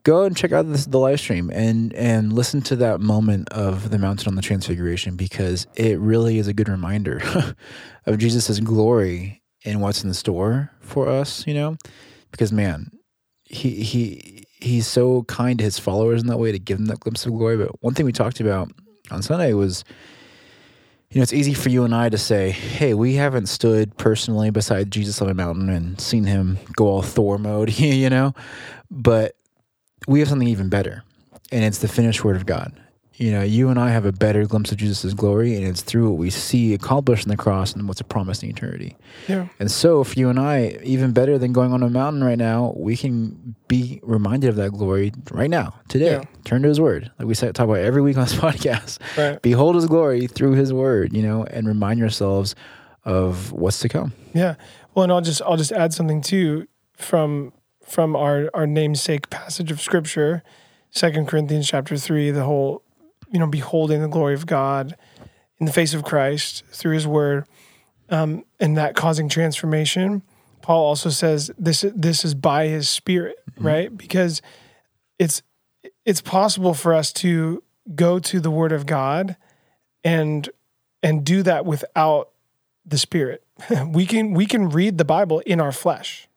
go 0.03 0.23
and 0.23 0.35
check 0.35 0.51
out 0.51 0.69
this, 0.69 0.85
the 0.85 0.99
live 0.99 1.19
stream 1.19 1.49
and 1.51 1.93
and 1.93 2.33
listen 2.33 2.61
to 2.61 2.75
that 2.75 2.99
moment 2.99 3.49
of 3.49 3.89
the 3.89 3.97
mountain 3.97 4.27
on 4.27 4.35
the 4.35 4.41
transfiguration 4.41 5.15
because 5.15 5.65
it 5.75 5.97
really 5.99 6.37
is 6.37 6.47
a 6.47 6.53
good 6.53 6.69
reminder 6.69 7.21
of 8.05 8.17
Jesus' 8.17 8.59
glory 8.59 9.41
and 9.65 9.81
what's 9.81 10.03
in 10.03 10.13
store 10.13 10.71
for 10.81 11.07
us 11.07 11.47
you 11.47 11.53
know? 11.53 11.77
Because 12.31 12.51
man 12.51 12.91
he 13.45 13.83
he 13.83 14.45
he's 14.59 14.87
so 14.87 15.23
kind 15.23 15.59
to 15.59 15.63
his 15.63 15.79
followers 15.79 16.21
in 16.21 16.27
that 16.27 16.37
way 16.37 16.51
to 16.51 16.59
give 16.59 16.77
them 16.77 16.87
that 16.87 16.99
glimpse 16.99 17.25
of 17.25 17.33
glory. 17.33 17.57
But 17.57 17.81
one 17.83 17.93
thing 17.93 18.05
we 18.05 18.13
talked 18.13 18.39
about 18.39 18.71
on 19.11 19.21
sunday 19.21 19.53
was 19.53 19.83
you 21.09 21.19
know 21.19 21.23
it's 21.23 21.33
easy 21.33 21.53
for 21.53 21.67
you 21.67 21.83
and 21.83 21.93
i 21.93 22.07
to 22.07 22.17
say 22.17 22.51
hey 22.51 22.93
we 22.93 23.15
haven't 23.15 23.47
stood 23.47 23.95
personally 23.97 24.49
beside 24.49 24.89
jesus 24.89 25.21
on 25.21 25.29
a 25.29 25.33
mountain 25.33 25.69
and 25.69 25.99
seen 25.99 26.23
him 26.23 26.57
go 26.77 26.87
all 26.87 27.01
thor 27.01 27.37
mode 27.37 27.69
you 27.79 28.09
know? 28.09 28.33
But 28.89 29.35
we 30.07 30.19
have 30.19 30.29
something 30.29 30.47
even 30.47 30.69
better, 30.69 31.03
and 31.51 31.63
it's 31.63 31.79
the 31.79 31.87
finished 31.87 32.23
word 32.23 32.35
of 32.35 32.45
God. 32.45 32.73
You 33.15 33.31
know, 33.31 33.43
you 33.43 33.69
and 33.69 33.79
I 33.79 33.91
have 33.91 34.05
a 34.05 34.11
better 34.11 34.45
glimpse 34.45 34.71
of 34.71 34.77
Jesus' 34.77 35.13
glory, 35.13 35.55
and 35.55 35.65
it's 35.65 35.81
through 35.81 36.09
what 36.09 36.17
we 36.17 36.31
see 36.31 36.73
accomplished 36.73 37.25
in 37.25 37.29
the 37.29 37.37
cross 37.37 37.73
and 37.73 37.87
what's 37.87 38.01
a 38.01 38.03
promised 38.03 38.41
in 38.43 38.49
eternity. 38.49 38.97
Yeah. 39.27 39.49
And 39.59 39.69
so, 39.69 40.03
for 40.03 40.17
you 40.17 40.29
and 40.29 40.39
I, 40.39 40.79
even 40.83 41.11
better 41.11 41.37
than 41.37 41.53
going 41.53 41.73
on 41.73 41.83
a 41.83 41.89
mountain 41.89 42.23
right 42.23 42.39
now, 42.39 42.73
we 42.75 42.97
can 42.97 43.55
be 43.67 43.99
reminded 44.01 44.49
of 44.49 44.55
that 44.55 44.71
glory 44.71 45.13
right 45.31 45.49
now, 45.49 45.75
today. 45.89 46.13
Yeah. 46.13 46.23
Turn 46.43 46.63
to 46.63 46.69
His 46.69 46.81
Word, 46.81 47.11
like 47.19 47.27
we 47.27 47.35
talk 47.35 47.59
about 47.59 47.77
every 47.77 48.01
week 48.01 48.17
on 48.17 48.23
this 48.23 48.33
podcast. 48.39 48.97
Right. 49.15 49.39
Behold 49.43 49.75
His 49.75 49.85
glory 49.85 50.25
through 50.25 50.53
His 50.53 50.73
Word, 50.73 51.13
you 51.13 51.21
know, 51.21 51.43
and 51.43 51.67
remind 51.67 51.99
yourselves 51.99 52.55
of 53.05 53.51
what's 53.51 53.79
to 53.81 53.89
come. 53.89 54.13
Yeah. 54.33 54.55
Well, 54.95 55.03
and 55.03 55.11
I'll 55.11 55.21
just 55.21 55.41
I'll 55.43 55.57
just 55.57 55.71
add 55.71 55.93
something 55.93 56.21
too 56.21 56.67
from 56.97 57.53
from 57.85 58.15
our 58.15 58.49
our 58.53 58.67
namesake 58.67 59.29
passage 59.29 59.71
of 59.71 59.81
scripture, 59.81 60.43
Second 60.89 61.27
Corinthians 61.27 61.67
chapter 61.67 61.97
three, 61.97 62.31
the 62.31 62.43
whole 62.43 62.83
you 63.31 63.39
know 63.39 63.47
beholding 63.47 64.01
the 64.01 64.07
glory 64.07 64.33
of 64.33 64.45
God 64.45 64.95
in 65.59 65.65
the 65.65 65.71
face 65.71 65.93
of 65.93 66.03
Christ 66.03 66.63
through 66.71 66.93
His 66.93 67.07
Word, 67.07 67.45
um, 68.09 68.43
and 68.59 68.77
that 68.77 68.95
causing 68.95 69.29
transformation. 69.29 70.21
Paul 70.61 70.85
also 70.85 71.09
says 71.09 71.51
this 71.57 71.85
this 71.95 72.23
is 72.23 72.35
by 72.35 72.67
His 72.67 72.87
Spirit, 72.87 73.37
right? 73.57 73.95
Because 73.95 74.41
it's 75.19 75.41
it's 76.05 76.21
possible 76.21 76.73
for 76.73 76.93
us 76.93 77.11
to 77.13 77.63
go 77.95 78.19
to 78.19 78.39
the 78.39 78.51
Word 78.51 78.71
of 78.71 78.85
God 78.85 79.35
and 80.03 80.49
and 81.01 81.25
do 81.25 81.43
that 81.43 81.65
without 81.65 82.29
the 82.85 82.97
Spirit. 82.97 83.43
we 83.87 84.05
can 84.05 84.33
we 84.33 84.45
can 84.45 84.69
read 84.69 84.97
the 84.97 85.05
Bible 85.05 85.39
in 85.39 85.59
our 85.59 85.71
flesh, 85.71 86.27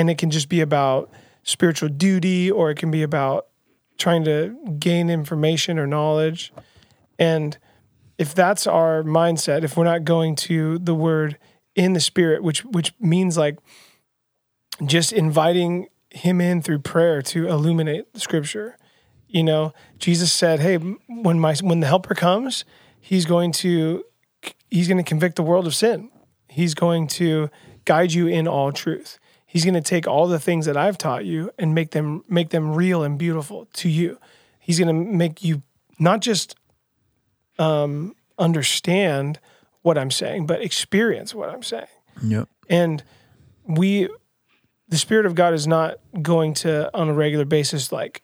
and 0.00 0.08
it 0.08 0.16
can 0.16 0.30
just 0.30 0.48
be 0.48 0.62
about 0.62 1.10
spiritual 1.42 1.90
duty, 1.90 2.50
or 2.50 2.70
it 2.70 2.76
can 2.76 2.90
be 2.90 3.02
about 3.02 3.48
trying 3.98 4.24
to 4.24 4.56
gain 4.78 5.10
information 5.10 5.78
or 5.78 5.86
knowledge. 5.86 6.54
And 7.18 7.58
if 8.16 8.34
that's 8.34 8.66
our 8.66 9.02
mindset, 9.02 9.62
if 9.62 9.76
we're 9.76 9.84
not 9.84 10.04
going 10.04 10.36
to 10.36 10.78
the 10.78 10.94
Word 10.94 11.36
in 11.74 11.92
the 11.92 12.00
Spirit, 12.00 12.42
which 12.42 12.64
which 12.64 12.94
means 12.98 13.36
like 13.36 13.58
just 14.86 15.12
inviting 15.12 15.88
Him 16.08 16.40
in 16.40 16.62
through 16.62 16.78
prayer 16.78 17.20
to 17.20 17.46
illuminate 17.46 18.10
the 18.14 18.20
Scripture. 18.20 18.78
You 19.28 19.42
know, 19.42 19.74
Jesus 19.98 20.32
said, 20.32 20.60
"Hey, 20.60 20.76
when 20.76 21.38
my 21.38 21.54
when 21.56 21.80
the 21.80 21.86
Helper 21.86 22.14
comes, 22.14 22.64
He's 22.98 23.26
going 23.26 23.52
to 23.52 24.02
he's 24.70 24.88
going 24.88 24.96
to 24.96 25.04
convict 25.04 25.36
the 25.36 25.42
world 25.42 25.66
of 25.66 25.74
sin. 25.74 26.10
He's 26.48 26.74
going 26.74 27.06
to 27.08 27.50
guide 27.84 28.14
you 28.14 28.28
in 28.28 28.48
all 28.48 28.72
truth. 28.72 29.18
He's 29.50 29.64
going 29.64 29.74
to 29.74 29.80
take 29.80 30.06
all 30.06 30.28
the 30.28 30.38
things 30.38 30.66
that 30.66 30.76
I've 30.76 30.96
taught 30.96 31.24
you 31.24 31.50
and 31.58 31.74
make 31.74 31.90
them 31.90 32.22
make 32.28 32.50
them 32.50 32.72
real 32.72 33.02
and 33.02 33.18
beautiful 33.18 33.66
to 33.72 33.88
you. 33.88 34.16
He's 34.60 34.78
going 34.78 34.86
to 34.86 35.12
make 35.12 35.42
you 35.42 35.64
not 35.98 36.20
just 36.20 36.54
um, 37.58 38.14
understand 38.38 39.40
what 39.82 39.98
I'm 39.98 40.12
saying, 40.12 40.46
but 40.46 40.62
experience 40.62 41.34
what 41.34 41.48
I'm 41.48 41.64
saying. 41.64 41.88
Yep. 42.22 42.48
And 42.68 43.02
we, 43.64 44.08
the 44.88 44.98
Spirit 44.98 45.26
of 45.26 45.34
God 45.34 45.52
is 45.52 45.66
not 45.66 45.96
going 46.22 46.54
to, 46.54 46.88
on 46.96 47.08
a 47.08 47.12
regular 47.12 47.44
basis, 47.44 47.90
like, 47.90 48.22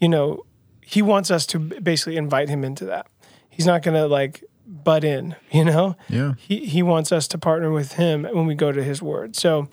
you 0.00 0.08
know, 0.08 0.46
He 0.80 1.02
wants 1.02 1.30
us 1.30 1.44
to 1.48 1.58
basically 1.58 2.16
invite 2.16 2.48
Him 2.48 2.64
into 2.64 2.86
that. 2.86 3.06
He's 3.50 3.66
not 3.66 3.82
going 3.82 4.00
to 4.00 4.06
like 4.06 4.42
butt 4.84 5.02
in, 5.04 5.34
you 5.50 5.64
know? 5.64 5.96
Yeah. 6.08 6.34
He, 6.38 6.66
he 6.66 6.82
wants 6.82 7.10
us 7.12 7.26
to 7.28 7.38
partner 7.38 7.70
with 7.72 7.92
Him 7.94 8.24
when 8.24 8.46
we 8.46 8.54
go 8.54 8.70
to 8.72 8.82
His 8.84 9.00
Word. 9.02 9.34
So, 9.36 9.68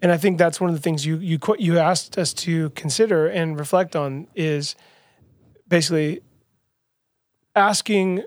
and 0.00 0.10
I 0.12 0.16
think 0.16 0.38
that's 0.38 0.60
one 0.60 0.70
of 0.70 0.76
the 0.76 0.82
things 0.82 1.04
you, 1.06 1.16
you, 1.16 1.38
you 1.58 1.78
asked 1.78 2.16
us 2.18 2.32
to 2.34 2.70
consider 2.70 3.26
and 3.26 3.58
reflect 3.58 3.94
on 3.96 4.26
is 4.34 4.74
basically 5.68 6.20
asking 7.54 8.22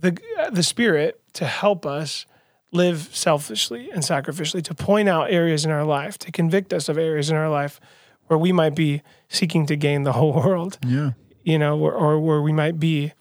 the, 0.00 0.16
the 0.52 0.62
Spirit 0.62 1.20
to 1.34 1.46
help 1.46 1.86
us 1.86 2.26
live 2.72 3.08
selfishly 3.12 3.90
and 3.90 4.02
sacrificially, 4.02 4.62
to 4.64 4.74
point 4.74 5.08
out 5.08 5.30
areas 5.30 5.64
in 5.64 5.70
our 5.70 5.84
life, 5.84 6.18
to 6.18 6.32
convict 6.32 6.72
us 6.72 6.88
of 6.88 6.96
areas 6.98 7.30
in 7.30 7.36
our 7.36 7.50
life 7.50 7.80
where 8.28 8.38
we 8.38 8.52
might 8.52 8.74
be 8.74 9.02
seeking 9.28 9.66
to 9.66 9.76
gain 9.76 10.04
the 10.04 10.12
whole 10.12 10.32
world, 10.44 10.78
Yeah. 10.86 11.12
you 11.42 11.58
know, 11.58 11.78
or, 11.78 11.92
or 11.92 12.18
where 12.20 12.40
we 12.40 12.52
might 12.52 12.78
be 12.80 13.12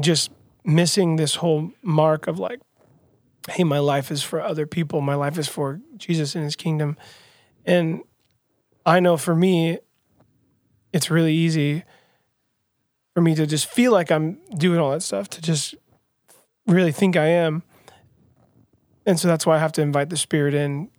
just 0.00 0.30
missing 0.68 1.16
this 1.16 1.36
whole 1.36 1.72
mark 1.82 2.26
of 2.26 2.38
like, 2.38 2.60
hey, 3.48 3.64
my 3.64 3.78
life 3.78 4.10
is 4.10 4.22
for 4.22 4.40
other 4.40 4.66
people, 4.66 5.00
my 5.00 5.14
life 5.14 5.38
is 5.38 5.48
for 5.48 5.80
Jesus 5.96 6.34
and 6.34 6.44
his 6.44 6.54
kingdom. 6.54 6.96
And 7.64 8.02
I 8.84 9.00
know 9.00 9.16
for 9.16 9.34
me, 9.34 9.78
it's 10.92 11.10
really 11.10 11.34
easy 11.34 11.84
for 13.14 13.22
me 13.22 13.34
to 13.34 13.46
just 13.46 13.66
feel 13.66 13.92
like 13.92 14.12
I'm 14.12 14.38
doing 14.56 14.78
all 14.78 14.90
that 14.90 15.02
stuff, 15.02 15.28
to 15.30 15.40
just 15.40 15.74
really 16.66 16.92
think 16.92 17.16
I 17.16 17.26
am. 17.26 17.62
And 19.06 19.18
so 19.18 19.26
that's 19.26 19.46
why 19.46 19.56
I 19.56 19.58
have 19.58 19.72
to 19.72 19.82
invite 19.82 20.10
the 20.10 20.18
Spirit 20.18 20.52
in 20.52 20.90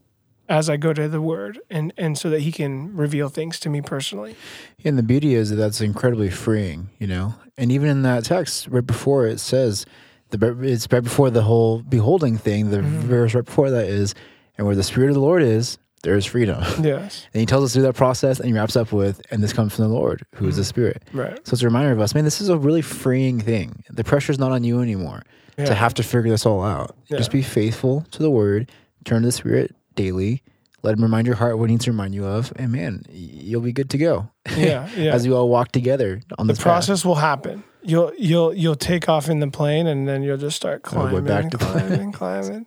as 0.49 0.69
I 0.69 0.77
go 0.77 0.93
to 0.93 1.07
the 1.07 1.21
Word, 1.21 1.59
and 1.69 1.93
and 1.95 2.17
so 2.17 2.29
that 2.31 2.41
He 2.41 2.51
can 2.51 2.95
reveal 2.95 3.29
things 3.29 3.59
to 3.61 3.69
me 3.69 3.81
personally. 3.81 4.35
And 4.83 4.97
the 4.97 5.03
beauty 5.03 5.35
is 5.35 5.51
that 5.51 5.55
that's 5.55 5.79
incredibly 5.79 6.29
freeing, 6.29 6.89
you 6.97 7.07
know. 7.07 7.35
And 7.57 7.71
even 7.71 7.89
in 7.89 8.01
that 8.01 8.25
text, 8.25 8.67
right 8.67 8.85
before 8.85 9.27
it 9.27 9.39
says, 9.39 9.85
the 10.31 10.57
it's 10.61 10.87
right 10.91 11.03
before 11.03 11.29
the 11.29 11.43
whole 11.43 11.83
beholding 11.83 12.37
thing. 12.37 12.71
The 12.71 12.77
mm-hmm. 12.77 13.01
verse 13.01 13.35
right 13.35 13.45
before 13.45 13.69
that 13.69 13.85
is, 13.85 14.15
and 14.57 14.65
where 14.65 14.75
the 14.75 14.83
spirit 14.83 15.09
of 15.09 15.13
the 15.13 15.21
Lord 15.21 15.43
is, 15.43 15.77
there 16.01 16.15
is 16.15 16.25
freedom. 16.25 16.63
Yes, 16.83 17.27
and 17.33 17.39
he 17.39 17.45
tells 17.45 17.63
us 17.63 17.73
through 17.73 17.83
that 17.83 17.95
process, 17.95 18.39
and 18.39 18.47
he 18.47 18.53
wraps 18.53 18.75
up 18.75 18.91
with, 18.91 19.21
and 19.31 19.43
this 19.43 19.53
comes 19.53 19.75
from 19.75 19.85
the 19.85 19.93
Lord, 19.93 20.25
who 20.35 20.47
is 20.47 20.55
the 20.55 20.63
mm-hmm. 20.63 20.67
Spirit. 20.67 21.03
right. 21.13 21.47
So 21.47 21.53
it's 21.53 21.61
a 21.61 21.65
reminder 21.65 21.91
of 21.91 21.99
us, 21.99 22.15
man. 22.15 22.25
This 22.25 22.41
is 22.41 22.49
a 22.49 22.57
really 22.57 22.81
freeing 22.81 23.39
thing. 23.39 23.83
The 23.89 24.03
pressure's 24.03 24.39
not 24.39 24.51
on 24.51 24.63
you 24.63 24.81
anymore 24.81 25.23
Yeah. 25.57 25.65
to 25.65 25.75
have 25.75 25.93
to 25.95 26.03
figure 26.03 26.31
this 26.31 26.45
all 26.45 26.63
out. 26.63 26.95
Yeah. 27.07 27.17
Just 27.17 27.31
be 27.31 27.43
faithful 27.43 28.05
to 28.11 28.23
the 28.23 28.31
Word. 28.31 28.71
Turn 29.05 29.21
to 29.21 29.27
the 29.27 29.31
Spirit 29.31 29.75
daily. 29.99 30.43
Let 30.81 30.95
him 30.95 31.03
remind 31.03 31.27
your 31.27 31.35
heart 31.35 31.59
what 31.59 31.69
he 31.69 31.73
needs 31.75 31.85
to 31.85 31.91
remind 31.91 32.15
you 32.15 32.25
of, 32.25 32.53
and 32.55 32.71
man, 32.71 33.03
you'll 33.09 33.61
be 33.61 33.73
good 33.73 33.89
to 33.89 33.97
go. 33.97 34.31
Yeah, 34.55 34.89
yeah. 34.95 35.13
As 35.13 35.25
you 35.25 35.35
all 35.35 35.49
walk 35.49 35.73
together 35.73 36.21
on 36.37 36.47
the 36.47 36.53
process 36.53 37.03
will 37.03 37.15
happen. 37.15 37.63
You'll 37.83 38.13
you'll 38.17 38.53
you'll 38.53 38.75
take 38.75 39.09
off 39.09 39.29
in 39.29 39.39
the 39.39 39.49
plane, 39.49 39.87
and 39.87 40.07
then 40.07 40.23
you'll 40.23 40.37
just 40.37 40.55
start 40.55 40.83
climbing, 40.83 41.25
back 41.25 41.51
to 41.51 41.57
climbing, 41.57 42.11
climbing. 42.19 42.65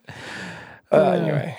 Uh, 0.91 1.11
anyway, 1.13 1.59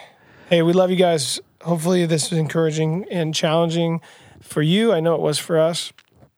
hey, 0.50 0.62
we 0.62 0.74
love 0.74 0.92
you 0.92 0.96
guys. 0.96 1.40
hopefully 1.62 2.06
this 2.06 2.30
was 2.30 2.38
encouraging 2.38 3.06
and 3.10 3.34
challenging 3.34 4.00
for 4.40 4.62
you. 4.62 4.94
I 4.94 5.00
know 5.00 5.16
it 5.16 5.22
was 5.22 5.40
for 5.40 5.58
us. 5.58 5.92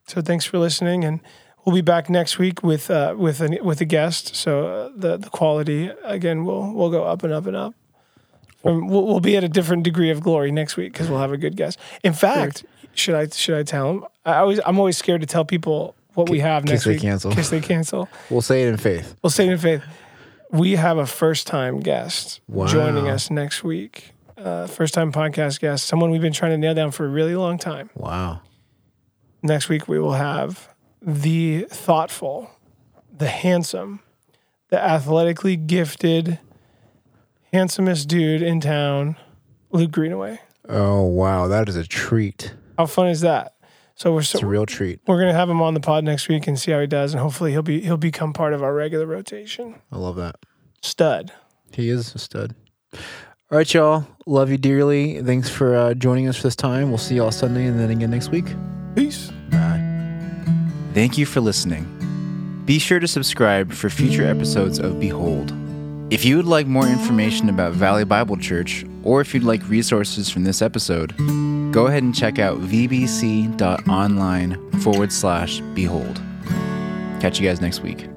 So 0.07 0.21
thanks 0.21 0.45
for 0.45 0.59
listening, 0.59 1.03
and 1.03 1.19
we'll 1.65 1.75
be 1.75 1.81
back 1.81 2.09
next 2.09 2.37
week 2.39 2.63
with 2.63 2.89
uh, 2.89 3.15
with 3.17 3.41
a, 3.41 3.59
with 3.61 3.81
a 3.81 3.85
guest. 3.85 4.33
So 4.33 4.67
uh, 4.67 4.89
the 4.95 5.17
the 5.17 5.29
quality 5.29 5.91
again 6.05 6.45
will 6.45 6.71
will 6.73 6.89
go 6.89 7.03
up 7.03 7.23
and 7.23 7.33
up 7.33 7.47
and 7.47 7.55
up. 7.57 7.73
We'll, 8.65 9.05
we'll 9.05 9.19
be 9.19 9.37
at 9.37 9.43
a 9.43 9.49
different 9.49 9.83
degree 9.83 10.09
of 10.09 10.21
glory 10.21 10.51
next 10.51 10.75
week 10.75 10.91
because 10.93 11.09
we'll 11.09 11.19
have 11.19 11.31
a 11.31 11.37
good 11.37 11.55
guest. 11.55 11.79
In 12.03 12.13
fact, 12.13 12.65
should 12.93 13.15
I 13.15 13.27
should 13.27 13.55
I 13.57 13.63
tell 13.63 13.93
them? 13.93 14.05
I 14.25 14.37
always 14.37 14.59
I'm 14.65 14.79
always 14.79 14.97
scared 14.97 15.21
to 15.21 15.27
tell 15.27 15.45
people 15.45 15.95
what 16.15 16.29
we 16.29 16.39
have 16.39 16.63
case 16.63 16.71
next 16.71 16.83
they 16.85 16.91
week. 16.93 17.01
cancel. 17.01 17.31
In 17.31 17.35
case 17.37 17.49
they 17.49 17.61
cancel. 17.61 18.09
We'll 18.29 18.41
say 18.41 18.63
it 18.63 18.69
in 18.69 18.77
faith. 18.77 19.15
We'll 19.21 19.29
say 19.29 19.47
it 19.47 19.51
in 19.51 19.57
faith. 19.59 19.83
We 20.51 20.77
have 20.77 20.97
a 20.97 21.05
first 21.05 21.47
time 21.47 21.79
guest 21.79 22.41
Wow. 22.47 22.67
joining 22.67 23.07
us 23.09 23.29
next 23.29 23.63
week. 23.63 24.11
Uh, 24.37 24.67
first 24.67 24.93
time 24.93 25.11
podcast 25.11 25.59
guest, 25.59 25.85
someone 25.85 26.09
we've 26.11 26.21
been 26.21 26.33
trying 26.33 26.51
to 26.51 26.57
nail 26.57 26.73
down 26.73 26.91
for 26.91 27.05
a 27.05 27.09
really 27.09 27.35
long 27.35 27.57
time. 27.57 27.89
Wow. 27.95 28.41
Next 29.43 29.69
week, 29.69 29.87
we 29.87 29.99
will 29.99 30.13
have 30.13 30.69
the 31.01 31.67
thoughtful, 31.69 32.49
the 33.15 33.27
handsome, 33.27 33.99
the 34.69 34.79
athletically 34.81 35.55
gifted, 35.55 36.39
handsomest 37.53 38.07
dude 38.07 38.41
in 38.41 38.59
town, 38.59 39.15
Luke 39.71 39.91
Greenaway. 39.91 40.39
Oh 40.67 41.03
wow, 41.03 41.47
that 41.47 41.69
is 41.69 41.75
a 41.75 41.85
treat. 41.85 42.53
How 42.77 42.85
fun 42.85 43.07
is 43.07 43.21
that? 43.21 43.53
So 43.95 44.13
we're 44.13 44.19
It's 44.21 44.33
a 44.35 44.39
so, 44.39 44.47
real 44.47 44.65
treat. 44.65 44.99
we're 45.07 45.19
gonna 45.19 45.33
have 45.33 45.49
him 45.49 45.61
on 45.61 45.73
the 45.73 45.79
pod 45.79 46.03
next 46.03 46.27
week 46.27 46.47
and 46.47 46.59
see 46.59 46.71
how 46.71 46.79
he 46.81 46.87
does, 46.87 47.13
and 47.13 47.21
hopefully 47.21 47.51
he'll 47.51 47.61
be 47.61 47.81
he'll 47.81 47.97
become 47.97 48.33
part 48.33 48.53
of 48.53 48.61
our 48.63 48.73
regular 48.73 49.05
rotation. 49.05 49.75
I 49.91 49.97
love 49.97 50.15
that. 50.17 50.35
Stud. 50.81 51.31
He 51.71 51.89
is 51.89 52.13
a 52.15 52.19
stud. 52.19 52.55
All 52.93 53.57
right, 53.59 53.73
y'all. 53.73 54.07
Love 54.25 54.49
you 54.49 54.57
dearly. 54.57 55.21
Thanks 55.21 55.49
for 55.49 55.75
uh, 55.75 55.93
joining 55.93 56.27
us 56.27 56.35
for 56.37 56.43
this 56.43 56.55
time. 56.55 56.89
We'll 56.89 56.97
see 56.97 57.15
y'all 57.15 57.31
Sunday 57.31 57.65
and 57.67 57.79
then 57.79 57.89
again 57.91 58.09
next 58.11 58.29
week. 58.29 58.45
Peace. 58.95 59.31
Bye. 59.51 59.81
Thank 60.93 61.17
you 61.17 61.25
for 61.25 61.41
listening. 61.41 61.83
Be 62.65 62.79
sure 62.79 62.99
to 62.99 63.07
subscribe 63.07 63.71
for 63.71 63.89
future 63.89 64.25
episodes 64.25 64.79
of 64.79 64.99
Behold. 64.99 65.53
If 66.15 66.23
you 66.23 66.37
would 66.37 66.45
like 66.45 66.65
more 66.65 66.87
information 66.87 67.49
about 67.49 67.73
Valley 67.73 68.05
Bible 68.05 68.37
Church, 68.37 68.85
or 69.03 69.19
if 69.19 69.33
you'd 69.33 69.43
like 69.43 69.67
resources 69.67 70.29
from 70.29 70.45
this 70.45 70.61
episode, 70.61 71.13
go 71.73 71.87
ahead 71.87 72.03
and 72.03 72.15
check 72.15 72.39
out 72.39 72.57
vbc.online 72.61 73.59
forward 74.79 75.11
slash 75.11 75.59
behold. 75.73 76.21
Catch 77.19 77.41
you 77.41 77.45
guys 77.45 77.59
next 77.59 77.81
week. 77.81 78.07